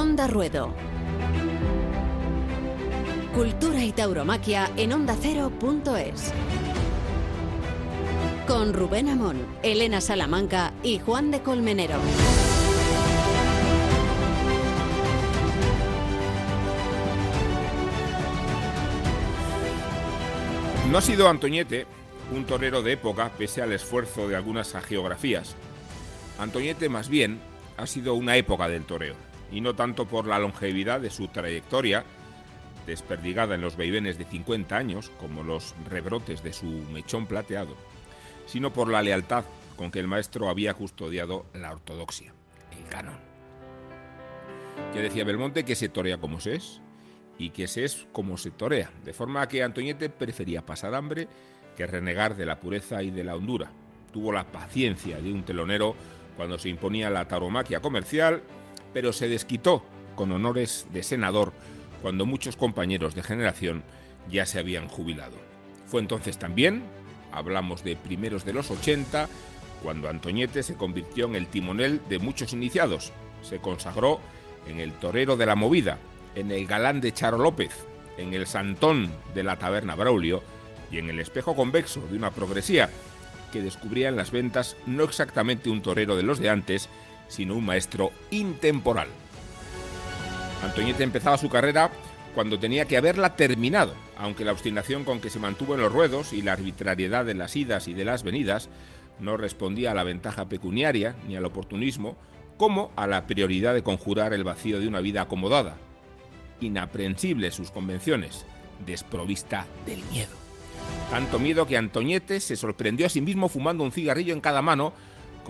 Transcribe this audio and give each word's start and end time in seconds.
Onda 0.00 0.26
Ruedo. 0.26 0.72
Cultura 3.34 3.84
y 3.84 3.92
tauromaquia 3.92 4.70
en 4.78 4.94
ondacero.es. 4.94 6.32
Con 8.46 8.72
Rubén 8.72 9.10
Amón, 9.10 9.44
Elena 9.62 10.00
Salamanca 10.00 10.72
y 10.82 11.00
Juan 11.00 11.30
de 11.30 11.42
Colmenero. 11.42 11.96
No 20.90 20.96
ha 20.96 21.02
sido 21.02 21.28
Antoñete 21.28 21.86
un 22.34 22.46
torero 22.46 22.80
de 22.80 22.92
época, 22.92 23.32
pese 23.36 23.60
al 23.60 23.72
esfuerzo 23.72 24.28
de 24.28 24.36
algunas 24.36 24.72
geografías. 24.72 25.56
Antoñete, 26.38 26.88
más 26.88 27.10
bien, 27.10 27.38
ha 27.76 27.86
sido 27.86 28.14
una 28.14 28.38
época 28.38 28.66
del 28.66 28.86
toreo, 28.86 29.14
y 29.50 29.60
no 29.60 29.74
tanto 29.74 30.06
por 30.06 30.26
la 30.26 30.38
longevidad 30.38 31.00
de 31.00 31.10
su 31.10 31.28
trayectoria, 31.28 32.04
desperdigada 32.86 33.54
en 33.54 33.60
los 33.60 33.76
vaivenes 33.76 34.18
de 34.18 34.24
50 34.24 34.76
años, 34.76 35.10
como 35.18 35.42
los 35.42 35.74
rebrotes 35.88 36.42
de 36.42 36.52
su 36.52 36.66
mechón 36.66 37.26
plateado, 37.26 37.76
sino 38.46 38.72
por 38.72 38.88
la 38.88 39.02
lealtad 39.02 39.44
con 39.76 39.90
que 39.90 40.00
el 40.00 40.08
maestro 40.08 40.48
había 40.48 40.74
custodiado 40.74 41.46
la 41.54 41.72
ortodoxia, 41.72 42.32
el 42.76 42.88
canon. 42.88 43.18
Ya 44.94 45.00
decía 45.00 45.24
Belmonte 45.24 45.64
que 45.64 45.76
se 45.76 45.88
torea 45.88 46.18
como 46.18 46.40
se 46.40 46.56
es, 46.56 46.80
y 47.38 47.50
que 47.50 47.66
se 47.66 47.84
es 47.84 48.06
como 48.12 48.36
se 48.36 48.50
torea, 48.50 48.90
de 49.04 49.14
forma 49.14 49.48
que 49.48 49.62
Antoñete 49.62 50.10
prefería 50.10 50.66
pasar 50.66 50.94
hambre 50.94 51.26
que 51.76 51.86
renegar 51.86 52.36
de 52.36 52.44
la 52.44 52.60
pureza 52.60 53.02
y 53.02 53.10
de 53.10 53.24
la 53.24 53.36
hondura. 53.36 53.70
Tuvo 54.12 54.32
la 54.32 54.44
paciencia 54.44 55.18
de 55.20 55.32
un 55.32 55.44
telonero 55.44 55.94
cuando 56.36 56.58
se 56.58 56.68
imponía 56.68 57.08
la 57.08 57.26
tauromaquia 57.26 57.80
comercial, 57.80 58.42
pero 58.92 59.12
se 59.12 59.28
desquitó 59.28 59.84
con 60.14 60.32
honores 60.32 60.86
de 60.92 61.02
senador 61.02 61.52
cuando 62.02 62.26
muchos 62.26 62.56
compañeros 62.56 63.14
de 63.14 63.22
generación 63.22 63.82
ya 64.30 64.46
se 64.46 64.58
habían 64.58 64.88
jubilado. 64.88 65.36
Fue 65.86 66.00
entonces 66.00 66.38
también, 66.38 66.82
hablamos 67.32 67.84
de 67.84 67.96
primeros 67.96 68.44
de 68.44 68.52
los 68.52 68.70
80, 68.70 69.28
cuando 69.82 70.08
Antoñete 70.08 70.62
se 70.62 70.74
convirtió 70.74 71.26
en 71.26 71.36
el 71.36 71.46
timonel 71.46 72.00
de 72.08 72.18
muchos 72.18 72.52
iniciados. 72.52 73.12
Se 73.42 73.58
consagró 73.58 74.20
en 74.66 74.78
el 74.78 74.92
torero 74.92 75.36
de 75.36 75.46
la 75.46 75.56
movida, 75.56 75.98
en 76.34 76.50
el 76.50 76.66
galán 76.66 77.00
de 77.00 77.12
Charo 77.12 77.38
López, 77.38 77.70
en 78.18 78.34
el 78.34 78.46
santón 78.46 79.10
de 79.34 79.42
la 79.42 79.58
taberna 79.58 79.94
Braulio 79.94 80.42
y 80.90 80.98
en 80.98 81.08
el 81.08 81.18
espejo 81.20 81.56
convexo 81.56 82.06
de 82.08 82.16
una 82.16 82.30
progresía 82.30 82.90
que 83.52 83.62
descubría 83.62 84.08
en 84.08 84.16
las 84.16 84.30
ventas 84.30 84.76
no 84.86 85.04
exactamente 85.04 85.70
un 85.70 85.82
torero 85.82 86.16
de 86.16 86.22
los 86.22 86.38
de 86.38 86.50
antes, 86.50 86.88
sino 87.30 87.54
un 87.54 87.64
maestro 87.64 88.12
intemporal. 88.30 89.08
Antoñete 90.62 91.02
empezaba 91.02 91.38
su 91.38 91.48
carrera 91.48 91.90
cuando 92.34 92.58
tenía 92.58 92.84
que 92.84 92.98
haberla 92.98 93.34
terminado, 93.34 93.94
aunque 94.18 94.44
la 94.44 94.52
obstinación 94.52 95.04
con 95.04 95.20
que 95.20 95.30
se 95.30 95.38
mantuvo 95.38 95.74
en 95.74 95.80
los 95.80 95.92
ruedos 95.92 96.34
y 96.34 96.42
la 96.42 96.52
arbitrariedad 96.52 97.24
de 97.24 97.34
las 97.34 97.56
idas 97.56 97.88
y 97.88 97.94
de 97.94 98.04
las 98.04 98.22
venidas 98.22 98.68
no 99.18 99.36
respondía 99.36 99.92
a 99.92 99.94
la 99.94 100.04
ventaja 100.04 100.48
pecuniaria 100.48 101.16
ni 101.26 101.36
al 101.36 101.44
oportunismo, 101.44 102.16
como 102.56 102.92
a 102.96 103.06
la 103.06 103.26
prioridad 103.26 103.74
de 103.74 103.82
conjurar 103.82 104.34
el 104.34 104.44
vacío 104.44 104.80
de 104.80 104.88
una 104.88 105.00
vida 105.00 105.22
acomodada. 105.22 105.76
Inaprensibles 106.60 107.54
sus 107.54 107.70
convenciones, 107.70 108.44
desprovista 108.84 109.66
del 109.86 110.02
miedo. 110.10 110.36
Tanto 111.10 111.38
miedo 111.38 111.66
que 111.66 111.76
Antoñete 111.76 112.38
se 112.40 112.56
sorprendió 112.56 113.06
a 113.06 113.10
sí 113.10 113.20
mismo 113.20 113.48
fumando 113.48 113.82
un 113.82 113.92
cigarrillo 113.92 114.32
en 114.32 114.40
cada 114.40 114.62
mano, 114.62 114.92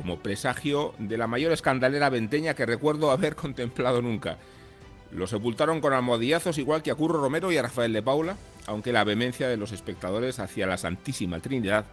como 0.00 0.20
presagio 0.20 0.94
de 0.98 1.18
la 1.18 1.26
mayor 1.26 1.52
escandalera 1.52 2.08
venteña 2.08 2.54
que 2.54 2.64
recuerdo 2.64 3.10
haber 3.10 3.36
contemplado 3.36 4.00
nunca. 4.00 4.38
Lo 5.12 5.26
sepultaron 5.26 5.82
con 5.82 5.92
almohadillazos 5.92 6.56
igual 6.56 6.82
que 6.82 6.90
a 6.90 6.94
Curro 6.94 7.20
Romero 7.20 7.52
y 7.52 7.58
a 7.58 7.62
Rafael 7.62 7.92
de 7.92 8.02
Paula, 8.02 8.38
aunque 8.66 8.92
la 8.92 9.04
vehemencia 9.04 9.46
de 9.46 9.58
los 9.58 9.72
espectadores 9.72 10.38
hacia 10.38 10.66
la 10.66 10.78
Santísima 10.78 11.40
Trinidad 11.40 11.84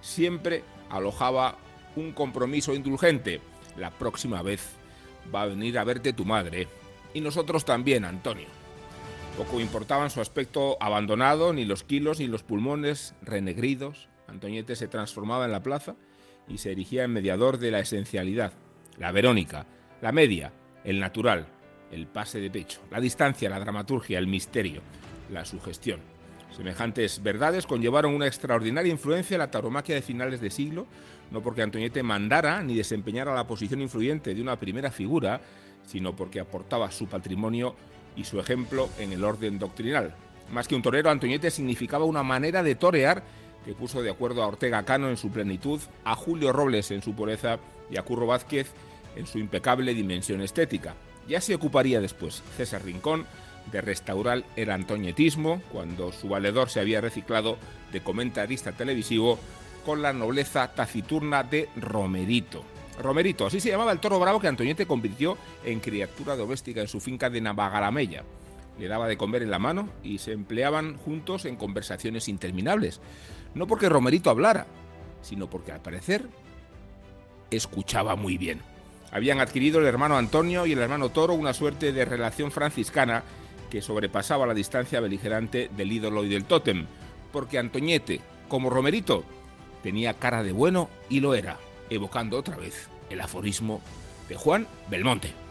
siempre 0.00 0.62
alojaba 0.90 1.56
un 1.96 2.12
compromiso 2.12 2.72
indulgente. 2.72 3.40
La 3.76 3.90
próxima 3.90 4.42
vez 4.42 4.76
va 5.34 5.42
a 5.42 5.46
venir 5.46 5.76
a 5.76 5.84
verte 5.84 6.12
tu 6.12 6.24
madre. 6.24 6.68
Y 7.14 7.20
nosotros 7.20 7.64
también, 7.64 8.04
Antonio. 8.04 8.46
Poco 9.36 9.58
importaban 9.58 10.10
su 10.10 10.20
aspecto 10.20 10.76
abandonado, 10.80 11.52
ni 11.52 11.64
los 11.64 11.82
kilos, 11.82 12.20
ni 12.20 12.28
los 12.28 12.44
pulmones 12.44 13.16
renegridos. 13.22 14.08
Antoñete 14.28 14.76
se 14.76 14.86
transformaba 14.86 15.46
en 15.46 15.52
la 15.52 15.64
plaza 15.64 15.96
y 16.48 16.58
se 16.58 16.72
erigía 16.72 17.04
en 17.04 17.12
mediador 17.12 17.58
de 17.58 17.70
la 17.70 17.80
esencialidad, 17.80 18.52
la 18.98 19.12
Verónica, 19.12 19.66
la 20.00 20.12
media, 20.12 20.52
el 20.84 21.00
natural, 21.00 21.46
el 21.90 22.06
pase 22.06 22.40
de 22.40 22.50
pecho, 22.50 22.80
la 22.90 23.00
distancia, 23.00 23.50
la 23.50 23.60
dramaturgia, 23.60 24.18
el 24.18 24.26
misterio, 24.26 24.82
la 25.30 25.44
sugestión. 25.44 26.00
Semejantes 26.56 27.22
verdades 27.22 27.66
conllevaron 27.66 28.14
una 28.14 28.26
extraordinaria 28.26 28.90
influencia 28.90 29.34
en 29.34 29.40
la 29.40 29.50
tauromaquia 29.50 29.94
de 29.94 30.02
finales 30.02 30.40
de 30.40 30.50
siglo, 30.50 30.86
no 31.30 31.42
porque 31.42 31.62
Antoñete 31.62 32.02
mandara 32.02 32.62
ni 32.62 32.74
desempeñara 32.74 33.34
la 33.34 33.46
posición 33.46 33.82
influyente 33.82 34.34
de 34.34 34.40
una 34.40 34.58
primera 34.58 34.90
figura, 34.90 35.40
sino 35.84 36.16
porque 36.16 36.40
aportaba 36.40 36.90
su 36.90 37.08
patrimonio 37.08 37.74
y 38.16 38.24
su 38.24 38.40
ejemplo 38.40 38.88
en 38.98 39.12
el 39.12 39.24
orden 39.24 39.58
doctrinal. 39.58 40.14
Más 40.50 40.68
que 40.68 40.74
un 40.74 40.82
torero, 40.82 41.10
Antoñete 41.10 41.50
significaba 41.50 42.04
una 42.04 42.22
manera 42.22 42.62
de 42.62 42.74
torear 42.76 43.22
que 43.66 43.74
puso 43.74 44.00
de 44.00 44.10
acuerdo 44.10 44.42
a 44.42 44.46
Ortega 44.46 44.84
Cano 44.84 45.10
en 45.10 45.16
su 45.16 45.30
plenitud, 45.30 45.80
a 46.04 46.14
Julio 46.14 46.52
Robles 46.52 46.92
en 46.92 47.02
su 47.02 47.14
pureza 47.14 47.58
y 47.90 47.98
a 47.98 48.02
Curro 48.02 48.26
Vázquez 48.26 48.72
en 49.16 49.26
su 49.26 49.38
impecable 49.38 49.92
dimensión 49.92 50.40
estética. 50.40 50.94
Ya 51.28 51.40
se 51.40 51.56
ocuparía 51.56 52.00
después 52.00 52.42
César 52.56 52.84
Rincón 52.84 53.26
de 53.72 53.80
restaurar 53.80 54.44
el 54.54 54.70
antoñetismo 54.70 55.60
cuando 55.72 56.12
su 56.12 56.28
valedor 56.28 56.70
se 56.70 56.78
había 56.78 57.00
reciclado 57.00 57.58
de 57.90 58.00
comentarista 58.00 58.70
televisivo 58.70 59.38
con 59.84 60.00
la 60.00 60.12
nobleza 60.12 60.72
taciturna 60.72 61.42
de 61.42 61.68
Romerito. 61.76 62.64
Romerito, 63.00 63.46
así 63.46 63.60
se 63.60 63.70
llamaba 63.70 63.92
el 63.92 63.98
toro 63.98 64.20
bravo 64.20 64.40
que 64.40 64.48
Antoñete 64.48 64.86
convirtió 64.86 65.36
en 65.64 65.80
criatura 65.80 66.36
doméstica 66.36 66.80
en 66.80 66.88
su 66.88 67.00
finca 67.00 67.28
de 67.28 67.40
Navagalamella. 67.40 68.22
Le 68.78 68.88
daba 68.88 69.08
de 69.08 69.16
comer 69.16 69.42
en 69.42 69.50
la 69.50 69.58
mano 69.58 69.88
y 70.02 70.18
se 70.18 70.32
empleaban 70.32 70.96
juntos 70.98 71.44
en 71.44 71.56
conversaciones 71.56 72.28
interminables. 72.28 73.00
No 73.54 73.66
porque 73.66 73.88
Romerito 73.88 74.30
hablara, 74.30 74.66
sino 75.22 75.48
porque 75.48 75.72
al 75.72 75.80
parecer 75.80 76.28
escuchaba 77.50 78.16
muy 78.16 78.38
bien. 78.38 78.60
Habían 79.10 79.40
adquirido 79.40 79.80
el 79.80 79.86
hermano 79.86 80.16
Antonio 80.16 80.66
y 80.66 80.72
el 80.72 80.78
hermano 80.78 81.10
Toro 81.10 81.34
una 81.34 81.54
suerte 81.54 81.92
de 81.92 82.04
relación 82.04 82.50
franciscana 82.50 83.22
que 83.70 83.82
sobrepasaba 83.82 84.46
la 84.46 84.54
distancia 84.54 85.00
beligerante 85.00 85.70
del 85.76 85.92
ídolo 85.92 86.24
y 86.24 86.28
del 86.28 86.44
tótem, 86.44 86.86
porque 87.32 87.58
Antoñete, 87.58 88.20
como 88.48 88.70
Romerito, 88.70 89.24
tenía 89.82 90.14
cara 90.14 90.42
de 90.42 90.52
bueno 90.52 90.88
y 91.08 91.20
lo 91.20 91.34
era 91.34 91.58
evocando 91.90 92.38
otra 92.38 92.56
vez 92.56 92.88
el 93.10 93.20
aforismo 93.20 93.80
de 94.28 94.36
Juan 94.36 94.66
Belmonte. 94.90 95.45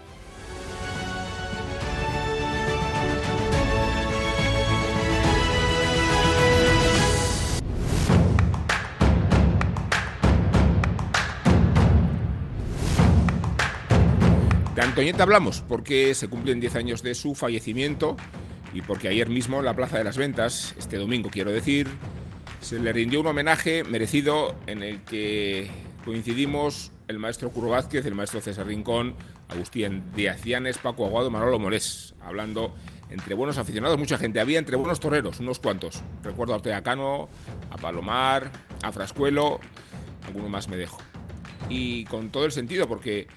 De 14.95 15.01
Antoñeta 15.01 15.23
hablamos 15.23 15.59
porque 15.67 16.16
se 16.16 16.29
cumplen 16.29 16.61
10 16.61 16.78
años 16.78 17.03
de 17.03 17.16
su 17.16 17.35
fallecimiento 17.35 18.16
y 18.73 18.81
porque 18.81 19.09
ayer 19.09 19.28
mismo 19.28 19.59
en 19.59 19.66
la 19.66 19.73
Plaza 19.73 19.97
de 19.97 20.06
las 20.06 20.16
Ventas, 20.17 20.73
este 20.79 20.95
domingo 20.95 21.29
quiero 21.29 21.51
decir, 21.51 21.89
se 22.61 22.79
le 22.79 22.94
rindió 22.94 23.19
un 23.19 23.28
homenaje 23.28 23.83
merecido 23.83 24.56
en 24.67 24.83
el 24.83 25.01
que 25.01 25.69
coincidimos 26.06 26.94
el 27.09 27.19
maestro 27.19 27.50
Curro 27.50 27.71
Vázquez, 27.71 28.06
el 28.06 28.15
maestro 28.15 28.39
César 28.39 28.68
Rincón, 28.68 29.15
Agustín 29.50 30.01
Díaz 30.15 30.39
Cianes, 30.39 30.77
Paco 30.77 31.06
Aguado, 31.06 31.30
Manolo 31.30 31.59
Molés, 31.59 32.15
hablando 32.21 32.74
entre 33.09 33.36
buenos 33.36 33.57
aficionados, 33.57 34.00
mucha 34.00 34.18
gente. 34.18 34.39
Había 34.39 34.59
entre 34.59 34.77
buenos 34.77 35.01
toreros, 35.01 35.41
unos 35.41 35.59
cuantos. 35.59 36.01
Recuerdo 36.24 36.53
a 36.53 36.56
Ortega 36.56 36.81
Cano, 36.83 37.27
a 37.69 37.75
Palomar, 37.75 38.50
a 38.81 38.94
Frascuelo, 38.94 39.59
alguno 40.25 40.48
más 40.48 40.69
me 40.69 40.77
dejo. 40.77 41.00
Y 41.68 42.06
con 42.06 42.30
todo 42.30 42.45
el 42.45 42.53
sentido, 42.53 42.88
porque 42.88 43.27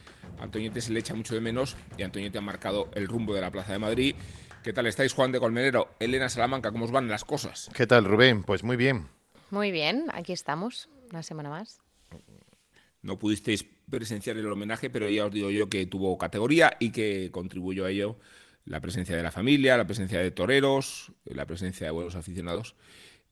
Antoñete 0.40 0.80
se 0.80 0.92
le 0.92 1.00
echa 1.00 1.14
mucho 1.14 1.34
de 1.34 1.40
menos 1.40 1.76
y 1.96 2.02
Antoñete 2.02 2.38
ha 2.38 2.42
marcado 2.42 2.90
el 2.94 3.08
rumbo 3.08 3.34
de 3.34 3.40
la 3.40 3.50
Plaza 3.50 3.72
de 3.72 3.78
Madrid. 3.78 4.14
¿Qué 4.62 4.72
tal 4.72 4.86
estáis, 4.86 5.12
Juan 5.12 5.32
de 5.32 5.40
Colmenero? 5.40 5.94
Elena 5.98 6.28
Salamanca, 6.28 6.72
¿cómo 6.72 6.84
os 6.84 6.90
van 6.90 7.08
las 7.08 7.24
cosas? 7.24 7.70
¿Qué 7.74 7.86
tal, 7.86 8.04
Rubén? 8.04 8.42
Pues 8.42 8.64
muy 8.64 8.76
bien. 8.76 9.08
Muy 9.50 9.70
bien, 9.70 10.06
aquí 10.12 10.32
estamos, 10.32 10.88
una 11.10 11.22
semana 11.22 11.50
más. 11.50 11.80
No 13.02 13.18
pudisteis 13.18 13.64
presenciar 13.88 14.36
el 14.36 14.50
homenaje, 14.50 14.90
pero 14.90 15.08
ya 15.08 15.26
os 15.26 15.32
digo 15.32 15.50
yo 15.50 15.68
que 15.68 15.86
tuvo 15.86 16.18
categoría 16.18 16.76
y 16.78 16.90
que 16.90 17.30
contribuyó 17.30 17.86
a 17.86 17.90
ello 17.90 18.18
la 18.64 18.80
presencia 18.80 19.16
de 19.16 19.22
la 19.22 19.30
familia, 19.30 19.76
la 19.76 19.86
presencia 19.86 20.18
de 20.18 20.30
toreros, 20.30 21.12
la 21.24 21.46
presencia 21.46 21.86
de 21.86 21.90
buenos 21.90 22.16
aficionados 22.16 22.74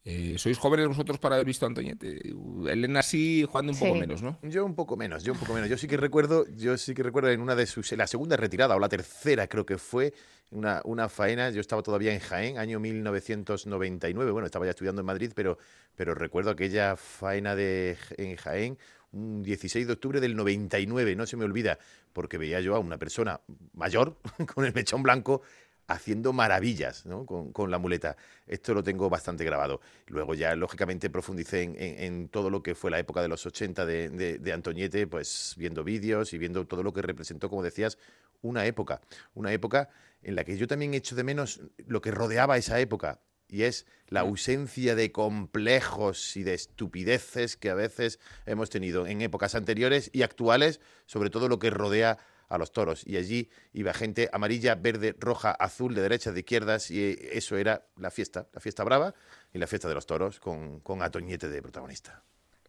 Eh, 0.08 0.36
¿Sois 0.38 0.56
jóvenes 0.56 0.86
vosotros 0.86 1.18
para 1.18 1.34
haber 1.34 1.44
visto 1.44 1.66
a 1.66 1.68
Antoñete? 1.68 2.20
Elena 2.68 3.02
sí, 3.02 3.44
jugando 3.44 3.72
un 3.72 3.78
poco 3.78 3.94
menos, 3.96 4.22
¿no? 4.22 4.38
Yo 4.42 4.64
un 4.64 4.76
poco 4.76 4.96
menos, 4.96 5.24
yo 5.24 5.32
un 5.32 5.38
poco 5.40 5.52
menos. 5.52 5.68
Yo 5.68 5.76
sí 5.76 5.88
que 5.88 5.96
recuerdo, 5.96 6.46
yo 6.56 6.78
sí 6.78 6.94
que 6.94 7.02
recuerdo 7.02 7.30
en 7.30 7.40
una 7.40 7.56
de 7.56 7.66
sus, 7.66 7.90
la 7.90 8.06
segunda 8.06 8.36
retirada 8.36 8.76
o 8.76 8.78
la 8.78 8.88
tercera 8.88 9.48
creo 9.48 9.66
que 9.66 9.78
fue, 9.78 10.14
una, 10.52 10.80
una 10.84 11.08
faena, 11.08 11.50
yo 11.50 11.60
estaba 11.60 11.82
todavía 11.82 12.14
en 12.14 12.20
Jaén, 12.20 12.56
año 12.56 12.78
1999, 12.78 14.30
bueno, 14.30 14.46
estaba 14.46 14.64
ya 14.64 14.70
estudiando 14.70 15.00
en 15.00 15.06
Madrid, 15.06 15.32
pero, 15.34 15.58
pero 15.96 16.14
recuerdo 16.14 16.50
aquella 16.50 16.94
faena 16.94 17.56
de, 17.56 17.96
en 18.16 18.36
Jaén, 18.36 18.78
un 19.10 19.42
16 19.42 19.88
de 19.88 19.92
octubre 19.92 20.20
del 20.20 20.36
99, 20.36 21.16
no 21.16 21.26
se 21.26 21.36
me 21.36 21.44
olvida, 21.44 21.80
porque 22.12 22.38
veía 22.38 22.60
yo 22.60 22.76
a 22.76 22.78
una 22.78 22.96
persona 22.96 23.40
mayor 23.72 24.18
con 24.54 24.64
el 24.64 24.72
mechón 24.72 25.02
blanco 25.02 25.42
haciendo 25.88 26.32
maravillas 26.32 27.06
¿no? 27.06 27.26
con, 27.26 27.70
la 27.70 27.78
muleta. 27.78 28.16
Esto 28.46 28.74
lo 28.74 28.82
tengo 28.82 29.08
bastante 29.08 29.44
grabado. 29.44 29.80
Luego 30.06 30.34
ya, 30.34 30.54
lógicamente, 30.56 31.10
profundicé 31.10 31.62
en, 31.62 32.28
todo 32.28 32.50
lo 32.50 32.62
que 32.62 32.74
fue 32.74 32.90
la 32.90 32.98
época 32.98 33.22
de 33.22 33.28
los 33.28 33.46
80 33.46 33.86
de, 33.86 34.38
de, 34.38 34.52
Antoñete, 34.52 35.06
pues 35.06 35.54
viendo 35.56 35.84
vídeos 35.84 36.32
y 36.32 36.38
viendo 36.38 36.66
todo 36.66 36.82
lo 36.82 36.92
que 36.92 37.02
representó, 37.02 37.48
como 37.48 37.62
decías, 37.62 37.98
una 38.42 38.66
época. 38.66 39.00
Una 39.34 39.52
época 39.52 39.88
en 40.22 40.34
la 40.34 40.44
que 40.44 40.56
yo 40.56 40.66
también 40.66 40.94
echo 40.94 41.14
de 41.14 41.24
menos 41.24 41.60
lo 41.86 42.00
que 42.00 42.10
rodeaba 42.10 42.56
esa 42.56 42.80
época. 42.80 43.20
Y 43.48 43.62
es 43.62 43.86
la 44.08 44.24
mm. 44.24 44.28
ausencia 44.28 44.94
de 44.96 45.12
complejos 45.12 46.36
y 46.36 46.42
de 46.42 46.54
estupideces 46.54 47.56
que 47.56 47.70
a 47.70 47.74
veces 47.74 48.18
hemos 48.44 48.70
tenido 48.70 49.06
en 49.06 49.22
épocas 49.22 49.54
anteriores 49.54 50.10
y 50.12 50.22
actuales, 50.22 50.80
sobre 51.06 51.30
todo 51.30 51.48
lo 51.48 51.60
que 51.60 51.70
rodea 51.70 52.18
a 52.48 52.58
los 52.58 52.72
toros. 52.72 53.06
Y 53.06 53.16
allí 53.16 53.50
iba 53.72 53.92
gente 53.92 54.28
amarilla, 54.32 54.74
verde, 54.74 55.14
roja, 55.18 55.50
azul, 55.50 55.94
de 55.94 56.02
derechas, 56.02 56.34
de 56.34 56.40
izquierdas, 56.40 56.90
y 56.90 57.18
eso 57.32 57.56
era 57.56 57.86
la 57.96 58.10
fiesta, 58.10 58.48
la 58.52 58.60
fiesta 58.60 58.84
brava 58.84 59.14
y 59.52 59.58
la 59.58 59.66
fiesta 59.66 59.88
de 59.88 59.94
los 59.94 60.06
toros, 60.06 60.40
con, 60.40 60.80
con 60.80 61.02
Atoñete 61.02 61.48
de 61.48 61.62
protagonista. 61.62 62.22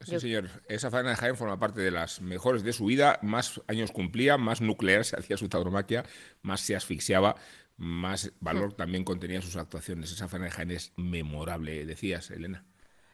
Sí, 0.05 0.19
señor. 0.19 0.49
Esa 0.67 0.91
faena 0.91 1.09
de 1.09 1.15
Jaén 1.15 1.35
forma 1.35 1.59
parte 1.59 1.81
de 1.81 1.91
las 1.91 2.21
mejores 2.21 2.63
de 2.63 2.73
su 2.73 2.85
vida. 2.85 3.19
Más 3.23 3.61
años 3.67 3.91
cumplía, 3.91 4.37
más 4.37 4.61
nuclear 4.61 5.03
se 5.05 5.17
hacía 5.17 5.37
su 5.37 5.49
tauromaquia, 5.49 6.03
más 6.43 6.61
se 6.61 6.75
asfixiaba, 6.75 7.35
más 7.77 8.31
valor 8.39 8.73
también 8.73 9.03
contenía 9.03 9.41
sus 9.41 9.55
actuaciones. 9.55 10.11
Esa 10.11 10.27
faena 10.27 10.45
de 10.45 10.51
Jaén 10.51 10.71
es 10.71 10.93
memorable, 10.97 11.85
decías, 11.85 12.29
Elena. 12.29 12.63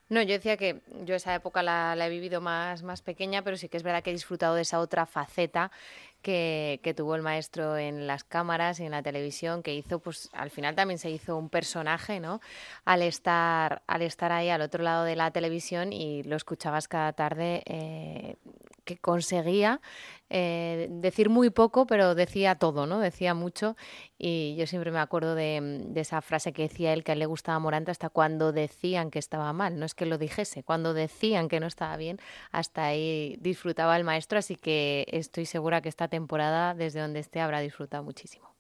No, 0.10 0.22
yo 0.22 0.34
decía 0.34 0.58
que 0.58 0.82
yo 1.06 1.16
esa 1.16 1.34
época 1.34 1.64
la, 1.64 1.96
la, 1.96 2.08
he 2.08 2.10
vivido 2.10 2.42
más, 2.42 2.84
más 2.84 3.02
pequeña, 3.02 3.42
pero 3.42 3.56
sí 3.58 3.70
que 3.70 3.78
es 3.78 3.84
verdad 3.84 4.04
que 4.04 4.10
he 4.10 4.14
disfrutado 4.14 4.56
de 4.56 4.62
esa 4.62 4.80
otra 4.80 5.06
faceta 5.06 5.72
que, 6.24 6.94
tuvo 6.98 7.16
el 7.16 7.22
maestro 7.22 7.78
en 7.78 8.08
las 8.08 8.24
cámaras 8.24 8.80
y 8.80 8.86
en 8.86 8.92
la 8.92 9.04
televisión, 9.04 9.62
que 9.62 9.76
hizo, 9.76 10.00
pues 10.00 10.30
al 10.34 10.50
final 10.50 10.74
también 10.74 10.98
se 10.98 11.12
hizo 11.12 11.38
un 11.38 11.50
personaje, 11.50 12.20
¿no? 12.20 12.42
Al 12.86 13.04
estar, 13.04 13.84
al 13.86 14.02
estar 14.02 14.32
ahí 14.32 14.50
al 14.50 14.62
otro 14.62 14.84
lado 14.84 15.04
de 15.04 15.16
la 15.16 15.30
televisión 15.32 15.94
y 15.94 16.24
lo 16.24 16.36
escuchabas 16.36 16.88
cada 16.88 17.14
tarde, 17.14 17.62
eh, 17.66 18.38
que 18.86 18.98
conseguía 18.98 19.82
eh, 20.36 20.88
decir 20.90 21.30
muy 21.30 21.52
poco, 21.52 21.86
pero 21.86 22.16
decía 22.16 22.56
todo, 22.56 22.88
¿no? 22.88 23.00
Decía 23.00 23.36
mucho. 23.36 23.76
Y 24.18 24.56
yo 24.58 24.66
siempre 24.66 24.90
me 24.92 25.00
acuerdo 25.00 25.36
de, 25.36 25.92
esa 25.96 26.22
frase 26.22 26.54
que 26.54 26.64
decía 26.64 26.92
él, 26.94 27.04
que 27.04 27.12
a 27.12 27.14
él 27.14 27.20
le 27.20 27.28
gustaba 27.28 27.60
Morante 27.60 27.92
hasta 27.92 28.10
cuando 28.10 28.52
decían 28.52 29.12
que 29.12 29.20
estaba 29.20 29.54
mal. 29.54 29.78
No 29.78 29.86
es 29.86 29.94
que 29.94 30.08
lo 30.08 30.18
dijese, 30.18 30.64
cuando 30.64 30.96
decían 30.96 31.50
que 31.50 31.60
no 31.60 31.68
estaba 31.68 31.96
bien, 31.98 32.20
hasta 32.52 32.86
ahí 32.86 33.38
disfrutaba 33.42 33.96
el 33.96 34.06
maestro. 34.06 34.40
Así 34.40 34.56
que 34.56 35.06
estoy 35.12 35.46
segura 35.46 35.82
que 35.82 35.90
esta 35.90 36.08
temporada, 36.14 36.76
desde 36.76 37.00
donde 37.00 37.20
esté, 37.20 37.40
habrá 37.40 37.60
disfrutado 37.60 38.04
muchísimo. 38.04 38.54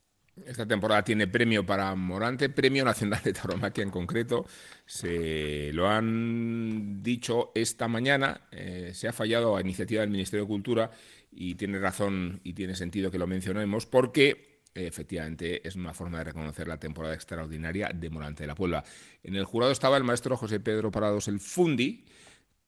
Esta 0.44 0.66
temporada 0.66 1.04
tiene 1.04 1.28
premio 1.28 1.64
para 1.64 1.94
Morante, 1.94 2.50
premio 2.50 2.84
nacional 2.84 3.22
de 3.24 3.32
tauromaquia 3.32 3.84
en 3.84 3.92
concreto. 3.92 4.48
Se 4.88 5.72
lo 5.72 5.88
han 5.88 7.04
dicho 7.04 7.52
esta 7.54 7.88
mañana. 7.88 8.42
Eh, 8.52 8.90
se 8.96 9.08
ha 9.08 9.14
fallado 9.14 9.56
a 9.56 9.62
iniciativa 9.62 10.02
del 10.02 10.10
Ministerio 10.10 10.46
de 10.46 10.48
Cultura 10.48 10.90
y 11.32 11.54
tiene 11.54 11.78
razón 11.78 12.42
y 12.44 12.54
tiene 12.54 12.76
sentido 12.76 13.12
que 13.12 13.20
lo 13.20 13.28
mencionemos 13.28 13.86
porque 13.86 14.64
efectivamente 14.74 15.68
es 15.68 15.76
una 15.76 15.94
forma 15.94 16.18
de 16.18 16.24
reconocer 16.24 16.68
la 16.68 16.80
temporada 16.80 17.14
extraordinaria 17.14 17.92
de 17.94 18.10
Morante 18.10 18.42
de 18.42 18.48
la 18.48 18.56
Puebla. 18.56 18.84
En 19.22 19.36
el 19.36 19.46
jurado 19.46 19.72
estaba 19.72 19.98
el 19.98 20.04
maestro 20.04 20.36
José 20.36 20.60
Pedro 20.60 20.90
Parados 20.90 21.28
el 21.28 21.40
Fundi, 21.40 22.04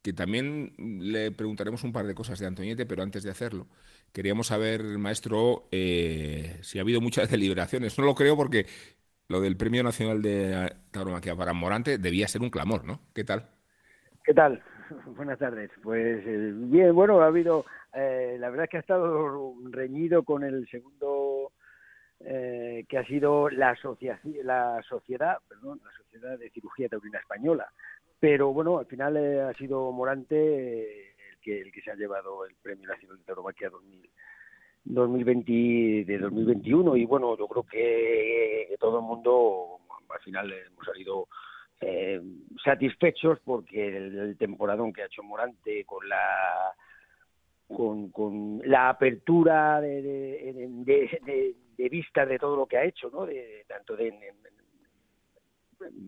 que 0.05 0.13
también 0.13 0.71
le 0.77 1.31
preguntaremos 1.31 1.83
un 1.83 1.91
par 1.91 2.05
de 2.05 2.13
cosas 2.13 2.37
de 2.37 2.45
Antoñete, 2.45 2.85
pero 2.85 3.01
antes 3.01 3.23
de 3.23 3.31
hacerlo, 3.31 3.65
queríamos 4.13 4.45
saber, 4.45 4.83
maestro, 4.99 5.63
eh, 5.71 6.59
si 6.61 6.77
ha 6.77 6.83
habido 6.83 7.01
muchas 7.01 7.27
deliberaciones. 7.31 7.97
No 7.97 8.05
lo 8.05 8.13
creo 8.13 8.37
porque 8.37 8.67
lo 9.29 9.41
del 9.41 9.57
Premio 9.57 9.81
Nacional 9.81 10.21
de 10.21 10.71
Tauromaquia 10.91 11.35
para 11.35 11.53
Morante 11.53 11.97
debía 11.97 12.27
ser 12.27 12.43
un 12.43 12.51
clamor, 12.51 12.85
¿no? 12.85 12.99
¿Qué 13.15 13.23
tal? 13.23 13.49
¿Qué 14.23 14.35
tal? 14.35 14.61
Buenas 15.17 15.39
tardes. 15.39 15.71
Pues 15.81 16.23
eh, 16.23 16.51
bien, 16.53 16.93
bueno, 16.93 17.21
ha 17.21 17.25
habido, 17.25 17.65
eh, 17.91 18.37
la 18.39 18.51
verdad 18.51 18.65
es 18.65 18.69
que 18.69 18.77
ha 18.77 18.81
estado 18.81 19.55
reñido 19.71 20.21
con 20.21 20.43
el 20.43 20.69
segundo, 20.69 21.51
eh, 22.19 22.85
que 22.87 22.99
ha 22.99 23.05
sido 23.07 23.49
la, 23.49 23.75
la 24.43 24.83
sociedad, 24.87 25.39
perdón, 25.49 25.81
la 25.83 25.91
Sociedad 25.97 26.37
de 26.37 26.51
Cirugía 26.51 26.89
Taurina 26.89 27.17
Española. 27.17 27.67
Pero 28.25 28.51
bueno, 28.51 28.79
al 28.79 28.87
final 28.87 29.15
ha 29.47 29.53
sido 29.53 29.91
Morante 29.91 31.11
el 31.29 31.37
que, 31.43 31.61
el 31.61 31.71
que 31.71 31.81
se 31.81 31.91
ha 31.91 31.95
llevado 31.95 32.43
el 32.47 32.55
Premio 32.55 32.87
Nacional 32.87 33.19
de 33.19 33.23
Tauromaquia 33.23 33.69
2020 34.83 36.11
de 36.11 36.17
2021 36.17 36.97
y 36.97 37.05
bueno, 37.05 37.37
yo 37.37 37.47
creo 37.47 37.61
que 37.61 38.75
todo 38.79 38.97
el 38.97 39.05
mundo 39.05 39.77
al 40.09 40.19
final 40.21 40.51
hemos 40.51 40.85
salido 40.87 41.27
eh, 41.81 42.19
satisfechos 42.63 43.37
porque 43.45 43.95
el, 43.95 44.35
temporadón 44.39 44.91
que 44.91 45.03
ha 45.03 45.05
hecho 45.05 45.21
Morante 45.21 45.85
con 45.85 46.09
la 46.09 46.73
con, 47.67 48.59
la 48.65 48.89
apertura 48.89 49.81
de, 49.81 50.01
de, 50.01 51.55
de, 51.77 51.89
vista 51.89 52.25
de 52.25 52.39
todo 52.39 52.55
lo 52.55 52.65
que 52.65 52.77
ha 52.77 52.85
hecho, 52.85 53.11
¿no? 53.11 53.27
De, 53.27 53.65
tanto 53.67 53.95
de 53.95 54.11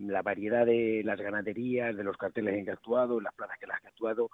la 0.00 0.22
variedad 0.22 0.66
de 0.66 1.02
las 1.04 1.20
ganaderías, 1.20 1.96
de 1.96 2.04
los 2.04 2.16
carteles 2.16 2.54
en 2.54 2.64
que 2.64 2.70
ha 2.70 2.74
actuado, 2.74 3.20
las 3.20 3.34
plazas 3.34 3.58
que 3.58 3.66
las 3.66 3.84
ha 3.84 3.88
actuado, 3.88 4.30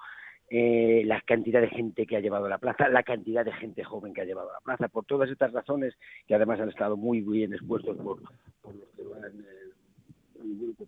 eh, 0.50 1.02
la 1.06 1.20
cantidad 1.22 1.60
de 1.60 1.68
gente 1.68 2.06
que 2.06 2.16
ha 2.16 2.20
llevado 2.20 2.46
a 2.46 2.50
la 2.50 2.58
plaza, 2.58 2.88
la 2.88 3.02
cantidad 3.02 3.44
de 3.44 3.52
gente 3.52 3.82
joven 3.82 4.12
que 4.12 4.20
ha 4.20 4.26
llevado 4.26 4.50
a 4.50 4.54
la 4.54 4.60
plaza, 4.60 4.88
por 4.88 5.04
todas 5.04 5.30
estas 5.30 5.52
razones 5.52 5.94
que 6.26 6.34
además 6.34 6.60
han 6.60 6.68
estado 6.68 6.96
muy 6.96 7.20
bien 7.20 7.52
expuestos 7.52 7.96
por, 7.96 8.20
por 8.62 8.74
los 8.74 8.88
que 8.90 9.02
lo 9.02 9.14
han 9.14 9.40
eh, 9.40 9.74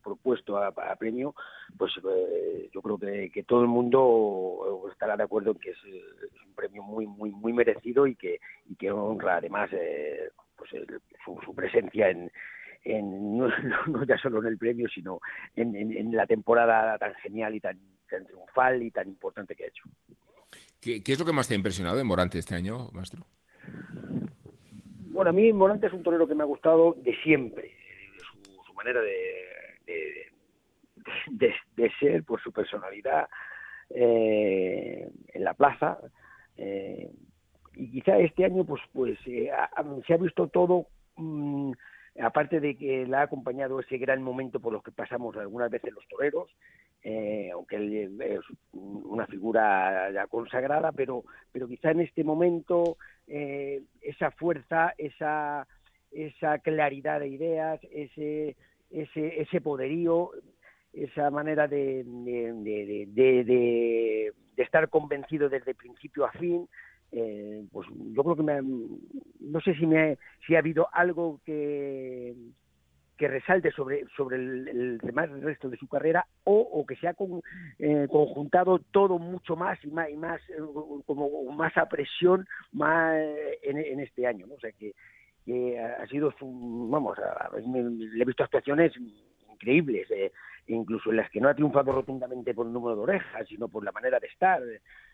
propuesto 0.02 0.58
a, 0.58 0.72
premio, 0.96 1.34
pues 1.76 1.92
eh, 2.08 2.68
yo 2.72 2.82
creo 2.82 2.98
que, 2.98 3.44
todo 3.44 3.62
el 3.62 3.68
mundo 3.68 4.88
estará 4.92 5.16
de 5.16 5.22
acuerdo 5.22 5.52
en 5.52 5.58
que 5.58 5.70
es, 5.70 5.84
un 5.84 6.54
premio 6.54 6.82
muy 6.82 7.06
muy 7.06 7.30
muy 7.30 7.52
merecido 7.52 8.06
y 8.06 8.14
que 8.14 8.40
y 8.68 8.76
que 8.76 8.90
honra 8.90 9.36
además 9.36 9.70
eh, 9.72 10.30
pues 10.56 10.70
su, 11.24 11.54
presencia 11.54 12.10
en, 12.10 12.30
en 12.86 13.38
no, 13.38 14.04
ya 14.06 14.16
solo 14.18 14.40
en 14.40 14.46
el 14.46 14.58
premio 14.58 14.88
sino 14.88 15.20
en, 15.54 15.74
en, 15.74 16.12
la 16.14 16.26
temporada 16.26 16.96
tan 16.98 17.14
genial 17.16 17.54
y 17.54 17.60
tan, 17.60 17.78
triunfal 18.08 18.82
y 18.82 18.90
tan 18.90 19.08
importante 19.08 19.54
que 19.54 19.64
ha 19.64 19.68
hecho. 19.68 19.84
¿Qué, 20.80 21.02
¿Qué, 21.02 21.12
es 21.12 21.18
lo 21.18 21.26
que 21.26 21.32
más 21.32 21.48
te 21.48 21.54
ha 21.54 21.56
impresionado 21.56 21.98
en 21.98 22.06
Morante 22.06 22.38
este 22.38 22.54
año, 22.54 22.88
maestro? 22.92 23.26
Bueno, 25.10 25.30
a 25.30 25.32
mí 25.32 25.52
Morante 25.52 25.88
es 25.88 25.92
un 25.92 26.02
torero 26.02 26.28
que 26.28 26.34
me 26.34 26.42
ha 26.42 26.46
gustado 26.46 26.94
de 27.02 27.14
siempre 27.22 27.72
manera 28.76 29.00
de, 29.00 30.32
de, 31.76 31.90
ser, 31.98 32.24
por 32.24 32.40
su 32.40 32.52
personalidad 32.52 33.28
eh, 33.90 35.08
en 35.32 35.44
la 35.44 35.54
plaza. 35.54 35.98
Eh, 36.56 37.10
y 37.74 37.90
quizá 37.90 38.18
este 38.18 38.44
año 38.44 38.64
pues 38.64 38.80
pues 38.92 39.18
eh, 39.26 39.50
se 40.06 40.14
ha 40.14 40.16
visto 40.16 40.48
todo 40.48 40.86
mm, 41.16 41.72
aparte 42.22 42.60
de 42.60 42.76
que 42.76 43.06
la 43.06 43.20
ha 43.20 43.22
acompañado 43.22 43.80
ese 43.80 43.98
gran 43.98 44.22
momento 44.22 44.60
por 44.60 44.72
los 44.72 44.82
que 44.82 44.92
pasamos 44.92 45.36
algunas 45.36 45.70
veces 45.70 45.92
los 45.92 46.06
toreros 46.08 46.50
aunque 47.52 47.76
él 47.76 48.20
es 48.20 48.40
una 48.72 49.26
figura 49.26 50.10
ya 50.12 50.26
consagrada 50.26 50.90
pero 50.90 51.22
pero 51.52 51.68
quizá 51.68 51.92
en 51.92 52.00
este 52.00 52.24
momento 52.24 52.96
esa 53.28 54.32
fuerza 54.32 54.92
esa 54.98 55.68
esa 56.16 56.58
claridad 56.58 57.20
de 57.20 57.28
ideas, 57.28 57.80
ese, 57.92 58.56
ese, 58.90 59.40
ese 59.40 59.60
poderío, 59.60 60.30
esa 60.92 61.30
manera 61.30 61.68
de, 61.68 62.04
de, 62.04 63.44
de, 63.44 64.32
estar 64.56 64.88
convencido 64.88 65.48
desde 65.48 65.74
principio 65.74 66.24
a 66.24 66.32
fin. 66.32 66.68
Eh, 67.12 67.64
pues 67.72 67.88
yo 68.12 68.24
creo 68.24 68.36
que 68.36 68.42
me, 68.42 68.60
no 69.40 69.60
sé 69.60 69.74
si 69.74 69.86
me 69.86 70.18
si 70.46 70.54
ha 70.56 70.58
habido 70.58 70.88
algo 70.92 71.40
que 71.44 72.34
resalte 73.18 73.70
sobre 73.70 74.04
sobre 74.16 74.36
el, 74.36 74.98
demás 74.98 75.30
resto 75.40 75.70
de 75.70 75.78
su 75.78 75.88
carrera 75.88 76.26
o, 76.44 76.84
que 76.86 76.96
se 76.96 77.08
ha 77.08 77.14
con, 77.14 77.40
eh, 77.78 78.06
conjuntado 78.10 78.80
todo 78.90 79.18
mucho 79.18 79.56
más 79.56 79.82
y 79.84 79.88
más 79.88 80.10
y 80.10 80.16
más 80.16 80.40
eh, 80.50 80.60
como 81.06 81.50
más 81.52 81.74
a 81.78 81.88
presión 81.88 82.46
más 82.72 83.16
en, 83.62 83.78
en 83.78 84.00
este 84.00 84.26
año 84.26 84.46
¿no? 84.46 84.54
o 84.54 84.60
sea 84.60 84.72
que 84.72 84.92
que 85.46 85.78
ha 85.78 86.04
sido, 86.08 86.34
vamos, 86.40 87.16
le 87.56 88.22
he 88.22 88.24
visto 88.26 88.42
actuaciones 88.42 88.92
increíbles. 89.48 90.10
Eh, 90.10 90.32
incluso 90.68 91.10
en 91.10 91.18
las 91.18 91.30
que 91.30 91.40
no 91.40 91.48
ha 91.48 91.54
triunfado 91.54 91.92
rotundamente 91.92 92.52
por 92.52 92.66
el 92.66 92.72
número 92.72 92.96
de 92.96 93.02
orejas, 93.02 93.46
sino 93.48 93.68
por 93.68 93.84
la 93.84 93.92
manera 93.92 94.18
de 94.18 94.26
estar. 94.26 94.60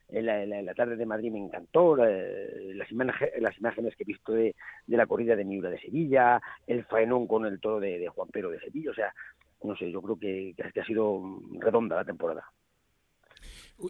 En 0.09 0.26
la, 0.66 0.75
tarde 0.75 0.97
de 0.97 1.06
Madrid 1.06 1.32
me 1.32 1.38
encantó, 1.38 1.97
las, 1.97 2.90
imágenes, 2.90 3.32
las 3.40 3.59
imágenes 3.59 3.97
que 3.97 4.02
he 4.02 4.06
visto 4.06 4.32
de, 4.32 4.54
la 4.87 5.06
corrida 5.06 5.37
de 5.37 5.44
Miura 5.44 5.71
de 5.71 5.80
Sevilla, 5.80 6.40
el 6.66 6.85
faenón 6.85 7.26
con 7.26 7.47
el 7.47 7.61
toro 7.61 7.80
de, 7.80 8.06
Juan 8.09 8.28
Pedro 8.28 8.50
de 8.50 8.61
Sevilla, 8.61 8.90
o 8.90 8.94
sea, 8.94 9.14
no 9.62 9.75
sé, 9.76 9.90
yo 9.90 10.02
creo 10.02 10.18
que, 10.18 10.54
que 10.54 10.80
ha 10.80 10.85
sido 10.85 11.40
redonda 11.59 11.97
la 11.97 12.04
temporada. 12.04 12.44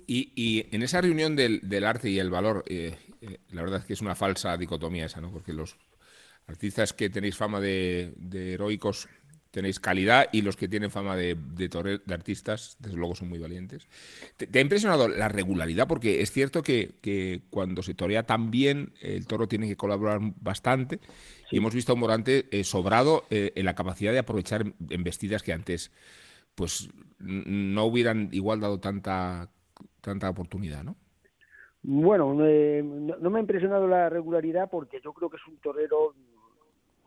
Y, 0.06 0.66
en 0.74 0.82
esa 0.82 1.00
reunión 1.00 1.36
del, 1.36 1.84
arte 1.84 2.08
y 2.08 2.18
el 2.18 2.30
valor, 2.30 2.64
eh, 2.66 2.96
eh, 3.20 3.38
la 3.50 3.62
verdad 3.62 3.80
es 3.80 3.86
que 3.86 3.92
es 3.92 4.00
una 4.00 4.14
falsa 4.14 4.56
dicotomía 4.56 5.06
esa, 5.06 5.20
¿no? 5.20 5.30
Porque 5.30 5.52
los 5.52 5.76
artistas 6.46 6.92
que 6.92 7.10
tenéis 7.10 7.36
fama 7.36 7.60
de, 7.60 8.14
heroicos 8.32 9.08
tenéis 9.52 9.78
calidad 9.78 10.28
y 10.32 10.42
los 10.42 10.56
que 10.56 10.66
tienen 10.66 10.90
fama 10.90 11.14
de, 11.14 11.36
de, 11.36 12.00
artistas, 12.12 12.76
desde 12.80 12.96
luego, 12.96 13.14
son 13.14 13.28
muy 13.28 13.38
valientes. 13.38 13.86
¿Te, 14.36 14.58
ha 14.58 14.62
impresionado 14.62 15.06
la 15.06 15.28
regularidad? 15.28 15.86
Porque 15.86 16.22
es 16.22 16.32
cierto 16.32 16.62
que, 16.62 17.42
cuando 17.50 17.84
se 17.84 17.94
torea 17.94 18.24
tan 18.24 18.50
bien, 18.50 18.94
el 19.00 19.26
toro 19.28 19.46
tiene 19.46 19.68
que 19.68 19.76
colaborar 19.76 20.18
bastante. 20.40 20.98
Y 21.52 21.58
hemos 21.58 21.74
visto 21.74 21.92
a 21.92 21.94
un 21.94 22.00
Morante 22.00 22.48
eh, 22.50 22.64
sobrado 22.64 23.26
en 23.30 23.64
la 23.64 23.74
capacidad 23.76 24.10
de 24.10 24.18
aprovechar 24.18 24.64
embestidas 24.90 25.44
que 25.44 25.52
antes 25.52 25.92
pues 26.54 26.90
no 27.18 27.84
hubieran 27.84 28.28
igual 28.32 28.60
dado 28.60 28.80
tanta 28.80 29.48
tanta 30.02 30.28
oportunidad, 30.28 30.84
¿no? 30.84 30.96
Bueno, 31.84 32.34
no, 32.34 33.30
me 33.30 33.38
ha 33.38 33.40
impresionado 33.40 33.88
la 33.88 34.08
regularidad 34.08 34.70
porque 34.70 35.00
yo 35.00 35.12
creo 35.12 35.30
que 35.30 35.36
es 35.36 35.46
un 35.48 35.56
torero 35.56 36.14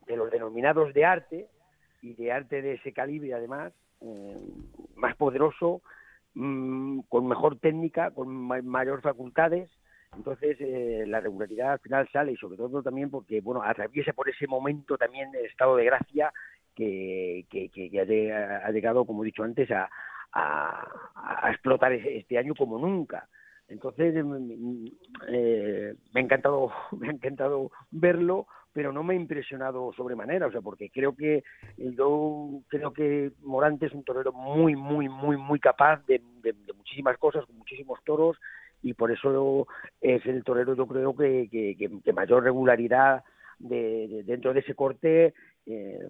de 0.08 0.18
los 0.18 0.30
denominados 0.32 0.94
de 0.94 1.06
arte 1.06 1.48
y 2.06 2.14
de 2.14 2.32
arte 2.32 2.62
de 2.62 2.74
ese 2.74 2.94
calibre 2.94 3.34
además, 3.34 3.74
eh, 4.02 4.38
más 4.96 5.16
poderoso, 5.16 5.82
mm, 6.36 7.00
con 7.10 7.28
mejor 7.28 7.58
técnica, 7.60 8.12
con 8.12 8.30
mayor 8.30 9.02
facultades. 9.02 9.70
Entonces 10.16 10.58
eh, 10.60 11.04
la 11.08 11.20
regularidad 11.20 11.74
al 11.74 11.80
final 11.80 12.08
sale 12.14 12.34
y 12.34 12.38
sobre 12.38 12.58
todo 12.58 12.82
también 12.84 13.10
porque 13.10 13.42
bueno 13.42 13.64
atraviesa 13.64 14.14
por 14.14 14.30
ese 14.30 14.48
momento 14.48 14.98
también 14.98 15.30
el 15.36 15.46
estado 15.46 15.76
de 15.76 15.86
gracia 15.86 16.32
que, 16.74 17.46
que, 17.50 17.70
ha, 18.00 18.72
llegado, 18.72 19.06
como 19.06 19.24
he 19.24 19.28
dicho 19.28 19.44
antes, 19.44 19.70
a, 19.72 19.90
explotar 21.50 21.94
este 21.94 22.38
año 22.38 22.54
como 22.56 22.78
nunca. 22.78 23.28
Entonces 23.68 24.16
em, 24.16 24.86
eh, 25.28 25.96
me 26.14 26.20
ha 26.20 26.24
encantado 26.24 26.72
me 27.00 27.08
ha 27.08 27.12
encantado 27.12 27.72
verlo, 27.90 28.48
pero 28.76 28.92
no 28.92 29.04
me 29.04 29.14
ha 29.14 29.18
impresionado 29.18 29.94
sobremanera, 29.94 30.48
o 30.48 30.52
sea, 30.52 30.60
porque 30.60 30.90
creo 30.90 31.16
que 31.16 31.46
yo 31.78 32.60
creo 32.68 32.92
que 32.92 33.32
Morante 33.42 33.86
es 33.86 33.94
un 33.94 34.04
torero 34.04 34.34
muy 34.34 34.76
muy 34.76 35.08
muy 35.08 35.38
muy 35.38 35.62
capaz 35.62 36.06
de, 36.08 36.22
muchísimas 36.76 37.18
cosas, 37.18 37.46
con 37.46 37.58
muchísimos 37.58 38.04
toros 38.04 38.38
y 38.84 38.94
por 38.94 39.12
eso 39.12 39.66
es 40.02 40.26
el 40.26 40.44
torero 40.44 40.76
yo 40.76 40.86
creo 40.88 41.16
que, 41.16 41.48
que, 41.50 42.14
mayor 42.14 42.44
regularidad 42.44 43.24
de, 43.60 44.24
dentro 44.26 44.54
de 44.54 44.60
ese 44.60 44.76
corte 44.76 45.34
eh, 45.66 46.10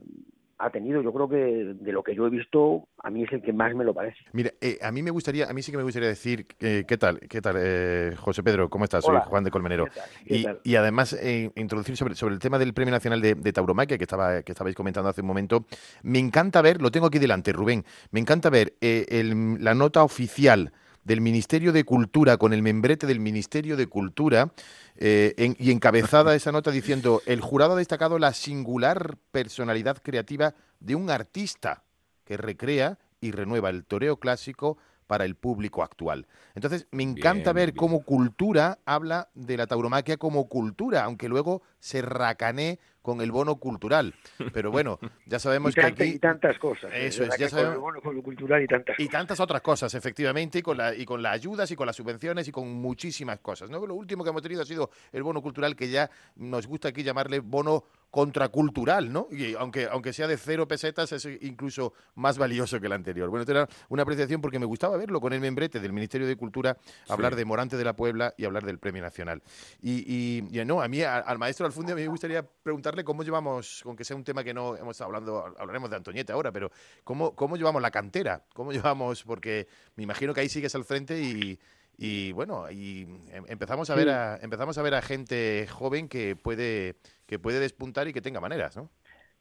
ha 0.58 0.70
tenido, 0.70 1.02
yo 1.02 1.12
creo 1.12 1.28
que 1.28 1.36
de 1.36 1.92
lo 1.92 2.02
que 2.02 2.16
yo 2.16 2.28
he 2.28 2.30
visto, 2.30 2.88
a 3.04 3.10
mí 3.10 3.24
es 3.24 3.32
el 3.34 3.42
que 3.42 3.52
más 3.52 3.76
me 3.76 3.84
lo 3.84 3.94
parece. 3.94 4.18
Mira, 4.32 4.52
eh, 4.62 4.78
a 4.82 4.92
mí 4.92 5.04
me 5.04 5.12
gustaría, 5.12 5.50
a 5.50 5.54
mí 5.54 5.62
sí 5.62 5.72
que 5.72 5.78
me 5.78 5.84
gustaría 5.84 6.08
decir, 6.08 6.46
eh, 6.62 6.86
¿qué 6.88 6.98
tal? 6.98 7.20
¿Qué 7.20 7.42
tal, 7.42 7.56
eh, 7.60 8.14
José 8.18 8.42
Pedro? 8.42 8.70
¿Cómo 8.70 8.86
estás? 8.86 9.04
Soy 9.04 9.18
Juan 9.26 9.44
de 9.44 9.52
Colmenero. 9.52 9.88
y, 10.26 10.76
además, 10.76 11.18
introducir 11.56 11.98
sobre, 11.98 12.16
sobre 12.16 12.36
el 12.36 12.40
tema 12.40 12.58
del 12.58 12.74
Premio 12.74 12.92
Nacional 12.92 13.22
de, 13.22 13.54
Tauromaquia, 13.54 13.98
que, 13.98 14.04
estaba, 14.06 14.44
que 14.44 14.52
estabais 14.52 14.76
comentando 14.76 15.10
hace 15.10 15.22
un 15.22 15.28
momento, 15.28 15.66
me 16.04 16.20
encanta 16.20 16.62
ver, 16.62 16.82
lo 16.82 16.92
tengo 16.92 17.08
aquí 17.08 17.20
delante, 17.20 17.52
Rubén, 17.52 17.84
me 18.12 18.20
encanta 18.20 18.50
ver 18.50 18.74
la 18.82 19.74
nota 19.74 20.04
oficial 20.04 20.72
del 21.06 21.22
Ministerio 21.22 21.72
de 21.72 21.86
Cultura 21.86 22.36
con 22.36 22.52
el 22.52 22.62
membrete 22.62 23.08
del 23.08 23.22
Ministerio 23.22 23.78
de 23.78 23.88
Cultura 23.88 24.52
eh, 24.98 25.56
y 25.58 25.72
encabezada 25.72 26.36
esa 26.36 26.52
nota 26.52 26.72
diciendo 26.72 27.22
el 27.26 27.40
jurado 27.40 27.74
ha 27.74 27.78
destacado 27.78 28.20
la 28.20 28.34
singular 28.34 29.16
personalidad 29.32 30.02
creativa 30.02 30.56
de 30.80 30.96
un 30.96 31.10
artista 31.10 31.84
que 32.26 32.36
recrea 32.36 32.98
y 33.22 33.32
renueva 33.32 33.70
el 33.70 33.86
toreo 33.86 34.18
clásico 34.18 34.78
para 35.08 35.26
el 35.26 35.36
público 35.36 35.84
actual. 35.84 36.28
Entonces, 36.56 36.88
me 36.92 37.04
encanta 37.04 37.54
ver 37.54 37.74
cómo 37.74 38.04
cultura 38.04 38.80
habla 38.86 39.30
de 39.34 39.58
la 39.58 39.68
tauromaquia 39.68 40.18
como 40.18 40.48
cultura, 40.48 41.04
aunque 41.04 41.30
luego 41.30 41.62
se 41.80 42.02
racanee 42.02 42.80
con 43.06 43.22
el 43.22 43.32
bono 43.32 43.58
cultural. 43.58 44.16
Pero 44.52 44.72
bueno, 44.72 44.98
ya 45.28 45.38
sabemos 45.38 45.76
que 45.76 45.86
aquí... 45.86 46.04
Y 46.04 46.20
tantas 46.20 46.58
cosas. 46.58 46.92
¿eh? 46.92 47.06
Eso 47.06 47.24
es, 47.24 47.38
ya 47.38 47.48
sabemos... 47.48 47.78
Con 47.78 47.96
el 47.96 48.02
bono 48.02 48.24
cultural 48.24 48.64
y 48.64 48.68
tantas 48.68 49.00
Y 49.00 49.08
tantas 49.08 49.40
otras 49.40 49.62
cosas, 49.62 49.94
efectivamente, 49.94 50.60
y 50.60 50.62
con, 50.64 50.78
la, 50.78 50.96
y 50.96 51.06
con 51.06 51.22
las 51.22 51.34
ayudas 51.34 51.70
y 51.70 51.76
con 51.76 51.86
las 51.86 51.96
subvenciones 51.96 52.48
y 52.48 52.52
con 52.52 52.68
muchísimas 52.68 53.40
cosas. 53.40 53.70
¿no? 53.70 53.86
Lo 53.86 53.94
último 53.94 54.24
que 54.24 54.32
hemos 54.32 54.42
tenido 54.42 54.64
ha 54.64 54.66
sido 54.66 54.90
el 55.12 55.22
bono 55.22 55.44
cultural, 55.44 55.76
que 55.76 55.90
ya 55.90 56.10
nos 56.36 56.66
gusta 56.66 56.88
aquí 56.88 57.04
llamarle 57.04 57.40
bono 57.42 57.84
contracultural, 58.16 59.12
¿no? 59.12 59.28
Y 59.30 59.56
aunque, 59.56 59.90
aunque 59.92 60.14
sea 60.14 60.26
de 60.26 60.38
cero 60.38 60.70
pesetas, 60.70 61.12
es 61.12 61.26
incluso 61.42 61.92
más 62.14 62.38
valioso 62.38 62.80
que 62.80 62.86
el 62.86 62.94
anterior. 62.94 63.30
Bueno, 63.30 63.42
esto 63.42 63.52
era 63.52 63.68
una 63.90 64.04
apreciación 64.04 64.40
porque 64.40 64.58
me 64.58 64.66
gustaba 64.66 64.96
verlo 64.96 65.20
con 65.20 65.34
el 65.34 65.42
membrete 65.42 65.82
del 65.82 65.92
Ministerio 65.92 66.26
de 66.26 66.38
Cultura, 66.38 66.78
hablar 67.10 67.36
de 67.36 67.44
Morante 67.44 67.76
de 67.76 67.84
la 67.84 67.94
Puebla 67.94 68.34
y 68.38 68.46
hablar 68.46 68.66
del 68.66 68.80
Premio 68.80 69.02
Nacional. 69.02 69.44
Y, 69.82 70.48
y, 70.50 70.66
no, 70.66 70.82
a 70.82 70.88
mí, 70.88 71.02
al 71.02 71.38
maestro 71.38 71.66
Alfundia, 71.66 71.92
a 71.92 71.98
mí 71.98 72.04
me 72.04 72.08
gustaría 72.08 72.42
preguntarle 72.42 73.04
cómo 73.04 73.22
llevamos, 73.22 73.82
con 73.84 73.98
que 73.98 74.06
sea 74.06 74.16
un 74.16 74.24
tema 74.24 74.46
que 74.46 74.54
no 74.54 74.78
hemos 74.78 74.92
estado 74.92 75.10
hablando, 75.10 75.54
hablaremos 75.60 75.90
de 75.90 75.98
Antoñete 75.98 76.32
ahora, 76.32 76.54
pero 76.54 76.72
cómo, 77.04 77.36
cómo 77.36 77.58
llevamos 77.58 77.82
la 77.82 77.92
cantera, 77.92 78.46
cómo 78.54 78.72
llevamos, 78.72 79.24
porque 79.24 79.68
me 79.98 80.04
imagino 80.04 80.34
que 80.34 80.40
ahí 80.40 80.48
sigues 80.48 80.74
al 80.74 80.86
frente 80.86 81.22
y, 81.22 81.60
y 81.98 82.32
bueno, 82.34 82.70
y 82.70 83.08
em, 83.32 83.44
empezamos 83.48 83.90
a 83.90 83.96
ver 83.96 84.10
a, 84.10 84.38
empezamos 84.42 84.78
a 84.78 84.82
ver 84.82 84.96
a 84.96 85.02
gente 85.02 85.68
joven 85.68 86.08
que 86.10 86.36
puede 86.36 86.96
que 87.26 87.40
puede 87.40 87.60
despuntar 87.60 88.08
y 88.08 88.14
que 88.14 88.22
tenga 88.22 88.40
maneras, 88.40 88.78
¿no? 88.78 88.90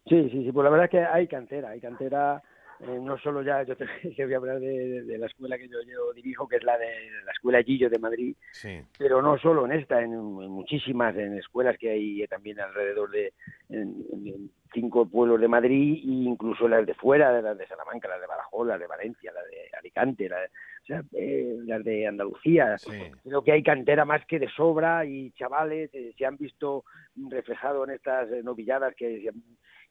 Sí, 0.07 0.29
sí, 0.31 0.45
sí, 0.45 0.53
pues 0.53 0.65
la 0.65 0.71
verdad 0.71 0.85
es 0.85 0.91
que 0.91 1.01
hay 1.01 1.27
cantera, 1.27 1.71
hay 1.71 1.81
cantera, 1.81 2.43
eh, 2.89 2.99
no 3.01 3.19
solo 3.19 3.43
ya, 3.43 3.63
yo 3.63 3.77
te, 3.77 3.85
voy 4.25 4.35
a 4.35 4.37
hablar 4.37 4.61
de, 4.61 5.19
la 5.19 5.27
escuela 5.27 5.57
que 5.57 5.69
yo, 5.69 5.79
dirijo, 6.15 6.49
que 6.49 6.57
es 6.57 6.65
la 6.65 6.77
de 6.79 6.87
la 7.25 7.33
Escuela 7.33 7.63
Gillo 7.63 7.89
de 7.89 7.99
Madrid, 7.99 8.37
sí. 8.53 8.81
pero 8.99 9.23
no 9.23 9.39
solo 9.39 9.65
en 9.67 9.73
esta, 9.73 10.03
en, 10.03 10.15
muchísimas, 10.15 11.17
en 11.17 11.39
escuelas 11.39 11.77
que 11.79 11.91
hay 11.91 12.27
también 12.27 12.61
alrededor 12.61 13.11
de 13.11 13.33
en, 13.71 14.51
cinco 14.73 15.07
pueblos 15.07 15.41
de 15.41 15.47
Madrid 15.47 16.03
e 16.03 16.29
incluso 16.29 16.67
las 16.67 16.85
de 16.85 16.95
fuera, 16.95 17.41
las 17.41 17.57
de 17.57 17.67
Salamanca, 17.67 18.09
las 18.09 18.21
de 18.21 18.27
Badajoz, 18.27 18.67
las 18.67 18.81
de 18.81 18.87
Valencia, 18.89 19.33
las 19.33 19.45
de 19.45 19.71
Alicante, 19.79 20.29
las 20.29 20.41
de, 20.41 20.47
o 20.47 20.87
sea, 20.87 21.03
eh, 21.13 21.57
las 21.65 21.85
de 21.85 22.07
Andalucía. 22.07 22.77
Creo 23.23 23.45
que 23.45 23.53
hay 23.53 23.63
cantera 23.63 24.05
más 24.05 24.27
que 24.27 24.39
de 24.39 24.49
sobra 24.49 25.07
y 25.07 25.31
chavales 25.33 25.91
eh, 25.95 26.13
se 26.19 26.27
han 26.27 26.37
visto 26.37 26.85
reflejados 27.31 27.89
en 27.89 27.95
estas 27.95 28.29
novilladas 28.43 28.95
que 28.97 29.23
se, 29.23 29.29
han, 29.29 29.43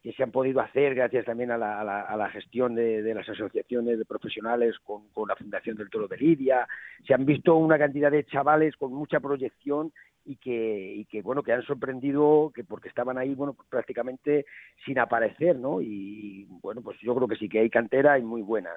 que 0.03 0.11
se 0.11 0.21
han 0.21 0.31
podido 0.31 0.59
hacer 0.59 0.95
gracias 0.95 1.25
también 1.25 1.49
a 1.51 1.57
la, 1.57 1.79
a 1.79 2.17
la, 2.17 2.29
gestión 2.29 2.75
de, 2.75 3.13
las 3.15 3.27
asociaciones 3.29 3.97
de 3.97 4.03
profesionales 4.03 4.75
con, 4.83 5.05
la 5.25 5.35
Fundación 5.37 5.77
del 5.77 5.89
Toro 5.89 6.09
de 6.09 6.17
Lidia. 6.17 6.67
Se 7.07 7.13
han 7.13 7.25
visto 7.25 7.55
una 7.55 7.79
cantidad 7.79 8.11
de 8.11 8.25
chavales 8.25 8.75
con 8.75 8.93
mucha 8.93 9.21
proyección 9.21 9.93
y 10.25 10.35
que, 10.35 11.21
bueno 11.21 11.41
que 11.41 11.53
han 11.53 11.63
sorprendido 11.63 12.51
que 12.53 12.65
porque 12.65 12.89
estaban 12.89 13.17
ahí 13.17 13.35
bueno 13.35 13.57
prácticamente 13.69 14.45
sin 14.85 14.97
aparecer 14.97 15.57
no 15.57 15.81
y 15.81 16.47
bueno 16.61 16.81
pues 16.81 16.97
yo 17.01 17.13
creo 17.13 17.27
que 17.27 17.35
sí 17.35 17.49
que 17.49 17.59
hay 17.59 17.69
cantera 17.69 18.17
y 18.17 18.21
muy 18.21 18.41
buena 18.41 18.71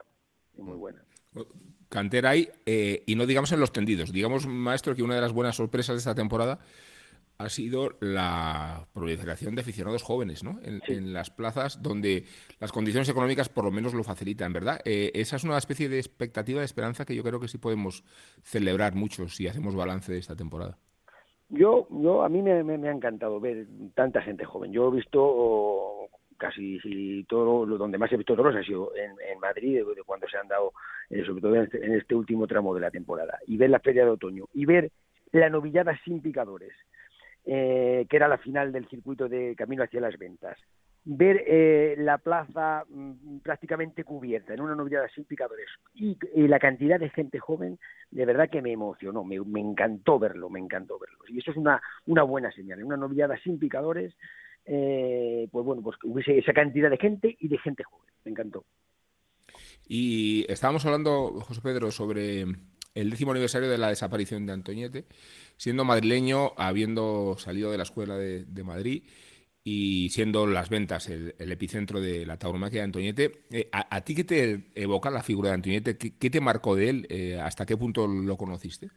muy 0.56 0.76
buena 0.76 1.00
cantera 1.88 2.30
hay, 2.30 2.48
eh, 2.66 3.04
y 3.06 3.14
no 3.14 3.26
digamos 3.26 3.52
en 3.52 3.60
los 3.60 3.72
tendidos. 3.72 4.12
Digamos, 4.12 4.46
maestro, 4.46 4.96
que 4.96 5.04
una 5.04 5.14
de 5.14 5.20
las 5.20 5.32
buenas 5.32 5.54
sorpresas 5.54 5.94
de 5.94 5.98
esta 5.98 6.14
temporada 6.16 6.58
ha 7.38 7.48
sido 7.48 7.96
la 8.00 8.86
proliferación 8.92 9.54
de 9.54 9.62
aficionados 9.62 10.02
jóvenes 10.02 10.42
¿no? 10.42 10.58
en, 10.62 11.12
las 11.12 11.30
plazas 11.30 11.82
donde 11.82 12.24
las 12.60 12.72
condiciones 12.72 13.08
económicas 13.08 13.48
por 13.48 13.64
lo 13.64 13.70
menos 13.70 13.94
lo 13.94 14.04
facilitan, 14.04 14.52
¿verdad? 14.52 14.80
Eh, 14.84 15.10
esa 15.14 15.36
es 15.36 15.44
una 15.44 15.58
especie 15.58 15.88
de 15.88 15.98
expectativa, 15.98 16.60
de 16.60 16.66
esperanza 16.66 17.04
que 17.04 17.14
yo 17.14 17.22
creo 17.22 17.40
que 17.40 17.48
sí 17.48 17.58
podemos 17.58 18.04
celebrar 18.42 18.94
mucho 18.94 19.28
si 19.28 19.48
hacemos 19.48 19.74
balance 19.74 20.12
de 20.12 20.18
esta 20.18 20.36
temporada. 20.36 20.78
Yo, 21.48 21.86
yo 21.90 22.22
a 22.22 22.28
mí 22.28 22.42
me, 22.42 22.64
me 22.64 22.88
ha 22.88 22.92
encantado 22.92 23.38
ver 23.38 23.66
tanta 23.94 24.20
gente 24.20 24.44
joven. 24.44 24.72
Yo 24.72 24.88
he 24.88 24.96
visto 24.96 26.08
casi 26.36 27.24
todo 27.28 27.66
lo 27.66 27.78
donde 27.78 27.98
más 27.98 28.12
he 28.12 28.16
visto 28.16 28.36
toros 28.36 28.54
ha 28.54 28.62
sido 28.62 28.92
en, 28.94 29.38
Madrid, 29.40 29.78
de, 29.78 30.02
cuando 30.04 30.28
se 30.28 30.36
han 30.36 30.48
dado, 30.48 30.72
eh, 31.10 31.24
sobre 31.24 31.40
todo 31.40 31.54
este, 31.56 31.84
en 31.84 31.94
este, 31.94 32.14
último 32.14 32.46
tramo 32.46 32.74
de 32.74 32.80
la 32.80 32.90
temporada, 32.90 33.38
y 33.46 33.56
ver 33.56 33.70
la 33.70 33.80
feria 33.80 34.04
de 34.04 34.10
otoño, 34.10 34.46
y 34.54 34.64
ver 34.66 34.90
la 35.32 35.48
novillada 35.50 35.98
sin 36.04 36.20
picadores, 36.20 36.72
eh, 37.46 38.06
que 38.08 38.16
era 38.16 38.28
la 38.28 38.38
final 38.38 38.72
del 38.72 38.88
circuito 38.88 39.28
de 39.28 39.54
camino 39.56 39.84
hacia 39.84 40.00
las 40.00 40.18
ventas, 40.18 40.58
ver 41.04 41.44
eh, 41.46 41.94
la 41.98 42.18
plaza 42.18 42.84
mm, 42.88 43.38
prácticamente 43.38 44.04
cubierta 44.04 44.52
en 44.52 44.60
una 44.60 44.74
novillada 44.74 45.08
sin 45.14 45.24
picadores 45.24 45.68
y, 45.94 46.18
la 46.34 46.58
cantidad 46.58 47.00
de 47.00 47.10
gente 47.10 47.38
joven, 47.38 47.78
de 48.10 48.26
verdad 48.26 48.50
que 48.50 48.60
me 48.60 48.72
emocionó, 48.72 49.24
me, 49.24 49.40
me, 49.40 49.60
encantó 49.60 50.18
verlo, 50.18 50.50
me 50.50 50.60
encantó 50.60 50.98
verlo. 50.98 51.18
Y 51.28 51.38
eso 51.38 51.52
es 51.52 51.56
una, 51.56 51.80
una 52.06 52.24
buena 52.24 52.50
señal, 52.52 52.80
en 52.80 52.86
una 52.86 52.96
novillada 52.96 53.38
sin 53.38 53.58
picadores 53.58 54.14
eh, 54.66 55.48
pues 55.52 55.64
bueno, 55.64 55.80
pues 55.82 55.96
hubiese 56.02 56.38
esa 56.38 56.52
cantidad 56.52 56.90
de 56.90 56.98
gente 56.98 57.36
y 57.38 57.48
de 57.48 57.58
gente 57.58 57.84
joven. 57.84 58.06
Me 58.24 58.32
encantó. 58.32 58.64
Y 59.88 60.44
estábamos 60.48 60.84
hablando, 60.84 61.40
José 61.40 61.60
Pedro, 61.62 61.92
sobre 61.92 62.44
el 62.94 63.10
décimo 63.10 63.30
aniversario 63.30 63.70
de 63.70 63.78
la 63.78 63.90
desaparición 63.90 64.44
de 64.46 64.52
Antoñete, 64.52 65.04
siendo 65.56 65.84
madrileño, 65.84 66.52
habiendo 66.56 67.36
salido 67.38 67.70
de 67.70 67.76
la 67.78 67.82
escuela 67.84 68.16
de, 68.16 68.64
Madrid 68.64 69.04
y 69.64 70.10
siendo 70.10 70.46
las 70.46 70.70
ventas 70.70 71.08
el, 71.08 71.34
epicentro 71.38 72.00
de 72.00 72.26
la 72.26 72.38
tauromaquia 72.38 72.80
de 72.80 72.84
Antoñete. 72.84 73.32
Eh, 73.50 73.68
a, 73.72 74.00
ti 74.02 74.14
qué 74.14 74.24
te 74.24 74.70
evoca 74.74 75.10
la 75.10 75.22
figura 75.22 75.50
de 75.50 75.54
Antoñete? 75.54 75.96
¿Qué, 75.96 76.30
te 76.30 76.40
marcó 76.40 76.76
de 76.76 76.90
él? 76.90 77.06
Eh, 77.10 77.40
¿Hasta 77.40 77.66
qué 77.66 77.76
punto 77.76 78.06
lo 78.06 78.36
conociste? 78.36 78.90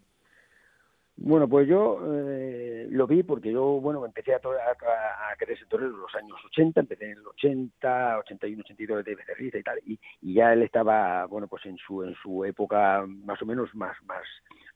Bueno, 1.21 1.49
pues 1.49 1.67
yo 1.67 1.99
eh, 2.15 2.87
lo 2.91 3.05
vi 3.05 3.23
porque 3.23 3.51
yo, 3.51 3.81
bueno, 3.81 4.05
empecé 4.05 4.33
a, 4.33 4.37
a, 4.37 5.31
a 5.31 5.35
querer 5.35 5.57
torero 5.67 5.89
en 5.89 5.99
los 5.99 6.15
años 6.15 6.37
80, 6.45 6.79
empecé 6.79 7.05
en 7.05 7.17
el 7.17 7.27
80, 7.27 8.19
81, 8.19 8.61
82 8.61 9.03
de 9.03 9.15
Becerrita 9.15 9.57
y 9.57 9.63
tal, 9.63 9.79
y, 9.85 9.99
y, 10.21 10.35
ya 10.35 10.53
él 10.53 10.61
estaba, 10.61 11.25
bueno, 11.25 11.49
pues 11.49 11.65
en 11.65 11.77
su 11.77 12.03
en 12.03 12.15
su 12.23 12.45
época 12.45 13.05
más 13.05 13.41
o 13.41 13.45
menos 13.45 13.75
más 13.75 13.97
más 14.05 14.23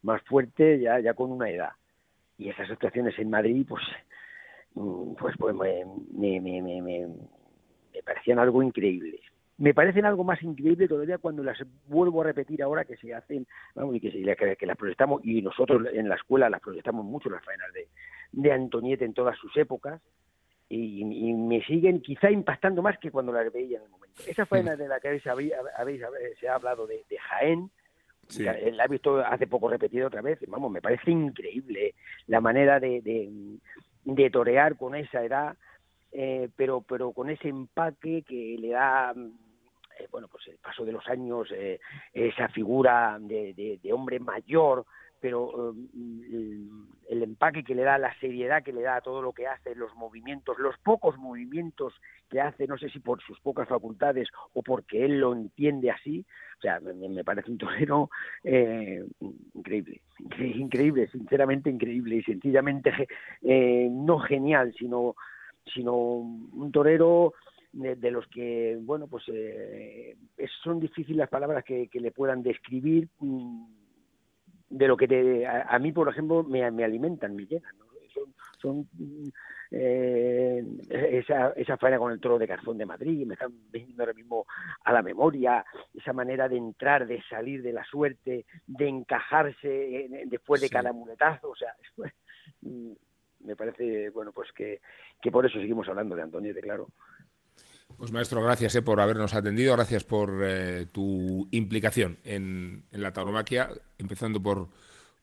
más 0.03 0.21
fuerte, 0.23 0.79
ya 0.79 0.99
ya 0.99 1.13
con 1.13 1.31
una 1.31 1.49
edad. 1.49 1.71
Y 2.37 2.49
esas 2.49 2.69
actuaciones 2.69 3.17
en 3.19 3.29
Madrid, 3.29 3.65
pues, 3.67 3.83
mm, 4.75 5.13
pues, 5.15 5.35
pues 5.37 5.55
me, 5.55 5.85
me, 6.13 6.39
me, 6.39 6.61
me, 6.61 6.81
me 6.81 8.03
parecían 8.03 8.39
algo 8.39 8.61
increíble 8.61 9.19
me 9.57 9.73
parecen 9.73 10.05
algo 10.05 10.23
más 10.23 10.41
increíble 10.41 10.87
todavía 10.87 11.17
cuando 11.17 11.43
las 11.43 11.57
vuelvo 11.87 12.21
a 12.21 12.25
repetir 12.25 12.63
ahora 12.63 12.85
que 12.85 12.97
se 12.97 13.13
hacen, 13.13 13.45
vamos, 13.75 13.95
y 13.95 13.99
que, 13.99 14.11
se, 14.11 14.57
que, 14.57 14.65
las 14.65 14.77
proyectamos, 14.77 15.21
y 15.23 15.41
nosotros 15.41 15.87
en 15.93 16.09
la 16.09 16.15
escuela 16.15 16.49
las 16.49 16.61
proyectamos 16.61 17.05
mucho, 17.05 17.29
las 17.29 17.43
faenas 17.43 17.71
de, 17.73 17.87
de 18.31 18.51
Antonieta 18.51 19.05
en 19.05 19.13
todas 19.13 19.37
sus 19.37 19.55
épocas, 19.57 20.01
y, 20.69 21.03
me 21.05 21.63
siguen 21.63 22.01
quizá 22.01 22.31
impactando 22.31 22.81
más 22.81 22.97
que 22.97 23.11
cuando 23.11 23.31
las 23.31 23.53
veía 23.53 23.77
en 23.77 23.83
el 23.83 23.89
momento. 23.89 24.23
Esa 24.25 24.45
faena 24.45 24.75
de 24.75 24.87
la 24.87 24.99
que 24.99 25.07
habéis, 25.09 25.53
habéis, 25.77 26.01
se 26.39 26.47
ha 26.47 26.55
hablado 26.55 26.87
de, 26.87 27.05
Jaén, 27.29 27.69
la 28.39 28.85
he 28.85 28.87
visto 28.87 29.19
hace 29.19 29.47
poco 29.47 29.69
repetido 29.69 30.07
otra 30.07 30.21
vez, 30.21 30.39
vamos, 30.47 30.71
me 30.71 30.81
parece 30.81 31.11
increíble 31.11 31.95
la 32.27 32.41
manera 32.41 32.79
de, 32.79 33.01
de, 33.01 33.59
de 34.03 34.29
torear 34.29 34.75
con 34.77 34.95
esa 34.95 35.23
edad, 35.23 35.55
eh, 36.11 36.49
pero 36.55 36.81
pero 36.81 37.11
con 37.11 37.29
ese 37.29 37.49
empaque 37.49 38.21
que 38.21 38.55
le 38.59 38.69
da 38.69 39.13
eh, 39.99 40.07
bueno 40.11 40.27
pues 40.27 40.47
el 40.47 40.57
paso 40.57 40.85
de 40.85 40.91
los 40.91 41.07
años 41.07 41.49
eh, 41.51 41.79
esa 42.13 42.49
figura 42.49 43.17
de, 43.19 43.79
de, 43.81 43.93
hombre 43.93 44.19
mayor 44.19 44.85
pero 45.23 45.73
el, 47.07 47.23
empaque 47.23 47.63
que 47.63 47.75
le 47.75 47.83
da 47.83 47.97
la 47.97 48.13
seriedad 48.19 48.61
que 48.61 48.73
le 48.73 48.81
da 48.81 48.97
a 48.97 49.01
todo 49.01 49.21
lo 49.21 49.31
que 49.31 49.47
hace 49.47 49.73
los 49.73 49.95
movimientos 49.95 50.59
los 50.59 50.77
pocos 50.79 51.17
movimientos 51.17 51.93
que 52.29 52.41
hace 52.41 52.67
no 52.67 52.77
sé 52.77 52.89
si 52.89 52.99
por 52.99 53.23
sus 53.23 53.39
pocas 53.39 53.69
facultades 53.69 54.27
o 54.51 54.61
porque 54.61 55.05
él 55.05 55.21
lo 55.21 55.31
entiende 55.31 55.91
así 55.91 56.25
o 56.57 56.61
sea 56.61 56.81
me, 56.81 57.23
parece 57.23 57.51
un 57.51 57.57
torero 57.57 58.09
increíble 58.43 60.01
increíble 60.41 61.07
sinceramente 61.07 61.69
increíble 61.69 62.17
y 62.17 62.23
sencillamente 62.23 62.91
no 63.89 64.19
genial 64.19 64.75
sino 64.77 65.15
sino 65.73 65.95
un 65.95 66.69
torero 66.73 67.31
de, 67.71 68.11
los 68.11 68.27
que, 68.27 68.77
bueno, 68.81 69.07
pues 69.07 69.23
eh, 69.29 70.15
son 70.63 70.79
difíciles 70.79 71.17
las 71.17 71.29
palabras 71.29 71.63
que, 71.63 71.89
le 71.91 72.11
puedan 72.11 72.43
describir 72.43 73.07
mm, 73.19 73.82
de 74.73 74.87
lo 74.87 74.97
que 74.97 75.45
a, 75.45 75.77
mí, 75.79 75.91
por 75.91 76.09
ejemplo, 76.09 76.43
me, 76.43 76.69
me 76.71 76.83
alimentan, 76.83 77.35
me 77.35 77.45
llenan. 77.45 77.75
Son, 78.59 78.87
mm, 78.93 79.27
eh, 79.71 80.63
esa, 80.89 81.49
esa 81.49 81.77
faena 81.77 81.99
con 81.99 82.11
el 82.11 82.19
toro 82.19 82.39
de 82.39 82.47
Garzón 82.47 82.77
de 82.77 82.85
Madrid, 82.85 83.25
me 83.25 83.33
están 83.33 83.51
viniendo 83.71 84.03
ahora 84.03 84.13
mismo 84.13 84.45
a 84.83 84.93
la 84.93 85.01
memoria, 85.01 85.63
esa 85.93 86.13
manera 86.13 86.47
de 86.47 86.57
entrar, 86.57 87.05
de 87.05 87.21
salir 87.29 87.61
de 87.61 87.73
la 87.73 87.83
suerte, 87.83 88.45
de 88.65 88.87
encajarse 88.87 90.25
después 90.25 90.61
de 90.61 90.69
cada 90.69 90.91
muletazo, 90.93 91.49
o 91.49 91.55
sea, 91.55 91.75
mm, 92.61 92.93
me 93.41 93.55
parece, 93.55 94.09
bueno, 94.09 94.31
pues 94.31 94.51
que, 94.53 94.79
que 95.21 95.31
por 95.31 95.45
eso 95.45 95.59
seguimos 95.59 95.87
hablando 95.89 96.15
de 96.15 96.21
Antonio, 96.21 96.53
de 96.53 96.61
claro. 96.61 96.87
Pues 98.03 98.11
maestro, 98.11 98.43
gracias 98.43 98.75
eh, 98.75 98.81
por 98.81 98.99
habernos 98.99 99.33
atendido, 99.33 99.77
gracias 99.77 100.03
por 100.03 100.29
eh, 100.43 100.87
tu 100.91 101.47
implicación 101.51 102.17
en, 102.25 102.83
en, 102.91 103.01
la 103.01 103.13
tauromaquia, 103.13 103.69
empezando 103.97 104.43
por, 104.43 104.67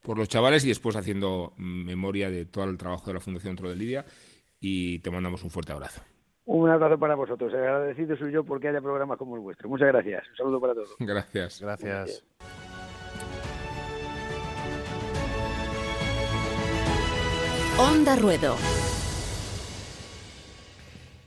por 0.01 0.17
los 0.17 0.31
chavales 0.31 0.65
y 0.65 0.69
después 0.69 0.97
haciendo 0.97 1.53
memoria 1.59 2.31
de 2.31 2.47
todo 2.47 2.65
el 2.65 2.79
trabajo 2.79 3.05
de 3.09 3.13
la 3.13 3.21
Fundación 3.21 3.55
Tro 3.55 3.69
de 3.69 3.77
Lidia 3.77 4.07
y 4.61 4.99
te 5.01 5.11
mandamos 5.11 5.45
un 5.45 5.51
fuerte 5.51 5.73
abrazo. 5.73 6.01
Un 6.47 6.71
abrazo 6.71 6.99
para 6.99 7.17
vosotros, 7.17 7.53
agradecido 7.53 8.17
soy 8.17 8.33
yo 8.33 8.45
porque 8.45 8.69
haya 8.69 8.81
programas 8.81 9.19
como 9.19 9.35
el 9.35 9.43
vuestro. 9.43 9.69
Muchas 9.69 9.89
gracias, 9.89 10.27
un 10.31 10.37
saludo 10.37 10.59
para 10.59 10.73
todos. 10.73 10.97
Gracias. 10.99 11.61
Gracias. 11.61 12.25
Onda 17.77 18.17
Ruedo. 18.17 18.57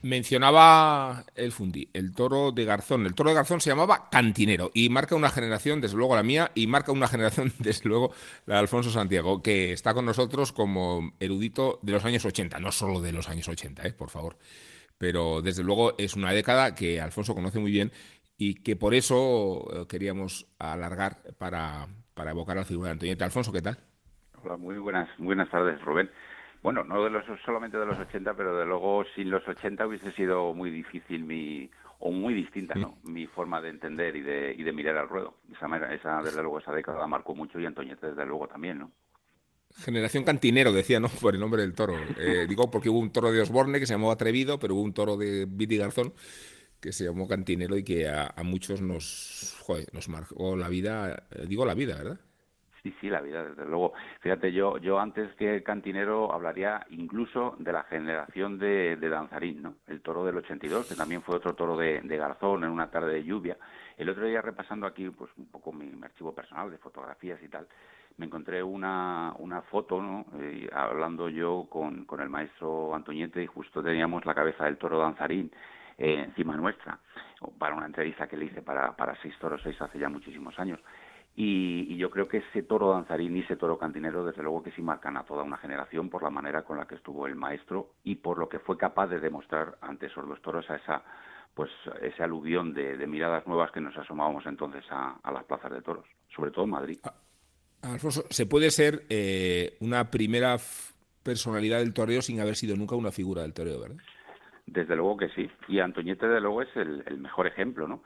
Mencionaba 0.03 1.23
el 1.33 1.53
Fundi, 1.53 1.89
el 1.93 2.13
toro 2.13 2.51
de 2.51 2.65
Garzón. 2.65 3.05
El 3.05 3.15
toro 3.15 3.29
de 3.29 3.35
Garzón 3.37 3.61
se 3.61 3.69
llamaba 3.69 4.09
Cantinero 4.11 4.69
y 4.73 4.89
marca 4.89 5.15
una 5.15 5.29
generación, 5.29 5.79
desde 5.79 5.95
luego 5.95 6.13
la 6.13 6.23
mía, 6.23 6.51
y 6.55 6.67
marca 6.67 6.91
una 6.91 7.07
generación, 7.07 7.53
desde 7.59 7.87
luego, 7.87 8.11
la 8.45 8.55
de 8.55 8.59
Alfonso 8.59 8.89
Santiago, 8.89 9.41
que 9.41 9.71
está 9.71 9.93
con 9.93 10.05
nosotros 10.05 10.51
como 10.51 11.13
erudito 11.21 11.79
de 11.83 11.93
los 11.93 12.03
años 12.03 12.25
80, 12.25 12.59
no 12.59 12.73
solo 12.73 12.99
de 12.99 13.13
los 13.13 13.29
años 13.29 13.47
80, 13.47 13.87
eh, 13.87 13.93
por 13.93 14.09
favor. 14.09 14.35
Pero 14.97 15.41
desde 15.41 15.63
luego 15.63 15.93
es 15.97 16.17
una 16.17 16.33
década 16.33 16.75
que 16.75 16.99
Alfonso 16.99 17.33
conoce 17.33 17.59
muy 17.59 17.71
bien 17.71 17.93
y 18.37 18.55
que 18.55 18.75
por 18.75 18.95
eso 18.95 19.65
eh, 19.73 19.87
queríamos 19.87 20.47
alargar 20.59 21.21
para, 21.37 21.87
para 22.13 22.31
evocar 22.31 22.57
a 22.57 22.61
la 22.61 22.65
figura 22.65 22.89
de 22.89 22.93
Antonieta. 22.93 23.23
Alfonso, 23.23 23.53
¿qué 23.53 23.61
tal? 23.61 23.77
Hola, 24.43 24.57
muy 24.57 24.77
buenas, 24.79 25.07
buenas 25.17 25.49
tardes, 25.49 25.81
Rubén. 25.85 26.09
Bueno, 26.63 26.83
no 26.85 27.03
de 27.03 27.09
los, 27.09 27.25
solamente 27.45 27.77
de 27.77 27.85
los 27.85 27.99
80, 27.99 28.33
pero 28.35 28.57
de 28.57 28.65
luego 28.65 29.03
sin 29.15 29.29
los 29.29 29.45
80 29.45 29.85
hubiese 29.85 30.13
sido 30.13 30.53
muy 30.53 30.71
difícil 30.71 31.25
mi 31.25 31.69
o 31.99 32.11
muy 32.11 32.33
distinta, 32.33 32.75
¿no? 32.75 32.97
Mi 33.03 33.27
forma 33.27 33.61
de 33.61 33.69
entender 33.69 34.15
y 34.15 34.21
de, 34.21 34.53
y 34.57 34.63
de 34.63 34.73
mirar 34.73 34.97
al 34.97 35.09
ruedo. 35.09 35.37
Esa, 35.53 35.67
esa, 35.93 36.21
desde 36.21 36.41
luego, 36.41 36.59
esa 36.59 36.73
década 36.73 37.05
marcó 37.07 37.35
mucho 37.35 37.59
y 37.59 37.65
Antoñete, 37.65 38.07
desde 38.07 38.25
luego, 38.25 38.47
también, 38.47 38.79
¿no? 38.79 38.91
Generación 39.77 40.23
cantinero, 40.23 40.71
decía, 40.71 40.99
¿no? 40.99 41.07
Por 41.21 41.33
el 41.33 41.39
nombre 41.39 41.61
del 41.61 41.73
toro. 41.73 41.95
Eh, 42.17 42.45
digo 42.47 42.71
porque 42.71 42.89
hubo 42.89 42.99
un 42.99 43.11
toro 43.11 43.31
de 43.31 43.41
Osborne 43.41 43.79
que 43.79 43.85
se 43.85 43.93
llamó 43.93 44.11
Atrevido, 44.11 44.59
pero 44.59 44.75
hubo 44.75 44.81
un 44.81 44.93
toro 44.93 45.17
de 45.17 45.45
Viti 45.47 45.77
Garzón 45.77 46.13
que 46.79 46.91
se 46.91 47.05
llamó 47.05 47.27
Cantinero 47.29 47.77
y 47.77 47.83
que 47.83 48.09
a, 48.09 48.33
muchos 48.43 48.81
nos, 48.81 49.55
joder, 49.61 49.87
nos 49.93 50.09
marcó 50.09 50.57
la 50.57 50.67
vida, 50.67 51.27
eh, 51.31 51.45
digo 51.47 51.65
la 51.65 51.75
vida, 51.75 51.95
¿verdad? 51.95 52.19
Sí, 52.83 52.93
sí, 52.99 53.09
la 53.09 53.21
vida, 53.21 53.45
desde 53.45 53.65
luego. 53.65 53.93
Fíjate, 54.19 54.51
yo, 54.51 54.77
yo 54.77 54.99
antes 54.99 55.33
que 55.35 55.55
el 55.55 55.63
cantinero 55.63 56.33
hablaría 56.33 56.85
incluso 56.89 57.55
de 57.57 57.71
la 57.71 57.83
generación 57.83 58.59
de, 58.59 58.97
de 58.97 59.09
Danzarín, 59.09 59.61
¿no? 59.61 59.75
El 59.87 60.01
toro 60.01 60.25
del 60.25 60.35
82, 60.35 60.89
que 60.89 60.95
también 60.95 61.21
fue 61.21 61.37
otro 61.37 61.55
toro 61.55 61.77
de, 61.77 62.01
Garzón 62.01 62.65
en 62.65 62.71
una 62.71 62.91
tarde 62.91 63.13
de 63.13 63.23
lluvia. 63.23 63.57
El 63.97 64.09
otro 64.09 64.25
día 64.25 64.41
repasando 64.41 64.85
aquí, 64.85 65.09
pues 65.11 65.31
un 65.37 65.45
poco 65.45 65.71
mi, 65.71 65.89
archivo 66.03 66.35
personal 66.35 66.69
de 66.69 66.77
fotografías 66.77 67.41
y 67.41 67.47
tal, 67.47 67.65
me 68.17 68.25
encontré 68.25 68.61
una, 68.61 69.33
una 69.39 69.61
foto, 69.61 70.01
¿no? 70.01 70.25
Eh, 70.41 70.69
hablando 70.73 71.29
yo 71.29 71.67
con, 71.69 72.03
con 72.03 72.19
el 72.19 72.29
maestro 72.29 72.93
Antoñete 72.93 73.41
y 73.41 73.47
justo 73.47 73.81
teníamos 73.81 74.25
la 74.25 74.35
cabeza 74.35 74.65
del 74.65 74.77
toro 74.77 74.99
Danzarín 74.99 75.49
eh, 75.97 76.23
encima 76.25 76.57
nuestra, 76.57 76.99
para 77.57 77.75
una 77.75 77.85
entrevista 77.85 78.27
que 78.27 78.35
le 78.35 78.45
hice 78.45 78.61
para, 78.61 78.93
para 78.93 79.15
Seis 79.21 79.37
Toros 79.39 79.61
Seis 79.63 79.81
hace 79.81 79.99
ya 79.99 80.09
muchísimos 80.09 80.57
años. 80.59 80.79
Y, 81.35 81.97
yo 81.97 82.09
creo 82.09 82.27
que 82.27 82.37
ese 82.37 82.63
toro 82.63 82.91
danzarín 82.91 83.35
y 83.37 83.39
ese 83.39 83.55
toro 83.55 83.77
cantinero, 83.77 84.25
desde 84.25 84.43
luego 84.43 84.61
que 84.61 84.71
sí 84.71 84.81
marcan 84.81 85.17
a 85.17 85.23
toda 85.23 85.43
una 85.43 85.57
generación 85.57 86.09
por 86.09 86.21
la 86.21 86.29
manera 86.29 86.63
con 86.63 86.77
la 86.77 86.85
que 86.85 86.95
estuvo 86.95 87.25
el 87.27 87.35
maestro 87.35 87.93
y 88.03 88.15
por 88.15 88.37
lo 88.37 88.49
que 88.49 88.59
fue 88.59 88.77
capaz 88.77 89.07
de 89.07 89.19
demostrar 89.19 89.77
ante 89.81 90.07
esos 90.07 90.27
dos 90.27 90.41
toros 90.41 90.69
a 90.69 90.75
esa 90.75 91.03
pues 91.53 91.69
ese 92.01 92.23
aluvión 92.23 92.73
de, 92.73 93.05
miradas 93.05 93.45
nuevas 93.45 93.71
que 93.71 93.79
nos 93.79 93.95
asomábamos 93.95 94.45
entonces 94.47 94.83
a, 94.89 95.19
las 95.31 95.43
plazas 95.43 95.71
de 95.71 95.81
toros, 95.81 96.05
sobre 96.35 96.49
todo 96.49 96.65
en 96.65 96.71
Madrid. 96.71 96.97
Ah, 97.03 97.13
Alfonso, 97.83 98.23
¿se 98.29 98.47
puede 98.47 98.71
ser 98.71 99.03
eh, 99.09 99.77
una 99.79 100.09
primera 100.09 100.57
personalidad 101.21 101.79
del 101.79 101.93
toreo 101.93 102.21
sin 102.21 102.39
haber 102.39 102.55
sido 102.55 102.75
nunca 102.75 102.95
una 102.95 103.11
figura 103.11 103.43
del 103.43 103.53
toreo, 103.53 103.79
verdad? 103.79 103.97
Desde 104.65 104.95
luego 104.95 105.17
que 105.17 105.29
sí. 105.29 105.49
Y 105.67 105.79
Antoñete, 105.79 106.25
desde 106.25 106.41
luego, 106.41 106.63
es 106.63 106.75
el, 106.75 107.03
el 107.05 107.19
mejor 107.19 107.45
ejemplo, 107.45 107.87
¿no? 107.87 108.01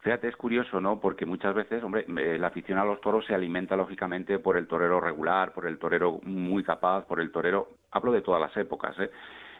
Fíjate, 0.00 0.28
es 0.28 0.36
curioso, 0.36 0.80
¿no? 0.80 0.98
Porque 0.98 1.26
muchas 1.26 1.54
veces, 1.54 1.82
hombre, 1.84 2.06
la 2.38 2.46
afición 2.46 2.78
a 2.78 2.84
los 2.86 3.02
toros 3.02 3.26
se 3.26 3.34
alimenta 3.34 3.76
lógicamente 3.76 4.38
por 4.38 4.56
el 4.56 4.66
torero 4.66 4.98
regular, 4.98 5.52
por 5.52 5.66
el 5.66 5.78
torero 5.78 6.20
muy 6.22 6.64
capaz, 6.64 7.04
por 7.04 7.20
el 7.20 7.30
torero, 7.30 7.68
hablo 7.90 8.10
de 8.10 8.22
todas 8.22 8.40
las 8.40 8.56
épocas, 8.56 8.98
¿eh? 8.98 9.10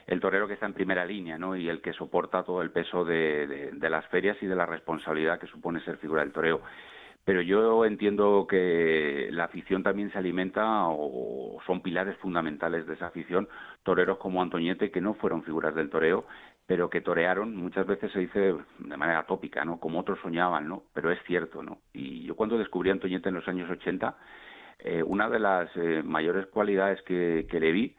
El 0.07 0.19
torero 0.19 0.49
que 0.49 0.55
está 0.55 0.65
en 0.65 0.73
primera 0.73 1.05
línea, 1.05 1.37
¿no? 1.37 1.55
Y 1.55 1.69
el 1.69 1.83
que 1.83 1.93
soporta 1.93 2.43
todo 2.43 2.63
el 2.63 2.71
peso 2.71 3.05
de, 3.05 3.71
las 3.79 4.07
ferias 4.07 4.39
y 4.41 4.47
de 4.47 4.57
la 4.57 4.65
responsabilidad 4.65 5.39
que 5.39 5.47
supone 5.47 5.81
ser 5.81 5.99
figura 5.99 6.23
del 6.23 6.33
toreo 6.33 6.61
pero 7.23 7.43
yo 7.43 7.85
entiendo 7.85 8.47
que 8.49 9.29
la 9.31 9.45
afición 9.45 9.83
también 9.83 10.11
se 10.11 10.17
alimenta 10.17 10.89
o 10.89 11.61
son 11.67 11.83
pilares 11.83 12.17
fundamentales 12.17 12.87
de 12.87 12.95
esa 12.95 13.09
afición 13.09 13.47
toreros 13.83 14.17
como 14.17 14.41
Antoñete 14.41 14.91
que 14.91 15.03
no 15.03 15.13
fueron 15.15 15.43
figuras 15.43 15.75
del 15.75 15.91
toreo 15.91 16.25
pero 16.71 16.89
que 16.89 17.01
torearon, 17.01 17.57
muchas 17.57 17.85
veces 17.85 18.13
se 18.13 18.21
dice 18.21 18.55
de 18.79 18.97
manera 18.97 19.27
tópica, 19.27 19.65
¿no? 19.65 19.81
Como 19.81 19.99
otros 19.99 20.21
soñaban, 20.23 20.69
¿no? 20.69 20.85
Pero 20.95 21.11
es 21.11 21.19
cierto, 21.27 21.65
¿no? 21.65 21.79
Y 21.93 22.23
yo 22.23 22.37
cuando 22.37 22.57
descubrí 22.57 22.91
a 22.91 22.93
Antoñete 22.93 23.29
en 23.29 23.35
los 23.35 23.49
años 23.49 23.69
80, 23.69 24.17
eh, 24.79 25.03
una 25.03 25.29
de 25.29 25.41
las 25.41 25.69
eh, 25.75 26.01
mayores 26.05 26.47
cualidades 26.47 27.03
que, 27.03 27.49
que 27.51 27.59
le 27.59 27.73
vi, 27.73 27.97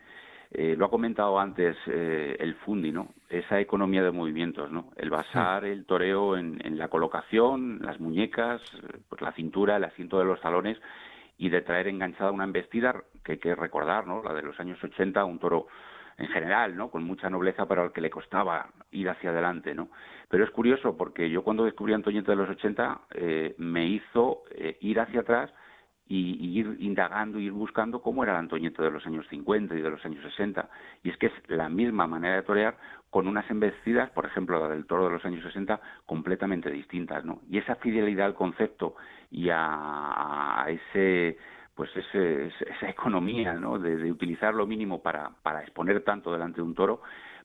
eh, 0.52 0.76
lo 0.78 0.86
ha 0.86 0.90
comentado 0.90 1.38
antes 1.38 1.76
eh, 1.88 2.38
el 2.40 2.56
Fundi, 2.64 2.94
¿no? 2.94 3.10
Esa 3.30 3.60
economía 3.60 4.04
de 4.04 4.12
movimientos, 4.12 4.72
¿no? 4.72 4.94
El 4.96 5.10
basar 5.10 5.66
el 5.66 5.86
toreo 5.86 6.38
en, 6.38 6.66
en 6.66 6.78
la 6.78 6.88
colocación, 6.88 7.80
las 7.82 8.00
muñecas, 8.00 8.62
pues 9.10 9.22
la 9.22 9.34
cintura, 9.34 9.76
el 9.76 9.84
asiento 9.84 10.18
de 10.18 10.24
los 10.24 10.40
talones 10.40 10.78
y 11.38 11.50
de 11.50 11.60
traer 11.60 11.90
enganchada 11.90 12.32
una 12.32 12.46
embestida 12.46 13.04
que 13.26 13.34
hay 13.34 13.38
que 13.38 13.54
recordar, 13.54 14.08
¿no? 14.08 14.24
La 14.24 14.34
de 14.34 14.44
los 14.44 14.58
años 14.62 14.82
80, 14.82 15.26
un 15.26 15.40
toro 15.40 15.68
en 16.22 16.28
general, 16.28 16.78
¿no? 16.78 16.92
Con 16.92 17.04
mucha 17.04 17.30
nobleza, 17.30 17.68
pero 17.68 17.82
al 17.82 17.92
que 17.92 18.02
le 18.02 18.12
costaba 18.12 18.70
ir 18.92 19.10
hacia 19.10 19.32
adelante, 19.32 19.74
¿no? 19.74 19.90
Pero 20.30 20.44
es 20.44 20.52
curioso 20.52 20.96
porque 20.96 21.30
yo 21.30 21.44
cuando 21.44 21.66
descubrí 21.66 21.94
a 21.94 21.98
de 21.98 22.36
los 22.36 22.50
80 22.50 23.02
eh, 23.16 23.56
me 23.58 23.88
hizo 23.88 24.44
eh, 24.52 24.78
ir 24.82 25.00
hacia 25.00 25.22
atrás 25.22 25.52
y, 26.08 26.60
ir 26.60 26.76
indagando, 26.80 27.40
ir 27.40 27.54
buscando 27.54 28.02
cómo 28.02 28.24
era 28.24 28.34
el 28.34 28.40
Antoñete 28.40 28.84
de 28.84 28.92
los 28.92 29.06
años 29.08 29.26
50 29.30 29.76
y 29.76 29.82
de 29.82 29.90
los 29.90 30.06
años 30.06 30.24
60. 30.24 30.70
Y 31.04 31.10
es 31.10 31.18
que 31.18 31.28
es 31.28 31.34
la 31.48 31.70
misma 31.70 32.06
manera 32.06 32.36
de 32.36 32.44
torear 32.44 32.78
con 33.10 33.28
unas 33.28 33.50
embestidas, 33.50 34.12
por 34.12 34.26
ejemplo, 34.26 34.60
la 34.60 34.68
del 34.68 34.86
toro 34.86 35.06
de 35.06 35.14
los 35.14 35.26
años 35.26 35.44
60, 35.44 35.82
completamente 36.06 36.70
distintas, 36.70 37.26
¿no? 37.26 37.42
Y 37.50 37.58
esa 37.58 37.76
fidelidad 37.78 38.28
al 38.28 38.36
concepto 38.36 38.96
y 39.32 39.50
a, 39.50 40.64
a 40.64 40.70
ese 40.70 41.38
pues 41.76 41.90
ese, 41.96 42.48
esa 42.48 42.90
economía 42.90 43.54
¿no? 43.54 43.80
de, 43.80 43.96
de, 43.98 44.12
utilizar 44.12 44.54
lo 44.54 44.68
mínimo 44.68 45.02
para, 45.02 45.32
para 45.42 45.62
exponer 45.62 46.04
tanto 46.04 46.32
delante 46.32 46.58
de 46.58 46.64
un 46.64 46.76
toro 46.76 47.02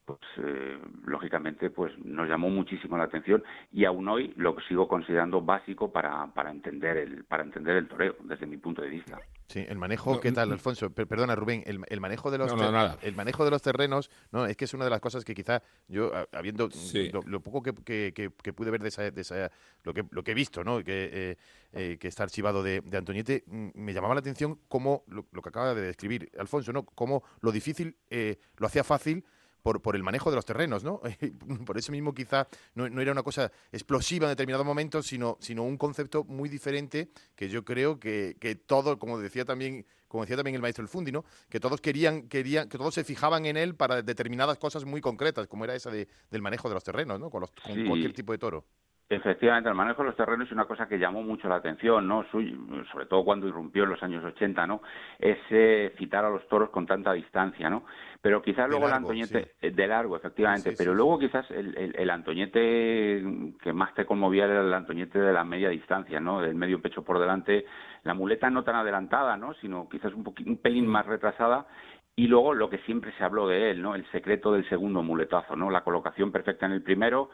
pues 0.06 0.20
eh, 0.38 0.78
lógicamente 1.04 1.68
pues 1.68 1.92
nos 2.04 2.28
llamó 2.28 2.48
muchísimo 2.48 2.96
la 2.96 3.04
atención 3.04 3.42
y 3.72 3.84
aún 3.84 4.08
hoy 4.08 4.32
lo 4.36 4.56
sigo 4.68 4.86
considerando 4.86 5.42
básico 5.42 5.90
para, 5.90 6.28
para 6.28 6.50
entender 6.50 6.96
el 6.96 7.24
para 7.24 7.42
entender 7.42 7.76
el 7.76 7.88
toreo 7.88 8.14
desde 8.22 8.46
mi 8.46 8.56
punto 8.56 8.82
de 8.82 8.88
vista. 8.88 9.18
Sí 9.48 9.64
el 9.68 9.78
manejo 9.78 10.14
no, 10.14 10.20
qué 10.20 10.30
tal 10.30 10.52
Alfonso 10.52 10.90
perdona 10.90 11.34
Rubén 11.34 11.64
el, 11.66 11.80
el 11.88 12.00
manejo 12.00 12.30
de 12.30 12.38
los 12.38 12.54
no, 12.54 12.70
no, 12.70 12.96
el 13.02 13.14
manejo 13.16 13.44
de 13.44 13.50
los 13.50 13.62
terrenos 13.62 14.10
no 14.30 14.46
es 14.46 14.56
que 14.56 14.64
es 14.64 14.74
una 14.74 14.84
de 14.84 14.90
las 14.90 15.00
cosas 15.00 15.24
que 15.24 15.34
quizá 15.34 15.62
yo 15.88 16.12
habiendo 16.32 16.70
sí. 16.70 17.10
lo, 17.10 17.22
lo, 17.22 17.40
poco 17.40 17.62
que, 17.62 17.74
que, 17.74 18.12
que, 18.14 18.30
que, 18.30 18.52
pude 18.52 18.70
ver 18.70 18.82
de 18.82 18.88
esa, 18.88 19.10
de 19.10 19.20
esa 19.20 19.50
lo 19.82 19.92
que 19.92 20.04
lo 20.10 20.22
que 20.22 20.30
he 20.30 20.34
visto 20.34 20.62
no 20.62 20.84
que 20.84 21.10
eh, 21.12 21.36
eh, 21.72 21.98
que 21.98 22.08
está 22.08 22.22
archivado 22.22 22.62
de, 22.62 22.80
de, 22.80 22.96
Antoñete 22.96 23.42
mm, 23.46 23.68
me 23.74 23.92
llamaba 23.92 24.14
la 24.14 24.20
atención 24.20 24.60
cómo 24.68 25.02
lo, 25.08 25.26
lo, 25.32 25.42
que 25.42 25.48
acaba 25.48 25.74
de 25.74 25.82
describir 25.82 26.30
Alfonso 26.38 26.72
no 26.72 26.84
cómo 26.84 27.24
lo 27.40 27.50
difícil 27.50 27.96
eh, 28.08 28.38
lo 28.56 28.68
hacía 28.68 28.84
fácil 28.84 29.24
por, 29.66 29.82
por, 29.82 29.96
el 29.96 30.04
manejo 30.04 30.30
de 30.30 30.36
los 30.36 30.44
terrenos, 30.44 30.84
¿no? 30.84 31.00
por 31.66 31.76
eso 31.76 31.90
mismo 31.90 32.14
quizá 32.14 32.46
no, 32.76 32.88
no, 32.88 33.02
era 33.02 33.10
una 33.10 33.24
cosa 33.24 33.50
explosiva 33.72 34.26
en 34.26 34.30
determinado 34.30 34.62
momento, 34.62 35.02
sino, 35.02 35.38
sino 35.40 35.64
un 35.64 35.76
concepto 35.76 36.22
muy 36.22 36.48
diferente 36.48 37.08
que 37.34 37.48
yo 37.48 37.64
creo 37.64 37.98
que, 37.98 38.36
que 38.38 38.54
todo, 38.54 38.96
como 38.96 39.18
decía 39.18 39.44
también 39.44 39.84
como 40.06 40.22
decía 40.22 40.36
también 40.36 40.54
el 40.54 40.62
maestro 40.62 40.82
El 40.82 40.88
Fundi, 40.88 41.10
¿no? 41.10 41.24
que 41.48 41.58
todos 41.58 41.80
querían, 41.80 42.28
querían, 42.28 42.68
que 42.68 42.78
todos 42.78 42.94
se 42.94 43.02
fijaban 43.02 43.44
en 43.44 43.56
él 43.56 43.74
para 43.74 44.02
determinadas 44.02 44.56
cosas 44.56 44.84
muy 44.84 45.00
concretas, 45.00 45.48
como 45.48 45.64
era 45.64 45.74
esa 45.74 45.90
de, 45.90 46.06
del 46.30 46.42
manejo 46.42 46.68
de 46.68 46.74
los 46.74 46.84
terrenos, 46.84 47.18
¿no? 47.18 47.28
con, 47.28 47.40
los, 47.40 47.50
con 47.50 47.74
sí. 47.74 47.84
cualquier 47.84 48.12
tipo 48.12 48.30
de 48.30 48.38
toro. 48.38 48.64
Efectivamente, 49.08 49.68
el 49.68 49.76
manejo 49.76 50.02
de 50.02 50.08
los 50.08 50.16
terrenos 50.16 50.48
es 50.48 50.52
una 50.52 50.64
cosa 50.64 50.88
que 50.88 50.98
llamó 50.98 51.22
mucho 51.22 51.48
la 51.48 51.56
atención, 51.56 52.08
¿no? 52.08 52.24
sobre 52.30 53.06
todo 53.06 53.24
cuando 53.24 53.46
irrumpió 53.46 53.84
en 53.84 53.90
los 53.90 54.02
años 54.02 54.24
80, 54.24 54.66
¿no? 54.66 54.82
Ese 55.20 55.92
citar 55.96 56.24
a 56.24 56.30
los 56.30 56.46
toros 56.48 56.70
con 56.70 56.86
tanta 56.86 57.12
distancia, 57.12 57.70
¿no? 57.70 57.84
Pero 58.20 58.42
quizás 58.42 58.64
de 58.64 58.70
luego 58.70 58.88
largo, 58.88 59.12
el 59.12 59.22
Antoñete, 59.22 59.54
sí. 59.60 59.70
de 59.70 59.86
largo, 59.86 60.16
efectivamente, 60.16 60.70
sí, 60.70 60.76
sí, 60.76 60.76
pero 60.76 60.92
luego 60.92 61.20
quizás 61.20 61.48
el, 61.52 61.76
el, 61.78 61.94
el, 61.96 62.10
Antoñete 62.10 63.52
que 63.62 63.72
más 63.72 63.94
te 63.94 64.04
conmovía 64.04 64.46
era 64.46 64.60
el 64.60 64.74
Antoñete 64.74 65.20
de 65.20 65.32
la 65.32 65.44
media 65.44 65.68
distancia, 65.68 66.18
¿no? 66.18 66.40
Del 66.40 66.56
medio 66.56 66.82
pecho 66.82 67.04
por 67.04 67.20
delante, 67.20 67.64
la 68.02 68.14
muleta 68.14 68.50
no 68.50 68.64
tan 68.64 68.74
adelantada, 68.74 69.36
¿no? 69.36 69.54
Sino 69.54 69.88
quizás 69.88 70.12
un, 70.14 70.24
un 70.46 70.56
pelín 70.56 70.88
más 70.88 71.06
retrasada 71.06 71.68
y 72.16 72.26
luego 72.26 72.54
lo 72.54 72.70
que 72.70 72.78
siempre 72.78 73.12
se 73.12 73.22
habló 73.22 73.46
de 73.46 73.70
él, 73.70 73.82
¿no? 73.82 73.94
El 73.94 74.10
secreto 74.10 74.52
del 74.52 74.68
segundo 74.68 75.02
muletazo, 75.02 75.54
¿no? 75.54 75.70
La 75.70 75.84
colocación 75.84 76.32
perfecta 76.32 76.66
en 76.66 76.72
el 76.72 76.82
primero, 76.82 77.30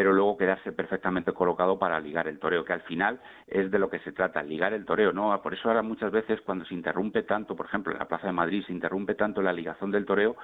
pero 0.00 0.14
luego 0.14 0.38
quedarse 0.38 0.72
perfectamente 0.72 1.34
colocado 1.34 1.78
para 1.78 2.00
ligar 2.00 2.26
el 2.26 2.38
toreo, 2.38 2.64
que 2.64 2.72
al 2.72 2.80
final 2.80 3.20
es 3.46 3.70
de 3.70 3.78
lo 3.78 3.90
que 3.90 3.98
se 3.98 4.12
trata, 4.12 4.42
ligar 4.42 4.72
el 4.72 4.86
toreo, 4.86 5.12
¿no? 5.12 5.38
Por 5.42 5.52
eso 5.52 5.68
ahora 5.68 5.82
muchas 5.82 6.10
veces 6.10 6.40
cuando 6.40 6.64
se 6.64 6.72
interrumpe 6.72 7.22
tanto, 7.24 7.54
por 7.54 7.66
ejemplo, 7.66 7.92
en 7.92 7.98
la 7.98 8.08
Plaza 8.08 8.28
de 8.28 8.32
Madrid 8.32 8.64
se 8.66 8.72
interrumpe 8.72 9.14
tanto 9.14 9.42
la 9.42 9.52
ligación 9.52 9.90
del 9.90 10.06
toreo, 10.06 10.36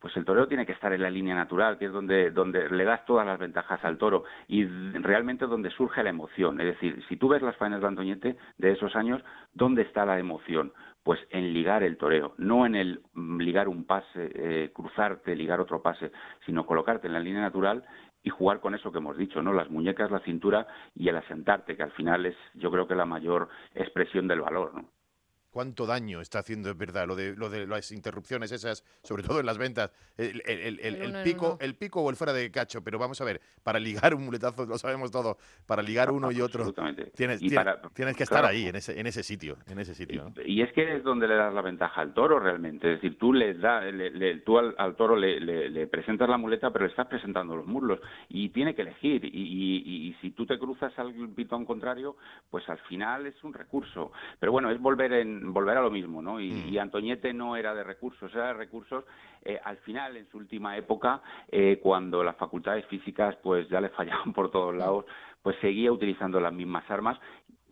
pues 0.00 0.16
el 0.16 0.24
toreo 0.24 0.48
tiene 0.48 0.66
que 0.66 0.72
estar 0.72 0.92
en 0.92 1.02
la 1.02 1.10
línea 1.10 1.36
natural, 1.36 1.78
que 1.78 1.84
es 1.84 1.92
donde, 1.92 2.32
donde 2.32 2.68
le 2.70 2.84
das 2.84 3.06
todas 3.06 3.24
las 3.24 3.38
ventajas 3.38 3.78
al 3.84 3.98
toro 3.98 4.24
y 4.48 4.64
realmente 4.64 5.46
donde 5.46 5.70
surge 5.70 6.02
la 6.02 6.10
emoción. 6.10 6.60
Es 6.60 6.66
decir, 6.66 7.00
si 7.08 7.16
tú 7.16 7.28
ves 7.28 7.40
las 7.40 7.54
faenas 7.54 7.80
de 7.80 7.86
Antoñete 7.86 8.36
de 8.56 8.72
esos 8.72 8.96
años, 8.96 9.22
¿dónde 9.54 9.82
está 9.82 10.04
la 10.04 10.18
emoción? 10.18 10.72
Pues 11.04 11.20
en 11.30 11.54
ligar 11.54 11.84
el 11.84 11.96
toreo, 11.96 12.34
no 12.36 12.66
en 12.66 12.74
el 12.74 13.00
ligar 13.38 13.68
un 13.68 13.84
pase, 13.84 14.30
eh, 14.34 14.70
cruzarte, 14.74 15.36
ligar 15.36 15.60
otro 15.60 15.80
pase, 15.80 16.10
sino 16.44 16.66
colocarte 16.66 17.06
en 17.06 17.14
la 17.14 17.20
línea 17.20 17.40
natural 17.40 17.84
y 18.22 18.30
jugar 18.30 18.60
con 18.60 18.74
eso 18.74 18.92
que 18.92 18.98
hemos 18.98 19.16
dicho, 19.16 19.42
¿no? 19.42 19.52
Las 19.52 19.70
muñecas, 19.70 20.10
la 20.10 20.20
cintura 20.20 20.66
y 20.94 21.08
el 21.08 21.16
asentarte, 21.16 21.76
que 21.76 21.82
al 21.82 21.92
final 21.92 22.26
es, 22.26 22.36
yo 22.54 22.70
creo 22.70 22.86
que 22.86 22.94
la 22.94 23.04
mayor 23.04 23.48
expresión 23.74 24.28
del 24.28 24.40
valor, 24.40 24.74
¿no? 24.74 24.97
Cuánto 25.58 25.86
daño 25.86 26.20
está 26.20 26.38
haciendo, 26.38 26.70
es 26.70 26.78
verdad, 26.78 27.08
lo 27.08 27.16
de, 27.16 27.34
lo 27.34 27.50
de 27.50 27.66
las 27.66 27.90
interrupciones 27.90 28.52
esas, 28.52 28.84
sobre 29.02 29.24
todo 29.24 29.40
en 29.40 29.46
las 29.46 29.58
ventas, 29.58 29.90
el, 30.16 30.40
el, 30.46 30.78
el, 30.78 30.94
el 30.94 31.22
pico, 31.24 31.58
el 31.60 31.74
pico 31.74 32.00
o 32.00 32.10
el 32.10 32.14
fuera 32.14 32.32
de 32.32 32.48
cacho, 32.52 32.84
pero 32.84 32.96
vamos 32.96 33.20
a 33.20 33.24
ver, 33.24 33.40
para 33.64 33.80
ligar 33.80 34.14
un 34.14 34.24
muletazo, 34.24 34.66
lo 34.66 34.78
sabemos 34.78 35.10
todo, 35.10 35.36
para 35.66 35.82
ligar 35.82 36.12
uno 36.12 36.30
y 36.30 36.40
otro, 36.40 36.72
tienes, 37.12 37.42
y 37.42 37.50
para, 37.50 37.82
tienes 37.92 38.16
que 38.16 38.22
estar 38.22 38.42
claro, 38.42 38.54
ahí, 38.54 38.68
en 38.68 38.76
ese, 38.76 39.00
en 39.00 39.08
ese 39.08 39.24
sitio, 39.24 39.56
en 39.66 39.80
ese 39.80 39.96
sitio. 39.96 40.26
¿no? 40.26 40.42
Y, 40.44 40.60
y, 40.60 40.62
es 40.62 40.72
que 40.74 40.94
es 40.94 41.02
donde 41.02 41.26
le 41.26 41.34
das 41.34 41.52
la 41.52 41.62
ventaja 41.62 42.02
al 42.02 42.14
toro 42.14 42.38
realmente, 42.38 42.94
es 42.94 43.02
decir, 43.02 43.18
tú 43.18 43.32
le 43.32 43.54
das, 43.54 43.82
le, 43.92 44.10
le, 44.10 44.36
tú 44.42 44.60
al, 44.60 44.76
al 44.78 44.94
toro 44.94 45.16
le, 45.16 45.40
le, 45.40 45.86
presentas 45.88 46.28
la 46.28 46.38
muleta, 46.38 46.70
pero 46.70 46.84
le 46.84 46.90
estás 46.92 47.08
presentando 47.08 47.56
los 47.56 47.66
muslos, 47.66 47.98
y 48.28 48.50
tiene 48.50 48.76
que 48.76 48.82
elegir, 48.82 49.24
y, 49.24 49.28
y, 49.28 50.08
y 50.08 50.12
si 50.20 50.30
tú 50.30 50.46
te 50.46 50.56
cruzas 50.56 50.96
al 51.00 51.12
pitón 51.34 51.64
contrario, 51.64 52.16
pues 52.48 52.68
al 52.68 52.78
final 52.86 53.26
es 53.26 53.42
un 53.42 53.52
recurso, 53.52 54.12
pero 54.38 54.52
bueno, 54.52 54.70
es 54.70 54.80
volver 54.80 55.12
en 55.14 55.47
volver 55.52 55.76
a 55.76 55.82
lo 55.82 55.90
mismo, 55.90 56.22
¿no? 56.22 56.40
Y, 56.40 56.50
mm. 56.50 56.68
y, 56.68 56.78
Antoñete 56.78 57.32
no 57.32 57.56
era 57.56 57.74
de 57.74 57.84
recursos, 57.84 58.32
era 58.34 58.48
de 58.48 58.54
recursos 58.54 59.04
eh, 59.42 59.58
al 59.64 59.76
final, 59.78 60.16
en 60.16 60.28
su 60.28 60.38
última 60.38 60.76
época, 60.76 61.22
eh, 61.50 61.78
cuando 61.82 62.22
las 62.24 62.36
facultades 62.36 62.84
físicas 62.86 63.36
pues 63.42 63.68
ya 63.68 63.80
le 63.80 63.88
fallaban 63.90 64.32
por 64.34 64.50
todos 64.50 64.74
lados, 64.74 65.04
pues 65.42 65.56
seguía 65.60 65.92
utilizando 65.92 66.40
las 66.40 66.52
mismas 66.52 66.88
armas 66.90 67.18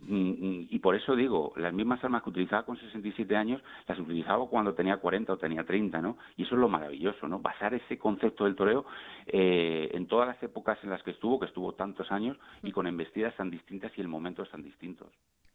y 0.09 0.79
por 0.79 0.95
eso 0.95 1.17
digo, 1.17 1.53
las 1.57 1.73
mismas 1.73 2.03
armas 2.05 2.23
que 2.23 2.31
utilizaba 2.31 2.65
con 2.65 2.77
67 2.77 3.35
años, 3.35 3.61
las 3.89 3.99
utilizaba 3.99 4.47
cuando 4.47 4.75
tenía 4.75 4.99
40 4.99 5.33
o 5.33 5.37
tenía 5.37 5.65
30, 5.65 6.01
¿no? 6.01 6.17
Y 6.37 6.45
eso 6.45 6.55
es 6.55 6.61
lo 6.61 6.69
maravilloso, 6.69 7.27
¿no? 7.27 7.41
Basar 7.41 7.75
ese 7.75 7.99
concepto 7.99 8.45
del 8.45 8.55
toreo 8.55 8.85
eh, 9.27 9.91
en 9.93 10.07
todas 10.07 10.29
las 10.29 10.41
épocas 10.43 10.79
en 10.85 10.91
las 10.91 11.03
que 11.03 11.11
estuvo, 11.11 11.41
que 11.41 11.47
estuvo 11.47 11.75
tantos 11.75 12.12
años, 12.12 12.37
y 12.62 12.71
con 12.73 12.87
embestidas 12.87 13.35
tan 13.37 13.51
distintas 13.51 13.91
y 13.97 14.01
en 14.01 14.11
momentos 14.11 14.49
tan 14.51 14.62
distintos. 14.62 15.09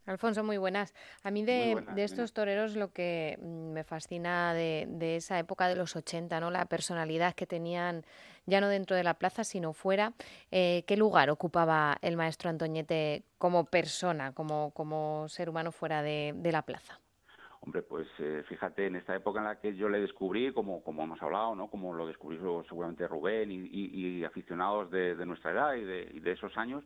Alfonso, 0.05 0.43
muy 0.43 0.57
buenas. 0.57 0.93
A 1.23 1.31
mí 1.31 1.43
de, 1.43 1.73
buenas, 1.73 1.95
de 1.95 2.03
estos 2.03 2.33
toreros 2.33 2.75
lo 2.75 2.91
que 2.91 3.37
mm, 3.41 3.71
me 3.71 3.83
fascina 3.83 4.53
de, 4.53 4.85
de, 4.89 5.17
esa 5.17 5.37
época 5.39 5.67
de 5.67 5.75
los 5.75 5.95
80, 5.95 6.39
¿no? 6.39 6.49
La 6.51 6.65
personalidad 6.65 7.35
que 7.35 7.45
tenían 7.45 8.03
ya 8.45 8.61
no 8.61 8.67
dentro 8.67 8.95
de 8.95 9.03
la 9.03 9.13
plaza, 9.15 9.43
sino 9.43 9.73
fuera. 9.73 10.13
Eh, 10.51 10.83
¿Qué 10.87 10.97
lugar 10.97 11.29
ocupaba 11.29 11.97
el 12.01 12.17
maestro 12.17 12.49
Antoñete 12.49 13.23
como 13.37 13.65
persona, 13.65 14.33
como, 14.33 14.71
como 14.71 15.27
ser 15.29 15.49
humano 15.49 15.71
fuera 15.71 16.01
de, 16.01 16.33
de 16.35 16.51
la 16.51 16.63
plaza? 16.63 16.99
Hombre, 17.63 17.83
pues 17.83 18.07
eh, 18.17 18.43
fíjate, 18.49 18.87
en 18.87 18.95
esta 18.95 19.15
época 19.15 19.39
en 19.39 19.45
la 19.45 19.59
que 19.59 19.75
yo 19.75 19.87
le 19.87 19.99
descubrí, 19.99 20.51
como, 20.51 20.83
como 20.83 21.03
hemos 21.03 21.21
hablado, 21.21 21.53
¿no? 21.53 21.67
como 21.67 21.93
lo 21.93 22.07
descubrió 22.07 22.63
seguramente 22.67 23.07
Rubén 23.07 23.51
y, 23.51 23.67
y, 23.71 24.17
y 24.17 24.23
aficionados 24.23 24.89
de, 24.89 25.13
de, 25.13 25.25
nuestra 25.27 25.51
edad 25.51 25.75
y 25.75 25.83
de, 25.83 26.09
y 26.11 26.19
de 26.21 26.31
esos 26.31 26.57
años, 26.57 26.83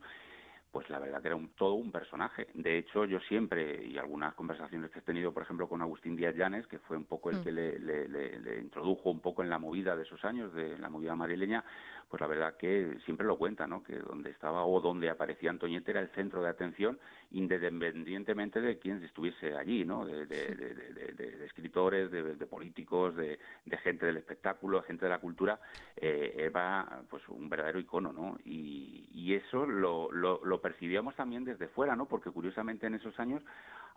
pues 0.76 0.90
la 0.90 1.00
verdad 1.00 1.22
que 1.22 1.30
era 1.30 1.38
un, 1.38 1.48
todo 1.56 1.76
un 1.76 1.90
personaje. 1.90 2.48
De 2.54 2.78
hecho, 2.78 3.06
yo 3.06 3.22
siempre, 3.22 3.82
y 3.88 3.98
algunas 3.98 4.34
conversaciones 4.34 4.92
que 4.92 5.00
he 5.00 5.04
tenido, 5.04 5.32
por 5.32 5.44
ejemplo, 5.44 5.70
con 5.70 5.82
Agustín 5.82 6.18
Díaz 6.18 6.36
Llanes, 6.36 6.68
que 6.68 6.80
fue 6.80 6.98
un 6.98 7.06
poco 7.06 7.30
el 7.30 7.38
mm. 7.38 7.44
que 7.46 7.52
le, 7.54 7.80
le, 7.80 8.10
le, 8.10 8.40
le, 8.42 8.60
introdujo 8.60 9.10
un 9.10 9.22
poco 9.22 9.42
en 9.42 9.50
la 9.50 9.58
movida 9.58 9.96
de 9.96 10.04
esos 10.04 10.26
años, 10.26 10.54
de 10.54 10.78
la 10.78 10.90
movida 10.90 11.16
madrileña, 11.16 11.64
pues 12.10 12.20
la 12.20 12.28
verdad 12.28 12.58
que 12.58 12.98
siempre 13.06 13.26
lo 13.26 13.38
cuenta, 13.38 13.68
¿no? 13.68 13.84
Que 13.84 14.00
donde 14.00 14.32
estaba 14.32 14.66
o 14.66 14.82
donde 14.82 15.10
aparecía 15.10 15.50
Antoñete 15.50 15.92
era 15.92 16.02
el 16.02 16.10
centro 16.10 16.42
de 16.42 16.50
atención, 16.50 17.00
independientemente 17.32 18.60
de 18.60 18.78
quién 18.78 19.02
estuviese 19.04 19.56
allí, 19.56 19.86
¿no? 19.86 20.06
De, 20.06 20.26
de, 20.26 20.56
de, 20.56 21.14
de 21.14 21.46
escritores, 21.46 22.12
de, 22.12 22.46
políticos, 22.48 23.16
de, 23.16 23.40
gente 23.82 24.06
del 24.06 24.18
espectáculo, 24.18 24.82
de 24.82 24.88
gente 24.88 25.06
de 25.06 25.10
la 25.10 25.20
cultura, 25.20 25.60
eh, 25.96 26.34
era 26.38 27.02
pues 27.10 27.28
un 27.30 27.50
verdadero 27.50 27.80
icono, 27.80 28.12
¿no? 28.12 28.38
Y, 28.46 29.08
y 29.14 29.34
eso 29.34 29.66
lo, 29.66 30.12
lo, 30.12 30.42
lo 30.44 30.62
percibíamos 30.66 31.16
también 31.16 31.46
desde 31.46 31.68
fuera, 31.68 31.96
¿no? 31.96 32.08
Porque 32.08 32.32
curiosamente 32.32 32.88
en 32.88 32.96
esos 32.96 33.20
años 33.20 33.44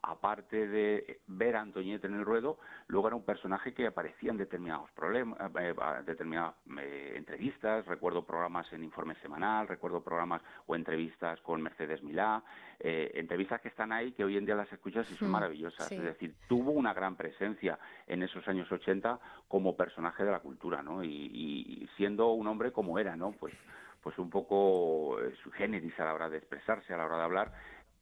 aparte 0.02 0.68
de 0.68 1.20
ver 1.26 1.56
a 1.56 1.62
Antoñete 1.62 2.06
en 2.06 2.14
el 2.14 2.26
ruedo, 2.26 2.58
luego 2.88 3.08
era 3.08 3.16
un 3.16 3.24
personaje 3.24 3.72
que 3.72 3.86
aparecía 3.86 4.30
en 4.30 4.36
determinados 4.36 4.90
problemas, 4.90 5.40
eh, 5.40 5.74
eh, 5.74 6.02
determinadas 6.04 6.54
eh, 6.78 7.14
entrevistas, 7.16 7.86
recuerdo 7.86 8.22
programas 8.22 8.70
en 8.74 8.84
Informe 8.84 9.14
Semanal, 9.22 9.66
recuerdo 9.66 10.02
programas 10.02 10.42
o 10.66 10.76
entrevistas 10.76 11.40
con 11.40 11.62
Mercedes 11.62 12.02
Milá, 12.02 12.42
entrevistas 12.80 13.62
que 13.62 13.68
están 13.68 13.90
ahí 13.90 14.12
que 14.12 14.24
hoy 14.24 14.36
en 14.36 14.44
día 14.44 14.54
las 14.54 14.72
escuchas 14.72 15.10
y 15.10 15.14
son 15.14 15.28
hmm, 15.28 15.32
maravillosas, 15.32 15.90
es 15.90 16.02
decir, 16.02 16.34
tuvo 16.48 16.70
una 16.70 16.92
gran 16.92 17.16
presencia 17.16 17.78
en 18.06 18.22
esos 18.22 18.46
años 18.46 18.70
80 18.70 19.18
como 19.48 19.74
personaje 19.74 20.22
de 20.22 20.30
la 20.30 20.40
cultura, 20.40 20.82
¿no? 20.82 21.02
Y, 21.02 21.08
y 21.08 21.88
siendo 21.96 22.32
un 22.32 22.46
hombre 22.46 22.72
como 22.72 22.98
era, 22.98 23.16
¿no? 23.16 23.32
Pues 23.32 23.54
pues 24.08 24.18
un 24.20 24.30
poco 24.30 25.18
su 25.42 25.50
generis 25.50 25.92
a 26.00 26.04
la 26.06 26.14
hora 26.14 26.30
de 26.30 26.38
expresarse, 26.38 26.94
a 26.94 26.96
la 26.96 27.04
hora 27.04 27.18
de 27.18 27.24
hablar, 27.24 27.52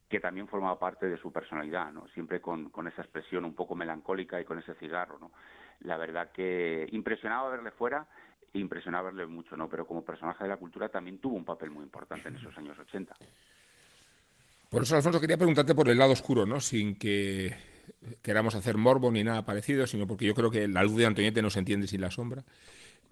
que 0.09 0.21
también 0.21 0.47
formaba 0.47 0.79
parte 0.79 1.07
de 1.07 1.19
su 1.19 1.33
personalidad, 1.33 1.91
¿no? 1.91 2.07
Siempre 2.15 2.41
con, 2.41 2.71
con, 2.71 2.87
esa 2.87 3.03
expresión 3.03 3.45
un 3.45 3.55
poco 3.55 3.75
melancólica 3.75 4.41
y 4.41 4.45
con 4.45 4.57
ese 4.57 4.75
cigarro, 4.75 5.19
¿no? 5.19 5.33
La 5.81 5.97
verdad 5.97 6.31
que 6.31 6.87
impresionaba 6.93 7.51
verle 7.51 7.73
fuera, 7.73 8.07
impresionaba 8.53 9.11
verle 9.11 9.27
mucho, 9.27 9.57
¿no? 9.57 9.69
Pero 9.69 9.85
como 9.85 10.05
personaje 10.05 10.45
de 10.45 10.51
la 10.51 10.59
cultura 10.59 10.89
también 10.89 11.19
tuvo 11.19 11.35
un 11.35 11.45
papel 11.45 11.73
muy 11.73 11.83
importante 11.83 12.29
en 12.29 12.37
esos 12.37 12.57
años 12.57 12.79
80. 12.79 13.17
Por 14.71 14.83
eso, 14.83 14.95
Alfonso, 14.95 15.21
quería 15.21 15.39
preguntarte 15.39 15.75
por 15.75 15.89
el 15.89 15.99
lado 15.99 16.13
oscuro, 16.13 16.47
¿no? 16.47 16.61
Sin 16.61 16.97
que 16.97 17.53
queramos 18.23 18.55
hacer 18.55 18.77
morbo 18.77 19.11
ni 19.11 19.25
nada 19.25 19.45
parecido, 19.45 19.89
sino 19.89 20.07
porque 20.07 20.25
yo 20.25 20.37
creo 20.37 20.53
que 20.53 20.69
la 20.69 20.85
luz 20.85 20.99
de 20.99 21.07
Antoniete 21.07 21.43
no 21.43 21.51
se 21.51 21.59
entiende 21.59 21.89
sin 21.89 22.01
la 22.01 22.13
sombra. 22.13 22.45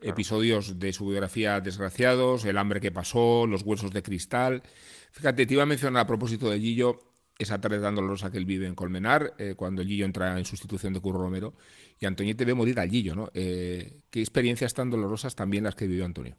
Episodios 0.08 0.78
de 0.78 0.92
su 0.92 1.06
biografía 1.06 1.60
desgraciados, 1.60 2.44
el 2.44 2.58
hambre 2.58 2.80
que 2.80 2.92
pasó, 2.92 3.46
los 3.46 3.62
huesos 3.62 3.90
de 3.92 4.02
cristal. 4.02 4.62
Fíjate, 5.12 5.46
te 5.46 5.54
iba 5.54 5.62
a 5.62 5.66
mencionar 5.66 6.02
a 6.02 6.06
propósito 6.06 6.50
de 6.50 6.60
Gillo 6.60 6.98
esa 7.38 7.60
tarde 7.60 7.80
tan 7.80 7.94
dolorosa 7.94 8.30
que 8.30 8.38
él 8.38 8.44
vive 8.44 8.66
en 8.66 8.74
Colmenar, 8.74 9.34
eh, 9.38 9.54
cuando 9.56 9.82
Gillo 9.82 10.04
entra 10.04 10.38
en 10.38 10.44
sustitución 10.44 10.92
de 10.92 11.00
Curro 11.00 11.20
Romero, 11.20 11.54
y 11.98 12.06
Antoñete 12.06 12.44
ve 12.44 12.54
morir 12.54 12.78
al 12.78 12.88
Gillo, 12.88 13.14
¿no? 13.14 13.28
Eh, 13.34 14.02
¿Qué 14.10 14.20
experiencias 14.20 14.74
tan 14.74 14.90
dolorosas 14.90 15.34
también 15.34 15.64
las 15.64 15.74
que 15.74 15.86
vivió 15.86 16.04
Antonio? 16.04 16.36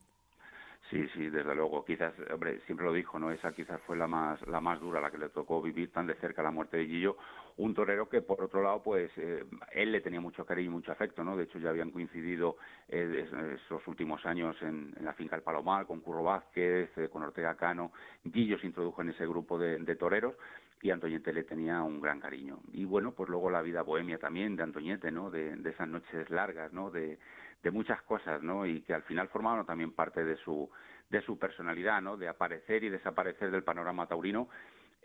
Sí, 0.90 1.04
sí, 1.14 1.30
desde 1.30 1.56
luego. 1.56 1.84
Quizás, 1.84 2.14
hombre, 2.32 2.62
siempre 2.66 2.86
lo 2.86 2.94
dijo, 2.94 3.18
¿no? 3.20 3.32
Esa 3.32 3.52
quizás 3.52 3.82
fue 3.86 3.98
la 3.98 4.08
más, 4.08 4.40
la 4.48 4.62
más 4.62 4.80
dura, 4.80 5.02
la 5.02 5.12
que 5.12 5.18
le 5.18 5.30
tocó 5.30 5.62
vivir 5.62 5.92
tan 5.92 6.08
de 6.08 6.14
cerca 6.16 6.44
la 6.44 6.52
muerte 6.52 6.78
de 6.78 6.86
Gillo. 6.86 7.18
Un 7.58 7.74
torero 7.74 8.10
que, 8.10 8.22
por 8.22 8.44
otro 8.44 8.62
lado, 8.62 8.84
pues 8.84 9.10
eh, 9.18 9.46
él 9.72 9.92
le 9.94 10.02
tenía 10.02 10.20
mucho 10.20 10.46
cariño 10.46 10.68
y 10.68 10.74
mucho 10.74 10.92
afecto, 10.92 11.24
¿no? 11.24 11.38
De 11.38 11.46
hecho, 11.46 11.58
ya 11.58 11.70
habían 11.70 11.90
coincidido 11.92 12.58
eh, 12.90 13.30
esos 13.56 13.88
últimos 13.88 14.26
años 14.26 14.58
en, 14.62 14.94
la 15.00 15.14
finca 15.14 15.38
del 15.38 15.44
Palomar, 15.44 15.86
con 15.86 16.02
Curro 16.02 16.24
Vázquez, 16.24 16.90
eh, 16.98 17.08
con 17.10 17.24
Ortega 17.24 17.56
Cano. 17.56 17.94
Gillo 18.30 18.60
se 18.60 18.68
introdujo 18.68 19.02
en 19.02 19.10
ese 19.10 19.26
grupo 19.26 19.58
de, 19.58 19.96
toreros 19.96 20.36
y 20.82 20.90
Antoñete 20.90 21.32
le 21.32 21.44
tenía 21.44 21.82
un 21.82 22.02
gran 22.02 22.20
cariño. 22.20 22.60
Y 22.74 22.84
bueno, 22.84 23.14
pues 23.14 23.30
luego 23.30 23.50
la 23.50 23.62
vida 23.62 23.84
bohemia 23.84 24.18
también 24.18 24.58
de 24.58 24.64
Antoñete, 24.64 25.10
¿no? 25.10 25.32
De, 25.32 25.56
de 25.56 25.70
esas 25.70 25.88
noches 25.88 26.30
largas, 26.30 26.74
¿no? 26.74 26.92
De, 26.92 27.18
de 27.64 27.72
muchas 27.72 28.02
cosas, 28.02 28.44
¿no? 28.44 28.66
Y 28.66 28.82
que 28.82 28.94
al 28.94 29.04
final 29.04 29.30
formaban 29.30 29.66
también 29.66 29.94
parte 29.94 30.26
de 30.26 30.36
su 30.38 30.70
de 31.10 31.22
su 31.22 31.38
personalidad, 31.38 32.02
¿no? 32.02 32.18
De 32.18 32.28
aparecer 32.28 32.84
y 32.84 32.90
desaparecer 32.90 33.52
del 33.52 33.64
panorama 33.64 34.08
taurino. 34.08 34.50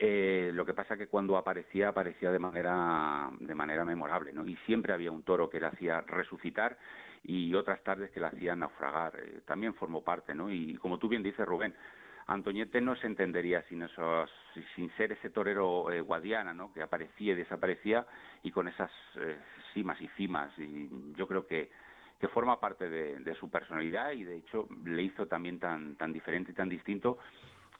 Eh, 0.02 0.50
lo 0.54 0.64
que 0.64 0.72
pasa 0.72 0.96
que 0.96 1.08
cuando 1.08 1.36
aparecía 1.36 1.88
aparecía 1.88 2.32
de 2.32 2.38
manera 2.38 3.28
de 3.38 3.54
manera 3.54 3.84
memorable, 3.84 4.32
¿no? 4.32 4.46
Y 4.46 4.56
siempre 4.64 4.94
había 4.94 5.12
un 5.12 5.24
toro 5.24 5.50
que 5.50 5.60
le 5.60 5.66
hacía 5.66 6.00
resucitar 6.00 6.78
y 7.22 7.54
otras 7.54 7.82
tardes 7.84 8.10
que 8.10 8.18
le 8.18 8.28
hacían 8.28 8.60
naufragar. 8.60 9.12
Eh, 9.18 9.40
también 9.44 9.74
formó 9.74 10.02
parte, 10.02 10.34
¿no? 10.34 10.50
Y 10.50 10.74
como 10.76 10.98
tú 10.98 11.06
bien 11.06 11.22
dices, 11.22 11.44
Rubén, 11.44 11.74
Antoñete 12.28 12.80
no 12.80 12.96
se 12.96 13.08
entendería 13.08 13.60
sin 13.68 13.82
esos, 13.82 14.30
sin 14.74 14.90
ser 14.96 15.12
ese 15.12 15.28
torero 15.28 15.92
eh, 15.92 16.00
guadiana, 16.00 16.54
¿no? 16.54 16.72
Que 16.72 16.80
aparecía 16.80 17.34
y 17.34 17.36
desaparecía 17.36 18.06
y 18.42 18.50
con 18.52 18.68
esas 18.68 18.90
eh, 19.16 19.36
cimas 19.74 20.00
y 20.00 20.08
cimas. 20.16 20.50
Y 20.58 20.88
yo 21.14 21.26
creo 21.28 21.46
que 21.46 21.70
que 22.18 22.28
forma 22.28 22.60
parte 22.60 22.90
de, 22.90 23.34
su 23.36 23.48
personalidad 23.48 24.12
y 24.12 24.24
de 24.24 24.36
hecho 24.36 24.68
le 24.84 25.02
hizo 25.02 25.26
también 25.26 25.58
tan, 25.58 25.96
tan 25.96 26.12
diferente 26.12 26.52
y 26.52 26.54
tan 26.54 26.68
distinto 26.68 27.18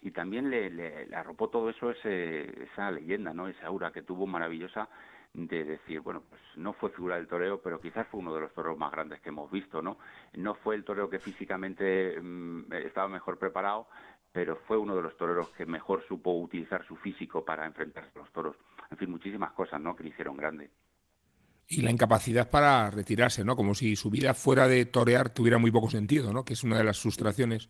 y 0.03 0.11
también 0.13 0.51
le, 0.51 0.71
le, 0.71 1.15
arropó 1.15 1.49
todo 1.49 1.71
eso 1.71 1.91
ese, 1.91 2.65
esa 2.65 2.91
leyenda, 2.91 3.35
¿no? 3.35 3.49
Esa 3.49 3.67
aura 3.67 3.93
que 3.93 4.03
tuvo 4.03 4.27
maravillosa 4.27 4.89
de 5.33 5.65
decir, 5.65 6.01
bueno, 6.01 6.23
pues 6.29 6.41
no 6.57 6.73
fue 6.73 6.91
figura 6.91 7.17
del 7.17 7.29
toreo, 7.29 7.61
pero 7.63 7.81
quizás 7.81 8.07
fue 8.09 8.21
uno 8.21 8.35
de 8.35 8.41
los 8.41 8.53
toreros 8.53 8.79
más 8.79 8.91
grandes 8.91 9.21
que 9.21 9.29
hemos 9.29 9.51
visto, 9.51 9.81
¿no? 9.81 9.99
No 10.35 10.55
fue 10.55 10.75
el 10.75 10.85
toreo 10.85 11.09
que 11.09 11.19
físicamente 11.19 12.21
mm, 12.21 12.73
estaba 12.73 13.09
mejor 13.09 13.39
preparado, 13.39 13.87
pero 14.33 14.57
fue 14.67 14.77
uno 14.77 14.97
de 14.97 15.03
los 15.03 15.17
toreros 15.17 15.51
que 15.51 15.67
mejor 15.67 16.05
supo 16.09 16.33
utilizar 16.33 16.85
su 16.87 16.97
físico 16.97 17.45
para 17.45 17.67
enfrentarse 17.67 18.11
a 18.17 18.19
los 18.21 18.33
toros. 18.33 18.57
En 18.91 18.97
fin, 18.97 19.11
muchísimas 19.11 19.53
cosas, 19.53 19.81
¿no? 19.81 19.95
Que 19.95 20.05
le 20.05 20.11
hicieron 20.11 20.37
grande 20.37 20.71
y 21.73 21.83
la 21.83 21.93
incapacidad 21.93 22.51
para 22.51 22.91
retirarse, 22.91 23.45
¿no? 23.45 23.55
Como 23.55 23.77
si 23.77 23.95
su 23.95 24.11
vida 24.11 24.35
fuera 24.35 24.67
de 24.67 24.87
torear 24.87 25.31
tuviera 25.31 25.57
muy 25.57 25.71
poco 25.71 25.89
sentido, 25.89 26.33
¿no? 26.33 26.45
Que 26.45 26.55
es 26.55 26.65
una 26.65 26.77
de 26.77 26.83
las 26.83 26.99
frustraciones 26.99 27.69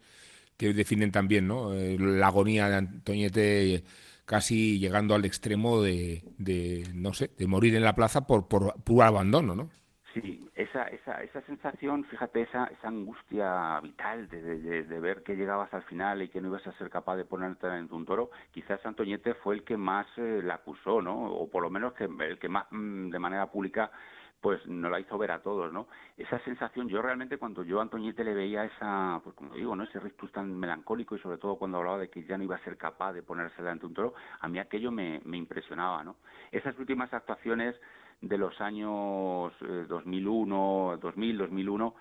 que 0.60 0.74
definen 0.74 1.10
también, 1.10 1.48
¿no? 1.48 1.72
Eh, 1.72 1.96
la 1.98 2.26
agonía 2.26 2.68
de 2.68 2.76
Antoñete 2.76 3.82
casi 4.26 4.78
llegando 4.78 5.14
al 5.14 5.24
extremo 5.24 5.80
de, 5.80 6.22
de, 6.36 6.86
no 6.94 7.14
sé, 7.14 7.30
de 7.38 7.46
morir 7.46 7.74
en 7.74 7.82
la 7.82 7.94
plaza 7.94 8.26
por, 8.26 8.46
por 8.46 8.74
puro 8.84 9.06
abandono, 9.06 9.54
¿no? 9.54 9.70
Sí, 10.12 10.46
esa, 10.54 10.82
esa, 10.88 11.22
esa 11.22 11.40
sensación, 11.42 12.04
fíjate, 12.04 12.42
esa, 12.42 12.66
esa 12.66 12.88
angustia 12.88 13.80
vital 13.80 14.28
de, 14.28 14.84
de, 14.84 15.00
ver 15.00 15.22
que 15.22 15.34
llegabas 15.34 15.72
al 15.72 15.82
final 15.84 16.20
y 16.20 16.28
que 16.28 16.42
no 16.42 16.48
ibas 16.48 16.66
a 16.66 16.76
ser 16.76 16.90
capaz 16.90 17.16
de 17.16 17.24
ponerte 17.24 17.66
en 17.66 17.90
un 17.90 18.04
toro, 18.04 18.30
quizás 18.50 18.84
Antoñete 18.84 19.32
fue 19.34 19.54
el 19.54 19.64
que 19.64 19.78
más 19.78 20.06
eh, 20.18 20.42
la 20.44 20.56
acusó, 20.56 21.00
¿no? 21.00 21.24
O 21.32 21.48
por 21.48 21.62
lo 21.62 21.70
menos 21.70 21.94
que 21.94 22.04
el 22.04 22.38
que 22.38 22.50
más 22.50 22.66
mm, 22.70 23.08
de 23.08 23.18
manera 23.18 23.50
pública 23.50 23.90
pues 24.40 24.66
nos 24.66 24.90
la 24.90 25.00
hizo 25.00 25.18
ver 25.18 25.30
a 25.32 25.42
todos, 25.42 25.72
¿no? 25.72 25.86
Esa 26.16 26.38
sensación, 26.40 26.88
yo 26.88 27.02
realmente 27.02 27.36
cuando 27.36 27.62
yo 27.62 27.78
a 27.78 27.82
Antoñete 27.82 28.24
le 28.24 28.34
veía 28.34 28.64
esa, 28.64 29.20
pues 29.22 29.36
como 29.36 29.54
digo, 29.54 29.76
¿no? 29.76 29.84
Ese 29.84 30.00
rictus 30.00 30.32
tan 30.32 30.58
melancólico 30.58 31.14
y 31.14 31.20
sobre 31.20 31.38
todo 31.38 31.56
cuando 31.56 31.78
hablaba 31.78 31.98
de 31.98 32.08
que 32.08 32.24
ya 32.24 32.38
no 32.38 32.44
iba 32.44 32.56
a 32.56 32.64
ser 32.64 32.76
capaz 32.76 33.12
de 33.12 33.22
ponerse 33.22 33.62
delante 33.62 33.82
de 33.82 33.86
un 33.88 33.94
toro, 33.94 34.14
a 34.40 34.48
mí 34.48 34.58
aquello 34.58 34.90
me, 34.90 35.20
me 35.24 35.36
impresionaba, 35.36 36.02
¿no? 36.02 36.16
Esas 36.50 36.78
últimas 36.78 37.12
actuaciones 37.12 37.76
de 38.20 38.38
los 38.38 38.60
años 38.60 39.52
2001, 39.60 40.98
2000, 41.00 41.38
2001, 41.38 41.94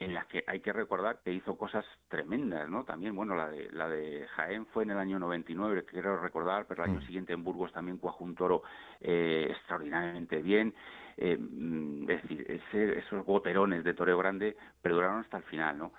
en 0.00 0.14
las 0.14 0.26
que 0.26 0.42
hay 0.46 0.60
que 0.60 0.72
recordar 0.72 1.20
que 1.22 1.30
hizo 1.30 1.56
cosas 1.58 1.84
tremendas, 2.08 2.68
¿no? 2.70 2.84
También, 2.84 3.14
bueno, 3.14 3.36
la 3.36 3.50
de, 3.50 3.70
la 3.70 3.86
de 3.86 4.26
Jaén 4.28 4.64
fue 4.66 4.84
en 4.84 4.92
el 4.92 4.98
año 4.98 5.18
99, 5.18 5.84
quiero 5.84 6.16
recordar, 6.16 6.66
pero 6.66 6.82
el 6.82 6.90
año 6.90 7.00
mm. 7.00 7.06
siguiente 7.06 7.32
en 7.34 7.44
Burgos 7.44 7.70
también 7.72 7.98
cuajó 7.98 8.24
un 8.24 8.34
toro 8.34 8.62
eh, 9.00 9.48
extraordinariamente 9.50 10.40
bien. 10.40 10.74
Eh, 11.22 11.36
mm, 11.38 12.10
es 12.10 12.22
decir, 12.22 12.50
esos 12.96 13.24
goterones 13.26 13.84
de 13.84 13.94
toreo 13.94 14.18
grande 14.18 14.56
perduraron 14.80 15.20
hasta 15.20 15.36
el 15.36 15.42
final, 15.44 15.76
¿no? 15.78 15.92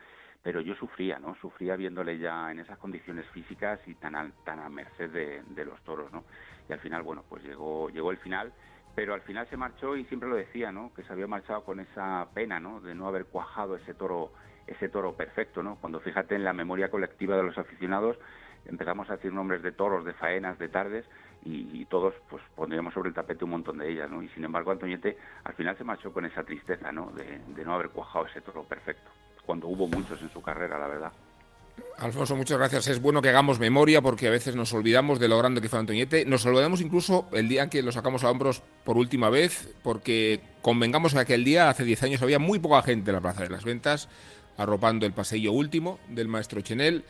Pero 0.43 0.60
yo 0.62 0.73
sufría, 0.75 1.19
¿no? 1.19 1.36
Sufría 1.36 1.75
viéndole 1.75 2.17
ya 2.17 2.51
en 2.51 2.60
esas 2.60 2.79
condiciones 2.79 3.27
físicas 3.27 3.79
y 3.86 3.93
tan 3.93 4.15
a, 4.15 4.69
merced 4.69 5.12
de, 5.12 5.43
de 5.49 5.65
los 5.65 5.79
toros, 5.84 6.12
¿no? 6.12 6.23
Y 6.67 6.73
al 6.73 6.79
final, 6.79 7.03
bueno, 7.03 7.23
pues 7.29 7.43
llegó, 7.43 7.89
llegó 7.89 8.12
el 8.12 8.17
final 8.17 8.51
pero 8.95 9.13
al 9.13 9.21
final 9.21 9.47
se 9.49 9.57
marchó 9.57 9.95
y 9.95 10.05
siempre 10.05 10.29
lo 10.29 10.36
decía, 10.36 10.71
¿no? 10.71 10.93
Que 10.93 11.03
se 11.03 11.13
había 11.13 11.27
marchado 11.27 11.63
con 11.63 11.79
esa 11.79 12.27
pena, 12.34 12.60
¿no? 12.60 12.81
De 12.81 12.93
no 12.93 13.07
haber 13.07 13.25
cuajado 13.25 13.75
ese 13.75 13.93
toro, 13.93 14.34
ese 14.67 14.89
toro 14.89 15.15
perfecto, 15.15 15.63
¿no? 15.63 15.77
Cuando 15.77 15.99
fíjate 15.99 16.36
en 16.36 16.43
la 16.43 16.53
memoria 16.53 16.91
colectiva 16.91 17.38
de 17.38 17.43
los 17.43 17.57
aficionados 17.57 18.17
empezamos 18.65 19.10
a 19.10 19.15
decir 19.15 19.34
nombres 19.34 19.63
de 19.63 19.71
toros, 19.71 20.05
de 20.05 20.13
faenas, 20.13 20.60
de 20.60 20.69
tardes 20.69 21.05
y, 21.43 21.86
todos 21.86 22.13
pues 22.30 22.41
pondríamos 22.56 22.93
sobre 22.93 23.10
el 23.10 23.15
tapete 23.15 23.43
un 23.43 23.51
montón 23.51 23.77
de 23.77 23.91
ellas, 23.91 24.10
¿no? 24.10 24.23
Y 24.23 24.30
sin 24.30 24.45
embargo 24.45 24.71
Antoñete 24.71 25.17
al 25.43 25.54
final 25.54 25.77
se 25.77 25.84
marchó 25.84 26.13
con 26.13 26.25
esa 26.25 26.43
tristeza, 26.43 26.91
¿no? 26.91 27.12
De, 27.12 27.41
de 27.54 27.65
no 27.65 27.73
haber 27.73 27.89
cuajado 27.89 28.27
ese 28.27 28.39
toro 28.39 28.63
perfecto, 28.63 29.12
cuando 29.45 29.67
hubo 29.67 29.88
muchos 29.88 30.21
en 30.21 30.30
su 30.30 30.41
carrera, 30.41 30.80
la 30.80 30.88
verdad. 30.88 31.12
Alfonso, 31.97 32.36
muchas 32.36 32.58
gracias. 32.58 32.88
Es 32.88 33.01
bueno 33.01 33.21
que 33.21 33.30
hagamos 33.30 33.60
memoria 33.60 34.01
porque 34.01 34.27
a 34.27 34.32
veces 34.32 34.56
nos 34.56 34.73
olvidamos 34.73 35.19
de 35.19 35.27
lo 35.27 35.38
grande 35.38 35.62
que 35.62 35.69
fue 35.69 35.80
Antoñete. 35.80 36.25
Nos 36.25 36.45
olvidamos 36.45 36.82
incluso 36.82 37.27
el 37.32 37.47
día 37.47 37.63
en 37.63 37.69
que 37.69 37.84
lo 37.84 37.91
sacamos 37.91 38.23
a 38.23 38.32
hombros 38.32 38.63
por 38.84 38.97
última 38.97 39.30
vez, 39.30 39.69
porque 39.84 40.41
convengamos 40.62 41.13
que 41.13 41.19
aquel 41.19 41.43
día, 41.43 41.69
hace 41.69 41.84
10 41.84 42.04
años, 42.04 42.21
había 42.21 42.39
muy 42.39 42.60
poca 42.60 42.82
gente 42.82 43.12
en 43.12 43.15
la 43.15 43.21
Plaza 43.21 43.43
de 43.43 43.49
las 43.49 43.65
Ventas, 43.65 44.10
arropando 44.58 45.06
el 45.06 45.13
pasillo 45.13 45.51
último 45.51 45.99
del 46.10 46.27
maestro 46.27 46.62
Chenel. 46.62 47.04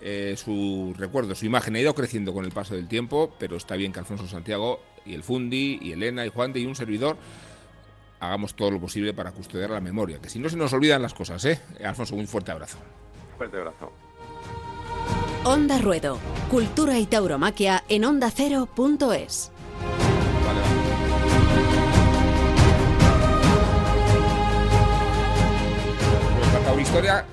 Eh, 0.00 0.34
su 0.36 0.94
recuerdo, 0.98 1.34
su 1.34 1.46
imagen 1.46 1.76
ha 1.76 1.80
ido 1.80 1.94
creciendo 1.94 2.32
con 2.32 2.44
el 2.44 2.52
paso 2.52 2.74
del 2.74 2.88
tiempo, 2.88 3.34
pero 3.38 3.56
está 3.56 3.76
bien 3.76 3.92
que 3.92 4.00
Alfonso 4.00 4.26
Santiago 4.26 4.80
y 5.04 5.14
el 5.14 5.22
Fundi 5.22 5.78
y 5.80 5.92
Elena 5.92 6.26
y 6.26 6.28
Juan 6.28 6.52
de 6.52 6.60
y 6.60 6.66
un 6.66 6.74
servidor 6.74 7.16
hagamos 8.20 8.54
todo 8.54 8.70
lo 8.70 8.80
posible 8.80 9.12
para 9.12 9.32
custodiar 9.32 9.70
la 9.70 9.80
memoria, 9.80 10.18
que 10.18 10.28
si 10.28 10.38
no 10.38 10.48
se 10.48 10.56
nos 10.56 10.72
olvidan 10.72 11.02
las 11.02 11.14
cosas, 11.14 11.44
¿eh? 11.44 11.60
Alfonso, 11.84 12.16
un 12.16 12.26
fuerte 12.26 12.52
abrazo. 12.52 12.78
Fuerte 13.36 13.58
abrazo. 13.58 13.92
Onda 15.44 15.78
Ruedo, 15.78 16.18
cultura 16.50 16.98
y 16.98 17.06
tauromaquia 17.06 17.84
en 17.88 18.04
ondacero.es. 18.06 19.52
Vale, 20.46 20.60
vale. 20.60 20.94
historia, 26.80 27.24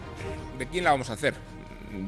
¿de 0.57 0.67
quién 0.67 0.83
la 0.83 0.91
vamos 0.91 1.09
a 1.09 1.13
hacer? 1.13 1.35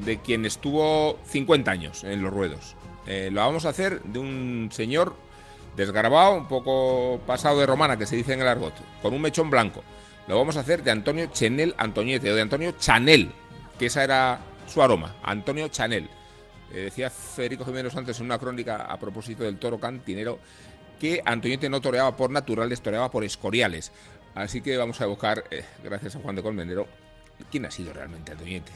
De 0.02 0.20
quien 0.20 0.46
estuvo 0.46 1.20
50 1.26 1.72
años 1.72 2.04
en 2.04 2.22
los 2.22 2.34
ruedos. 2.34 2.76
Eh, 3.06 3.30
lo 3.32 3.42
vamos 3.42 3.66
a 3.66 3.70
hacer 3.70 4.02
de 4.04 4.20
un 4.20 4.70
señor 4.72 5.16
desgarbado, 5.76 6.36
un 6.36 6.48
poco 6.48 7.20
pasado 7.26 7.60
de 7.60 7.66
romana, 7.66 7.98
que 7.98 8.06
se 8.06 8.16
dice 8.16 8.34
en 8.34 8.42
el 8.42 8.48
argot, 8.48 8.74
con 9.02 9.14
un 9.14 9.22
mechón 9.22 9.50
blanco. 9.50 9.84
Lo 10.28 10.38
vamos 10.38 10.56
a 10.56 10.62
hacer 10.62 10.84
de 10.84 10.92
Antonio 10.92 11.26
Chenel 11.28 11.76
Antoñete 11.78 12.32
o 12.32 12.36
de 12.36 12.42
Antonio 12.42 12.74
Chanel, 12.80 13.32
que 13.78 13.88
esa 13.88 14.04
era 14.04 14.40
su 14.68 14.82
aroma, 14.82 15.16
Antonio 15.24 15.68
Chanel. 15.68 16.10
Eh, 16.72 16.86
decía 16.86 17.10
Federico 17.10 17.66
Jiménez 17.66 17.96
antes 17.96 18.20
en 18.20 18.26
una 18.26 18.40
crónica 18.40 18.86
a 18.86 18.98
propósito 18.98 19.44
del 19.44 19.58
toro 19.58 19.80
cantinero 19.80 20.40
que 21.00 21.22
Antoñete 21.26 21.70
no 21.70 21.82
toreaba 21.82 22.16
por 22.16 22.30
naturales, 22.30 22.82
toreaba 22.82 23.12
por 23.12 23.24
escoriales. 23.24 23.92
Así 24.36 24.62
que 24.62 24.78
vamos 24.78 25.02
a 25.02 25.06
buscar, 25.06 25.44
eh, 25.52 25.66
gracias 25.84 26.16
a 26.16 26.20
Juan 26.20 26.36
de 26.36 26.42
Colmenero, 26.42 26.88
quién 27.52 27.66
ha 27.66 27.72
sido 27.72 27.92
realmente 27.94 28.32
Antoñete. 28.32 28.72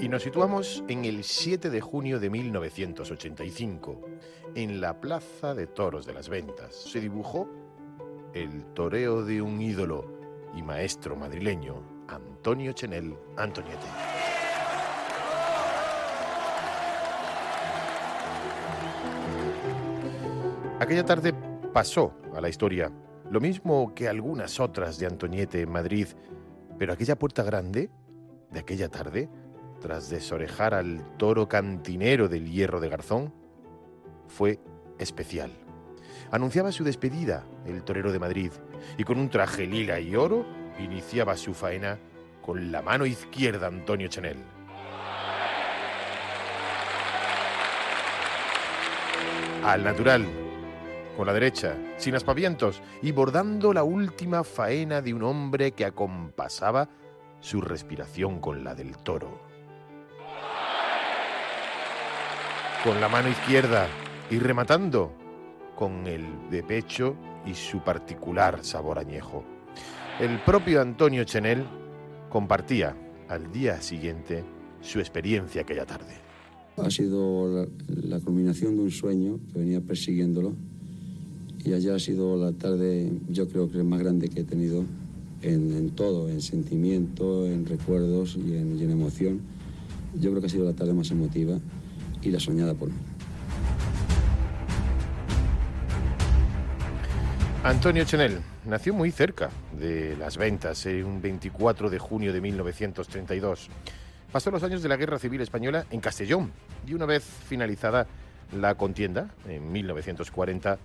Y 0.00 0.08
nos 0.08 0.22
situamos 0.22 0.84
en 0.88 1.06
el 1.06 1.24
7 1.24 1.70
de 1.70 1.80
junio 1.80 2.20
de 2.20 2.28
1985, 2.28 4.00
en 4.54 4.80
la 4.80 5.00
Plaza 5.00 5.54
de 5.54 5.66
Toros 5.66 6.04
de 6.04 6.12
las 6.12 6.28
Ventas. 6.28 6.74
Se 6.74 7.00
dibujó 7.00 7.48
el 8.34 8.64
toreo 8.74 9.24
de 9.24 9.40
un 9.40 9.62
ídolo 9.62 10.04
y 10.54 10.62
maestro 10.62 11.16
madrileño, 11.16 12.04
Antonio 12.08 12.72
Chenel 12.72 13.16
Antoniete. 13.36 13.86
Aquella 20.80 21.04
tarde 21.04 21.32
pasó 21.72 22.12
a 22.34 22.42
la 22.42 22.50
historia, 22.50 22.92
lo 23.34 23.40
mismo 23.40 23.96
que 23.96 24.06
algunas 24.06 24.60
otras 24.60 24.96
de 25.00 25.06
Antoniete 25.06 25.60
en 25.60 25.72
Madrid, 25.72 26.06
pero 26.78 26.92
aquella 26.92 27.18
puerta 27.18 27.42
grande 27.42 27.90
de 28.52 28.60
aquella 28.60 28.88
tarde, 28.88 29.28
tras 29.80 30.08
desorejar 30.08 30.72
al 30.72 31.16
toro 31.16 31.48
cantinero 31.48 32.28
del 32.28 32.48
hierro 32.48 32.78
de 32.78 32.88
Garzón, 32.88 33.34
fue 34.28 34.60
especial. 35.00 35.50
Anunciaba 36.30 36.70
su 36.70 36.84
despedida 36.84 37.44
el 37.66 37.82
torero 37.82 38.12
de 38.12 38.20
Madrid 38.20 38.52
y 38.96 39.02
con 39.02 39.18
un 39.18 39.28
traje 39.28 39.66
lila 39.66 39.98
y 39.98 40.14
oro 40.14 40.46
iniciaba 40.78 41.36
su 41.36 41.54
faena 41.54 41.98
con 42.40 42.70
la 42.70 42.82
mano 42.82 43.04
izquierda 43.04 43.66
Antonio 43.66 44.06
Chanel. 44.06 44.38
Al 49.64 49.82
natural, 49.82 50.43
con 51.16 51.26
la 51.26 51.32
derecha, 51.32 51.76
sin 51.96 52.14
aspavientos 52.14 52.82
y 53.02 53.12
bordando 53.12 53.72
la 53.72 53.84
última 53.84 54.44
faena 54.44 55.00
de 55.00 55.14
un 55.14 55.22
hombre 55.22 55.72
que 55.72 55.84
acompasaba 55.84 56.88
su 57.40 57.60
respiración 57.60 58.40
con 58.40 58.64
la 58.64 58.74
del 58.74 58.96
toro. 58.98 59.40
Con 62.82 63.00
la 63.00 63.08
mano 63.08 63.28
izquierda 63.28 63.86
y 64.30 64.38
rematando 64.38 65.12
con 65.74 66.06
el 66.06 66.24
de 66.50 66.62
pecho 66.62 67.16
y 67.46 67.54
su 67.54 67.80
particular 67.80 68.64
sabor 68.64 68.98
añejo. 68.98 69.44
El 70.20 70.40
propio 70.40 70.80
Antonio 70.80 71.24
Chenel 71.24 71.64
compartía 72.30 72.96
al 73.28 73.50
día 73.50 73.80
siguiente 73.80 74.44
su 74.80 75.00
experiencia 75.00 75.62
aquella 75.62 75.86
tarde. 75.86 76.14
Ha 76.76 76.90
sido 76.90 77.68
la, 77.86 78.20
culminación 78.20 78.76
de 78.76 78.82
un 78.82 78.90
sueño 78.90 79.38
que 79.52 79.60
venía 79.60 79.80
persiguiéndolo 79.80 80.54
y 81.64 81.72
ayer 81.72 81.94
ha 81.94 81.98
sido 81.98 82.36
la 82.36 82.52
tarde, 82.52 83.10
yo 83.28 83.48
creo 83.48 83.70
que 83.70 83.82
más 83.82 83.98
grande 83.98 84.28
que 84.28 84.40
he 84.40 84.44
tenido 84.44 84.84
en, 85.40 85.90
todo, 85.90 86.28
en 86.28 86.42
sentimiento, 86.42 87.46
en 87.46 87.64
recuerdos 87.64 88.36
y 88.36 88.54
en, 88.54 88.90
emoción. 88.90 89.40
Yo 90.14 90.30
creo 90.30 90.40
que 90.40 90.46
ha 90.46 90.50
sido 90.50 90.66
la 90.66 90.74
tarde 90.74 90.92
más 90.92 91.10
emotiva 91.10 91.58
y 92.22 92.30
la 92.30 92.38
soñada 92.38 92.74
por 92.74 92.90
mí. 92.90 92.96
Antonio 97.62 98.04
Chenel 98.04 98.40
nació 98.66 98.92
muy 98.92 99.10
cerca 99.10 99.48
de 99.78 100.16
las 100.18 100.36
ventas, 100.36 100.84
en 100.84 101.06
un 101.06 101.22
24 101.22 101.88
de 101.88 101.98
junio 101.98 102.34
de 102.34 102.42
1932. 102.42 103.70
Pasó 104.30 104.50
los 104.50 104.62
años 104.62 104.82
de 104.82 104.88
la 104.90 104.96
Guerra 104.96 105.18
Civil 105.18 105.40
Española 105.40 105.86
en 105.90 106.00
Castellón 106.00 106.52
y 106.86 106.92
una 106.92 107.06
vez 107.06 107.22
finalizada 107.22 108.06
la 108.52 108.74
contienda, 108.74 109.30
en 109.48 109.72
1940, 109.72 110.78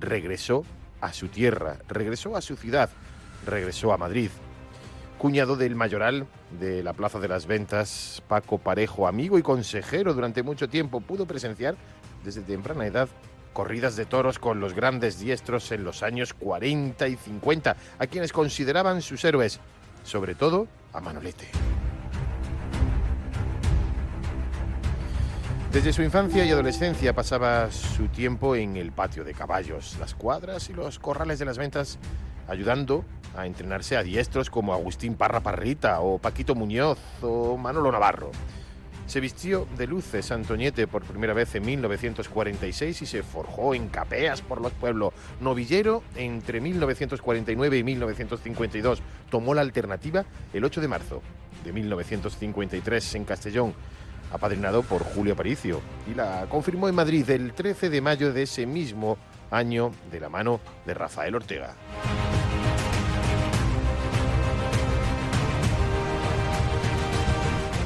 regresó 0.00 0.64
a 1.00 1.12
su 1.12 1.28
tierra, 1.28 1.76
regresó 1.88 2.36
a 2.36 2.40
su 2.40 2.56
ciudad, 2.56 2.90
regresó 3.46 3.92
a 3.92 3.98
Madrid. 3.98 4.30
Cuñado 5.18 5.56
del 5.56 5.74
mayoral 5.74 6.26
de 6.60 6.82
la 6.82 6.92
Plaza 6.92 7.18
de 7.18 7.28
las 7.28 7.46
Ventas, 7.46 8.22
Paco 8.28 8.58
Parejo, 8.58 9.08
amigo 9.08 9.38
y 9.38 9.42
consejero 9.42 10.14
durante 10.14 10.42
mucho 10.42 10.68
tiempo, 10.68 11.00
pudo 11.00 11.26
presenciar 11.26 11.76
desde 12.24 12.42
temprana 12.42 12.86
edad 12.86 13.08
corridas 13.52 13.96
de 13.96 14.06
toros 14.06 14.38
con 14.38 14.60
los 14.60 14.74
grandes 14.74 15.18
diestros 15.18 15.72
en 15.72 15.82
los 15.82 16.04
años 16.04 16.32
40 16.34 17.08
y 17.08 17.16
50, 17.16 17.76
a 17.98 18.06
quienes 18.06 18.32
consideraban 18.32 19.02
sus 19.02 19.24
héroes, 19.24 19.58
sobre 20.04 20.36
todo 20.36 20.68
a 20.92 21.00
Manolete. 21.00 21.48
Desde 25.78 25.92
su 25.92 26.02
infancia 26.02 26.44
y 26.44 26.50
adolescencia 26.50 27.12
pasaba 27.12 27.70
su 27.70 28.08
tiempo 28.08 28.56
en 28.56 28.76
el 28.76 28.90
patio 28.90 29.22
de 29.22 29.32
caballos, 29.32 29.96
las 30.00 30.12
cuadras 30.12 30.68
y 30.70 30.72
los 30.72 30.98
corrales 30.98 31.38
de 31.38 31.44
las 31.44 31.56
ventas, 31.56 32.00
ayudando 32.48 33.04
a 33.36 33.46
entrenarse 33.46 33.96
a 33.96 34.02
diestros 34.02 34.50
como 34.50 34.74
Agustín 34.74 35.14
Parra 35.14 35.38
Parrita 35.38 36.00
o 36.00 36.18
Paquito 36.18 36.56
Muñoz 36.56 36.98
o 37.22 37.56
Manolo 37.56 37.92
Navarro. 37.92 38.32
Se 39.06 39.20
vistió 39.20 39.68
de 39.78 39.86
luces 39.86 40.32
Antoñete 40.32 40.88
por 40.88 41.04
primera 41.04 41.32
vez 41.32 41.54
en 41.54 41.64
1946 41.64 43.02
y 43.02 43.06
se 43.06 43.22
forjó 43.22 43.72
en 43.72 43.86
capeas 43.86 44.42
por 44.42 44.60
los 44.60 44.72
pueblos. 44.72 45.14
Novillero 45.40 46.02
entre 46.16 46.60
1949 46.60 47.78
y 47.78 47.84
1952. 47.84 49.00
Tomó 49.30 49.54
la 49.54 49.60
alternativa 49.60 50.24
el 50.52 50.64
8 50.64 50.80
de 50.80 50.88
marzo 50.88 51.22
de 51.64 51.72
1953 51.72 53.14
en 53.14 53.24
Castellón, 53.24 53.74
apadrinado 54.32 54.82
por 54.82 55.02
Julio 55.02 55.34
Aparicio, 55.34 55.80
y 56.10 56.14
la 56.14 56.46
confirmó 56.48 56.88
en 56.88 56.94
Madrid 56.94 57.28
el 57.30 57.52
13 57.52 57.90
de 57.90 58.00
mayo 58.00 58.32
de 58.32 58.42
ese 58.42 58.66
mismo 58.66 59.18
año 59.50 59.92
de 60.10 60.20
la 60.20 60.28
mano 60.28 60.60
de 60.86 60.94
Rafael 60.94 61.34
Ortega. 61.34 61.74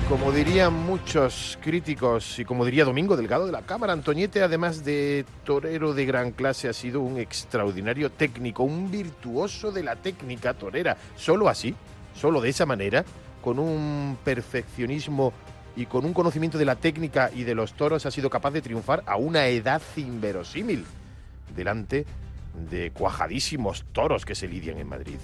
Como 0.09 0.31
dirían 0.31 0.75
muchos 0.75 1.59
críticos 1.63 2.39
y 2.39 2.45
como 2.45 2.67
diría 2.67 2.85
Domingo 2.85 3.17
Delgado 3.17 3.47
de 3.47 3.53
la 3.53 3.63
Cámara, 3.63 3.95
Antoñete, 3.95 4.43
además 4.43 4.85
de 4.85 5.25
torero 5.43 5.95
de 5.95 6.05
gran 6.05 6.33
clase, 6.33 6.69
ha 6.69 6.75
sido 6.75 7.01
un 7.01 7.17
extraordinario 7.19 8.11
técnico, 8.11 8.63
un 8.63 8.91
virtuoso 8.91 9.73
de 9.73 9.83
la 9.83 9.97
técnica 9.97 10.53
torera. 10.53 10.99
Solo 11.17 11.49
así, 11.49 11.75
solo 12.15 12.43
de 12.43 12.51
esa 12.51 12.67
manera, 12.67 13.07
con 13.41 13.59
un 13.59 14.19
perfeccionismo 14.23 15.33
y 15.77 15.87
con 15.87 16.05
un 16.05 16.13
conocimiento 16.13 16.59
de 16.59 16.65
la 16.65 16.77
técnica 16.77 17.31
y 17.35 17.45
de 17.45 17.55
los 17.55 17.75
toros, 17.75 18.07
ha 18.07 18.11
sido 18.11 18.31
capaz 18.31 18.51
de 18.51 18.63
triunfar 18.63 19.03
a 19.07 19.17
una 19.17 19.47
edad 19.47 19.81
inverosímil 19.97 20.85
delante 21.55 22.07
de 22.71 22.91
cuajadísimos 22.91 23.85
toros 23.93 24.25
que 24.25 24.35
se 24.35 24.49
lidian 24.49 24.79
en 24.79 24.89
Madrid. 24.89 25.19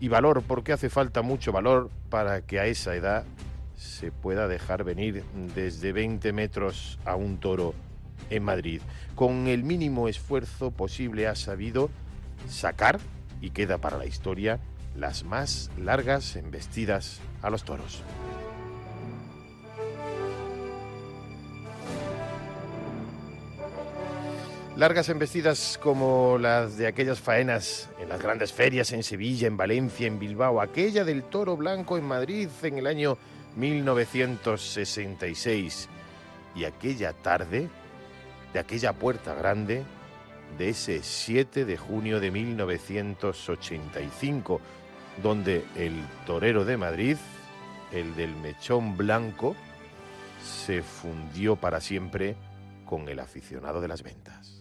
Y 0.00 0.08
valor, 0.08 0.42
porque 0.46 0.72
hace 0.72 0.90
falta 0.90 1.22
mucho 1.22 1.52
valor 1.52 1.90
para 2.10 2.42
que 2.42 2.60
a 2.60 2.66
esa 2.66 2.94
edad 2.94 3.24
se 3.76 4.10
pueda 4.10 4.48
dejar 4.48 4.84
venir 4.84 5.24
desde 5.54 5.92
20 5.92 6.32
metros 6.32 6.98
a 7.04 7.16
un 7.16 7.38
toro 7.38 7.74
en 8.30 8.42
Madrid. 8.42 8.80
Con 9.14 9.46
el 9.46 9.64
mínimo 9.64 10.08
esfuerzo 10.08 10.70
posible 10.70 11.26
ha 11.26 11.34
sabido 11.34 11.90
sacar, 12.48 12.98
y 13.40 13.50
queda 13.50 13.78
para 13.78 13.98
la 13.98 14.06
historia, 14.06 14.58
las 14.96 15.24
más 15.24 15.70
largas 15.78 16.36
embestidas 16.36 17.20
a 17.42 17.50
los 17.50 17.64
toros. 17.64 18.02
Largas 24.76 25.08
embestidas 25.08 25.78
como 25.80 26.36
las 26.36 26.76
de 26.76 26.88
aquellas 26.88 27.20
faenas 27.20 27.88
en 28.00 28.08
las 28.08 28.20
grandes 28.20 28.52
ferias 28.52 28.90
en 28.90 29.04
Sevilla, 29.04 29.46
en 29.46 29.56
Valencia, 29.56 30.08
en 30.08 30.18
Bilbao, 30.18 30.60
aquella 30.60 31.04
del 31.04 31.22
toro 31.22 31.56
blanco 31.56 31.96
en 31.96 32.02
Madrid 32.02 32.48
en 32.60 32.78
el 32.78 32.88
año 32.88 33.16
1966 33.54 35.88
y 36.56 36.64
aquella 36.64 37.12
tarde 37.12 37.68
de 38.52 38.58
aquella 38.58 38.94
puerta 38.94 39.32
grande 39.34 39.84
de 40.58 40.70
ese 40.70 41.04
7 41.04 41.64
de 41.64 41.76
junio 41.76 42.18
de 42.18 42.32
1985, 42.32 44.60
donde 45.22 45.64
el 45.76 46.02
torero 46.26 46.64
de 46.64 46.76
Madrid, 46.76 47.16
el 47.92 48.16
del 48.16 48.34
mechón 48.34 48.96
blanco, 48.96 49.54
se 50.42 50.82
fundió 50.82 51.54
para 51.54 51.80
siempre 51.80 52.34
con 52.84 53.08
el 53.08 53.18
aficionado 53.18 53.80
de 53.80 53.88
las 53.88 54.02
ventas. 54.02 54.60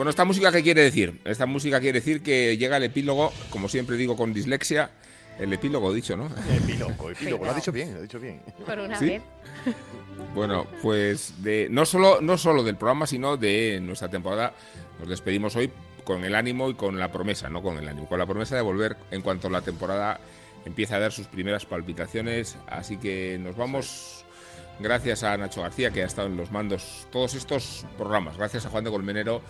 Bueno, 0.00 0.08
¿esta 0.08 0.24
música 0.24 0.50
qué 0.50 0.62
quiere 0.62 0.80
decir? 0.80 1.20
Esta 1.26 1.44
música 1.44 1.78
quiere 1.78 2.00
decir 2.00 2.22
que 2.22 2.56
llega 2.56 2.78
el 2.78 2.84
epílogo, 2.84 3.34
como 3.50 3.68
siempre 3.68 3.98
digo 3.98 4.16
con 4.16 4.32
dislexia, 4.32 4.88
el 5.38 5.52
epílogo 5.52 5.92
dicho, 5.92 6.16
¿no? 6.16 6.30
Epílogo, 6.50 7.10
epílogo. 7.10 7.44
Lo 7.44 7.50
has 7.50 7.56
dicho 7.56 7.70
bien, 7.70 7.90
lo 7.90 7.96
has 7.96 8.02
dicho 8.04 8.18
bien. 8.18 8.40
Por 8.64 8.78
una 8.78 8.98
¿Sí? 8.98 9.04
vez. 9.04 9.22
Bueno, 10.34 10.66
pues 10.80 11.42
de, 11.42 11.68
no, 11.70 11.84
solo, 11.84 12.22
no 12.22 12.38
solo 12.38 12.62
del 12.62 12.76
programa, 12.76 13.06
sino 13.06 13.36
de 13.36 13.78
nuestra 13.82 14.08
temporada. 14.08 14.54
Nos 15.00 15.06
despedimos 15.10 15.54
hoy 15.56 15.70
con 16.02 16.24
el 16.24 16.34
ánimo 16.34 16.70
y 16.70 16.74
con 16.76 16.98
la 16.98 17.12
promesa, 17.12 17.50
no 17.50 17.62
con 17.62 17.76
el 17.76 17.86
ánimo, 17.86 18.08
con 18.08 18.18
la 18.18 18.24
promesa 18.24 18.56
de 18.56 18.62
volver 18.62 18.96
en 19.10 19.20
cuanto 19.20 19.50
la 19.50 19.60
temporada 19.60 20.18
empiece 20.64 20.94
a 20.94 20.98
dar 20.98 21.12
sus 21.12 21.26
primeras 21.26 21.66
palpitaciones. 21.66 22.56
Así 22.68 22.96
que 22.96 23.38
nos 23.38 23.54
vamos. 23.54 24.24
Gracias 24.78 25.24
a 25.24 25.36
Nacho 25.36 25.60
García, 25.60 25.90
que 25.90 26.02
ha 26.02 26.06
estado 26.06 26.28
en 26.28 26.38
los 26.38 26.50
mandos 26.50 27.06
todos 27.12 27.34
estos 27.34 27.84
programas. 27.98 28.38
Gracias 28.38 28.64
a 28.64 28.70
Juan 28.70 28.82
de 28.82 28.90
Colmenero. 28.90 29.42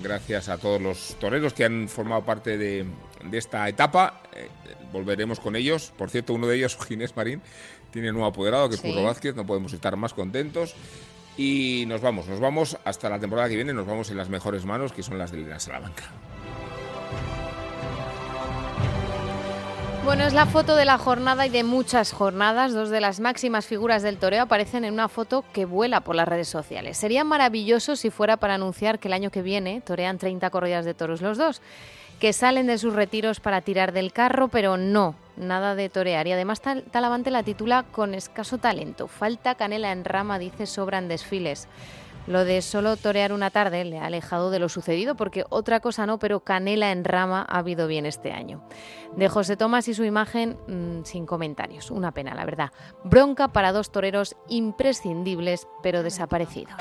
Gracias 0.00 0.48
a 0.48 0.58
todos 0.58 0.80
los 0.80 1.16
toreros 1.20 1.52
que 1.52 1.64
han 1.64 1.88
formado 1.88 2.24
parte 2.24 2.56
de, 2.56 2.86
de 3.24 3.38
esta 3.38 3.68
etapa. 3.68 4.22
Eh, 4.34 4.48
volveremos 4.92 5.40
con 5.40 5.56
ellos. 5.56 5.92
Por 5.96 6.10
cierto, 6.10 6.32
uno 6.34 6.46
de 6.46 6.56
ellos, 6.56 6.78
Ginés 6.88 7.14
Marín, 7.16 7.42
tiene 7.90 8.10
nuevo 8.12 8.26
apoderado, 8.26 8.68
que 8.68 8.76
es 8.76 8.80
Sí. 8.80 8.88
Curro 8.90 9.04
Vázquez. 9.04 9.34
No 9.34 9.44
podemos 9.46 9.72
estar 9.72 9.96
más 9.96 10.14
contentos. 10.14 10.74
Y 11.36 11.84
nos 11.86 12.00
vamos, 12.00 12.26
nos 12.26 12.40
vamos 12.40 12.76
hasta 12.84 13.08
la 13.08 13.18
temporada 13.18 13.48
que 13.48 13.56
viene. 13.56 13.72
Nos 13.72 13.86
vamos 13.86 14.10
en 14.10 14.16
las 14.16 14.28
mejores 14.28 14.64
manos, 14.64 14.92
que 14.92 15.02
son 15.02 15.18
las 15.18 15.30
de 15.30 15.38
Elena 15.38 15.58
Salamanca. 15.58 16.04
Bueno, 20.04 20.24
es 20.24 20.32
la 20.34 20.46
foto 20.46 20.74
de 20.74 20.84
la 20.84 20.98
jornada 20.98 21.46
y 21.46 21.50
de 21.50 21.62
muchas 21.62 22.12
jornadas. 22.12 22.72
Dos 22.72 22.90
de 22.90 23.00
las 23.00 23.20
máximas 23.20 23.66
figuras 23.66 24.02
del 24.02 24.18
toreo 24.18 24.42
aparecen 24.42 24.84
en 24.84 24.94
una 24.94 25.08
foto 25.08 25.44
que 25.52 25.64
vuela 25.64 26.00
por 26.00 26.16
las 26.16 26.26
redes 26.26 26.48
sociales. 26.48 26.98
Sería 26.98 27.22
maravilloso 27.22 27.94
si 27.94 28.10
fuera 28.10 28.36
para 28.36 28.54
anunciar 28.54 28.98
que 28.98 29.06
el 29.08 29.14
año 29.14 29.30
que 29.30 29.42
viene 29.42 29.80
torean 29.80 30.18
30 30.18 30.50
corridas 30.50 30.84
de 30.84 30.94
toros 30.94 31.22
los 31.22 31.38
dos, 31.38 31.62
que 32.18 32.32
salen 32.32 32.66
de 32.66 32.78
sus 32.78 32.94
retiros 32.94 33.38
para 33.38 33.60
tirar 33.60 33.92
del 33.92 34.12
carro, 34.12 34.48
pero 34.48 34.76
no, 34.76 35.14
nada 35.36 35.76
de 35.76 35.88
torear. 35.88 36.26
Y 36.26 36.32
además 36.32 36.60
Tal- 36.60 36.82
Talavante 36.82 37.30
la 37.30 37.44
titula 37.44 37.84
con 37.92 38.14
escaso 38.14 38.58
talento. 38.58 39.06
Falta 39.06 39.54
canela 39.54 39.92
en 39.92 40.04
rama, 40.04 40.38
dice, 40.40 40.66
sobran 40.66 41.06
desfiles. 41.08 41.68
Lo 42.26 42.44
de 42.44 42.62
solo 42.62 42.96
torear 42.96 43.32
una 43.32 43.50
tarde 43.50 43.84
le 43.84 43.98
ha 43.98 44.06
alejado 44.06 44.50
de 44.50 44.58
lo 44.58 44.68
sucedido 44.68 45.16
porque 45.16 45.44
otra 45.48 45.80
cosa 45.80 46.06
no, 46.06 46.18
pero 46.18 46.40
canela 46.40 46.92
en 46.92 47.04
rama 47.04 47.44
ha 47.48 47.58
habido 47.58 47.86
bien 47.88 48.06
este 48.06 48.32
año. 48.32 48.62
De 49.16 49.28
José 49.28 49.56
Tomás 49.56 49.88
y 49.88 49.94
su 49.94 50.04
imagen 50.04 50.56
mm, 50.68 51.04
sin 51.04 51.26
comentarios. 51.26 51.90
Una 51.90 52.12
pena, 52.12 52.34
la 52.34 52.44
verdad. 52.44 52.70
Bronca 53.04 53.48
para 53.48 53.72
dos 53.72 53.90
toreros 53.90 54.36
imprescindibles 54.48 55.66
pero 55.82 56.02
desaparecidos. 56.02 56.80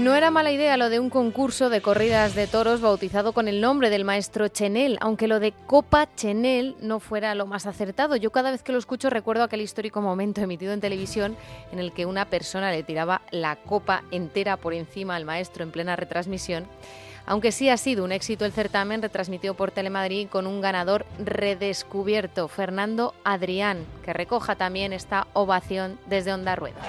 No 0.00 0.14
era 0.14 0.30
mala 0.30 0.50
idea 0.50 0.78
lo 0.78 0.88
de 0.88 0.98
un 0.98 1.10
concurso 1.10 1.68
de 1.68 1.82
corridas 1.82 2.34
de 2.34 2.46
toros 2.46 2.80
bautizado 2.80 3.34
con 3.34 3.48
el 3.48 3.60
nombre 3.60 3.90
del 3.90 4.06
maestro 4.06 4.48
Chenel, 4.48 4.96
aunque 5.02 5.28
lo 5.28 5.40
de 5.40 5.52
Copa 5.66 6.08
Chenel 6.16 6.74
no 6.80 7.00
fuera 7.00 7.34
lo 7.34 7.44
más 7.44 7.66
acertado. 7.66 8.16
Yo 8.16 8.32
cada 8.32 8.50
vez 8.50 8.62
que 8.62 8.72
lo 8.72 8.78
escucho 8.78 9.10
recuerdo 9.10 9.44
aquel 9.44 9.60
histórico 9.60 10.00
momento 10.00 10.40
emitido 10.40 10.72
en 10.72 10.80
televisión 10.80 11.36
en 11.70 11.80
el 11.80 11.92
que 11.92 12.06
una 12.06 12.24
persona 12.24 12.70
le 12.70 12.82
tiraba 12.82 13.20
la 13.30 13.56
copa 13.56 14.02
entera 14.10 14.56
por 14.56 14.72
encima 14.72 15.16
al 15.16 15.26
maestro 15.26 15.64
en 15.64 15.70
plena 15.70 15.96
retransmisión. 15.96 16.64
Aunque 17.26 17.52
sí 17.52 17.68
ha 17.68 17.76
sido 17.76 18.02
un 18.02 18.12
éxito 18.12 18.46
el 18.46 18.52
certamen 18.52 19.02
retransmitido 19.02 19.52
por 19.52 19.70
Telemadrid 19.70 20.28
con 20.28 20.46
un 20.46 20.62
ganador 20.62 21.04
redescubierto, 21.22 22.48
Fernando 22.48 23.14
Adrián, 23.22 23.84
que 24.02 24.14
recoja 24.14 24.56
también 24.56 24.94
esta 24.94 25.26
ovación 25.34 25.98
desde 26.06 26.32
Onda 26.32 26.56
Rueda. 26.56 26.80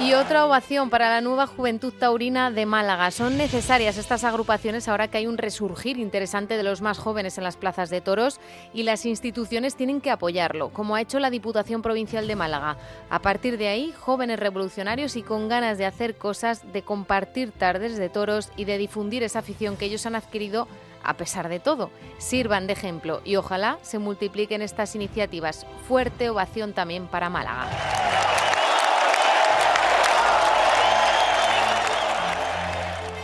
Y 0.00 0.14
otra 0.14 0.46
ovación 0.46 0.90
para 0.90 1.10
la 1.10 1.20
nueva 1.20 1.48
Juventud 1.48 1.92
Taurina 1.92 2.52
de 2.52 2.66
Málaga. 2.66 3.10
Son 3.10 3.36
necesarias 3.36 3.98
estas 3.98 4.22
agrupaciones 4.22 4.86
ahora 4.86 5.08
que 5.08 5.18
hay 5.18 5.26
un 5.26 5.38
resurgir 5.38 5.98
interesante 5.98 6.56
de 6.56 6.62
los 6.62 6.80
más 6.80 6.98
jóvenes 6.98 7.36
en 7.36 7.42
las 7.42 7.56
plazas 7.56 7.90
de 7.90 8.00
toros 8.00 8.38
y 8.72 8.84
las 8.84 9.04
instituciones 9.06 9.74
tienen 9.74 10.00
que 10.00 10.12
apoyarlo, 10.12 10.68
como 10.68 10.94
ha 10.94 11.00
hecho 11.00 11.18
la 11.18 11.30
Diputación 11.30 11.82
Provincial 11.82 12.28
de 12.28 12.36
Málaga. 12.36 12.76
A 13.10 13.18
partir 13.18 13.58
de 13.58 13.68
ahí, 13.68 13.92
jóvenes 13.98 14.38
revolucionarios 14.38 15.16
y 15.16 15.22
con 15.22 15.48
ganas 15.48 15.78
de 15.78 15.86
hacer 15.86 16.16
cosas, 16.16 16.72
de 16.72 16.82
compartir 16.82 17.50
tardes 17.50 17.98
de 17.98 18.08
toros 18.08 18.50
y 18.56 18.66
de 18.66 18.78
difundir 18.78 19.24
esa 19.24 19.40
afición 19.40 19.76
que 19.76 19.86
ellos 19.86 20.06
han 20.06 20.14
adquirido 20.14 20.68
a 21.02 21.14
pesar 21.14 21.48
de 21.48 21.58
todo. 21.58 21.90
Sirvan 22.18 22.68
de 22.68 22.74
ejemplo 22.74 23.20
y 23.24 23.34
ojalá 23.34 23.78
se 23.82 23.98
multipliquen 23.98 24.62
estas 24.62 24.94
iniciativas. 24.94 25.66
Fuerte 25.88 26.30
ovación 26.30 26.72
también 26.72 27.08
para 27.08 27.30
Málaga. 27.30 28.17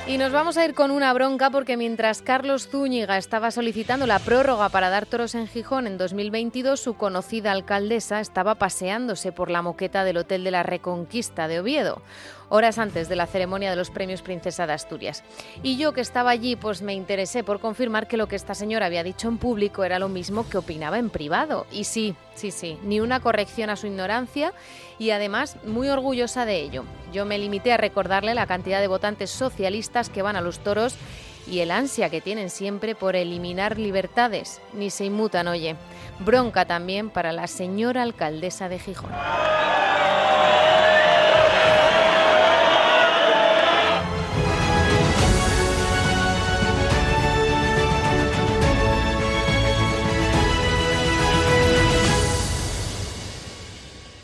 Y 0.06 0.18
nos 0.18 0.32
vamos 0.32 0.58
a 0.58 0.64
ir 0.66 0.74
con 0.74 0.90
una 0.90 1.14
bronca 1.14 1.48
porque 1.48 1.78
mientras 1.78 2.20
Carlos 2.20 2.68
Zúñiga 2.68 3.16
estaba 3.16 3.50
solicitando 3.50 4.06
la 4.06 4.18
prórroga 4.18 4.68
para 4.68 4.90
dar 4.90 5.06
toros 5.06 5.34
en 5.34 5.46
Gijón 5.46 5.86
en 5.86 5.96
2022, 5.96 6.78
su 6.78 6.94
conocida 6.94 7.52
alcaldesa 7.52 8.20
estaba 8.20 8.56
paseándose 8.56 9.32
por 9.32 9.50
la 9.50 9.62
moqueta 9.62 10.04
del 10.04 10.18
Hotel 10.18 10.44
de 10.44 10.50
la 10.50 10.62
Reconquista 10.62 11.48
de 11.48 11.58
Oviedo, 11.58 12.02
horas 12.54 12.78
antes 12.78 13.08
de 13.08 13.16
la 13.16 13.26
ceremonia 13.26 13.70
de 13.70 13.76
los 13.76 13.90
premios 13.90 14.22
Princesa 14.22 14.66
de 14.66 14.72
Asturias. 14.72 15.24
Y 15.64 15.76
yo 15.76 15.92
que 15.92 16.00
estaba 16.00 16.30
allí, 16.30 16.54
pues 16.54 16.82
me 16.82 16.94
interesé 16.94 17.42
por 17.42 17.58
confirmar 17.58 18.06
que 18.06 18.16
lo 18.16 18.28
que 18.28 18.36
esta 18.36 18.54
señora 18.54 18.86
había 18.86 19.02
dicho 19.02 19.28
en 19.28 19.38
público 19.38 19.82
era 19.82 19.98
lo 19.98 20.08
mismo 20.08 20.48
que 20.48 20.58
opinaba 20.58 20.98
en 20.98 21.10
privado. 21.10 21.66
Y 21.72 21.82
sí, 21.82 22.14
sí, 22.36 22.52
sí, 22.52 22.78
ni 22.84 23.00
una 23.00 23.18
corrección 23.18 23.70
a 23.70 23.76
su 23.76 23.88
ignorancia 23.88 24.52
y 25.00 25.10
además 25.10 25.56
muy 25.64 25.88
orgullosa 25.88 26.46
de 26.46 26.60
ello. 26.60 26.84
Yo 27.12 27.24
me 27.24 27.38
limité 27.38 27.72
a 27.72 27.76
recordarle 27.76 28.34
la 28.34 28.46
cantidad 28.46 28.80
de 28.80 28.86
votantes 28.86 29.30
socialistas 29.30 30.08
que 30.08 30.22
van 30.22 30.36
a 30.36 30.40
los 30.40 30.60
toros 30.60 30.94
y 31.50 31.58
el 31.58 31.72
ansia 31.72 32.08
que 32.08 32.20
tienen 32.20 32.50
siempre 32.50 32.94
por 32.94 33.16
eliminar 33.16 33.78
libertades. 33.78 34.60
Ni 34.72 34.90
se 34.90 35.04
inmutan, 35.04 35.48
oye. 35.48 35.74
Bronca 36.20 36.64
también 36.64 37.10
para 37.10 37.32
la 37.32 37.48
señora 37.48 38.02
alcaldesa 38.02 38.68
de 38.68 38.78
Gijón. 38.78 39.10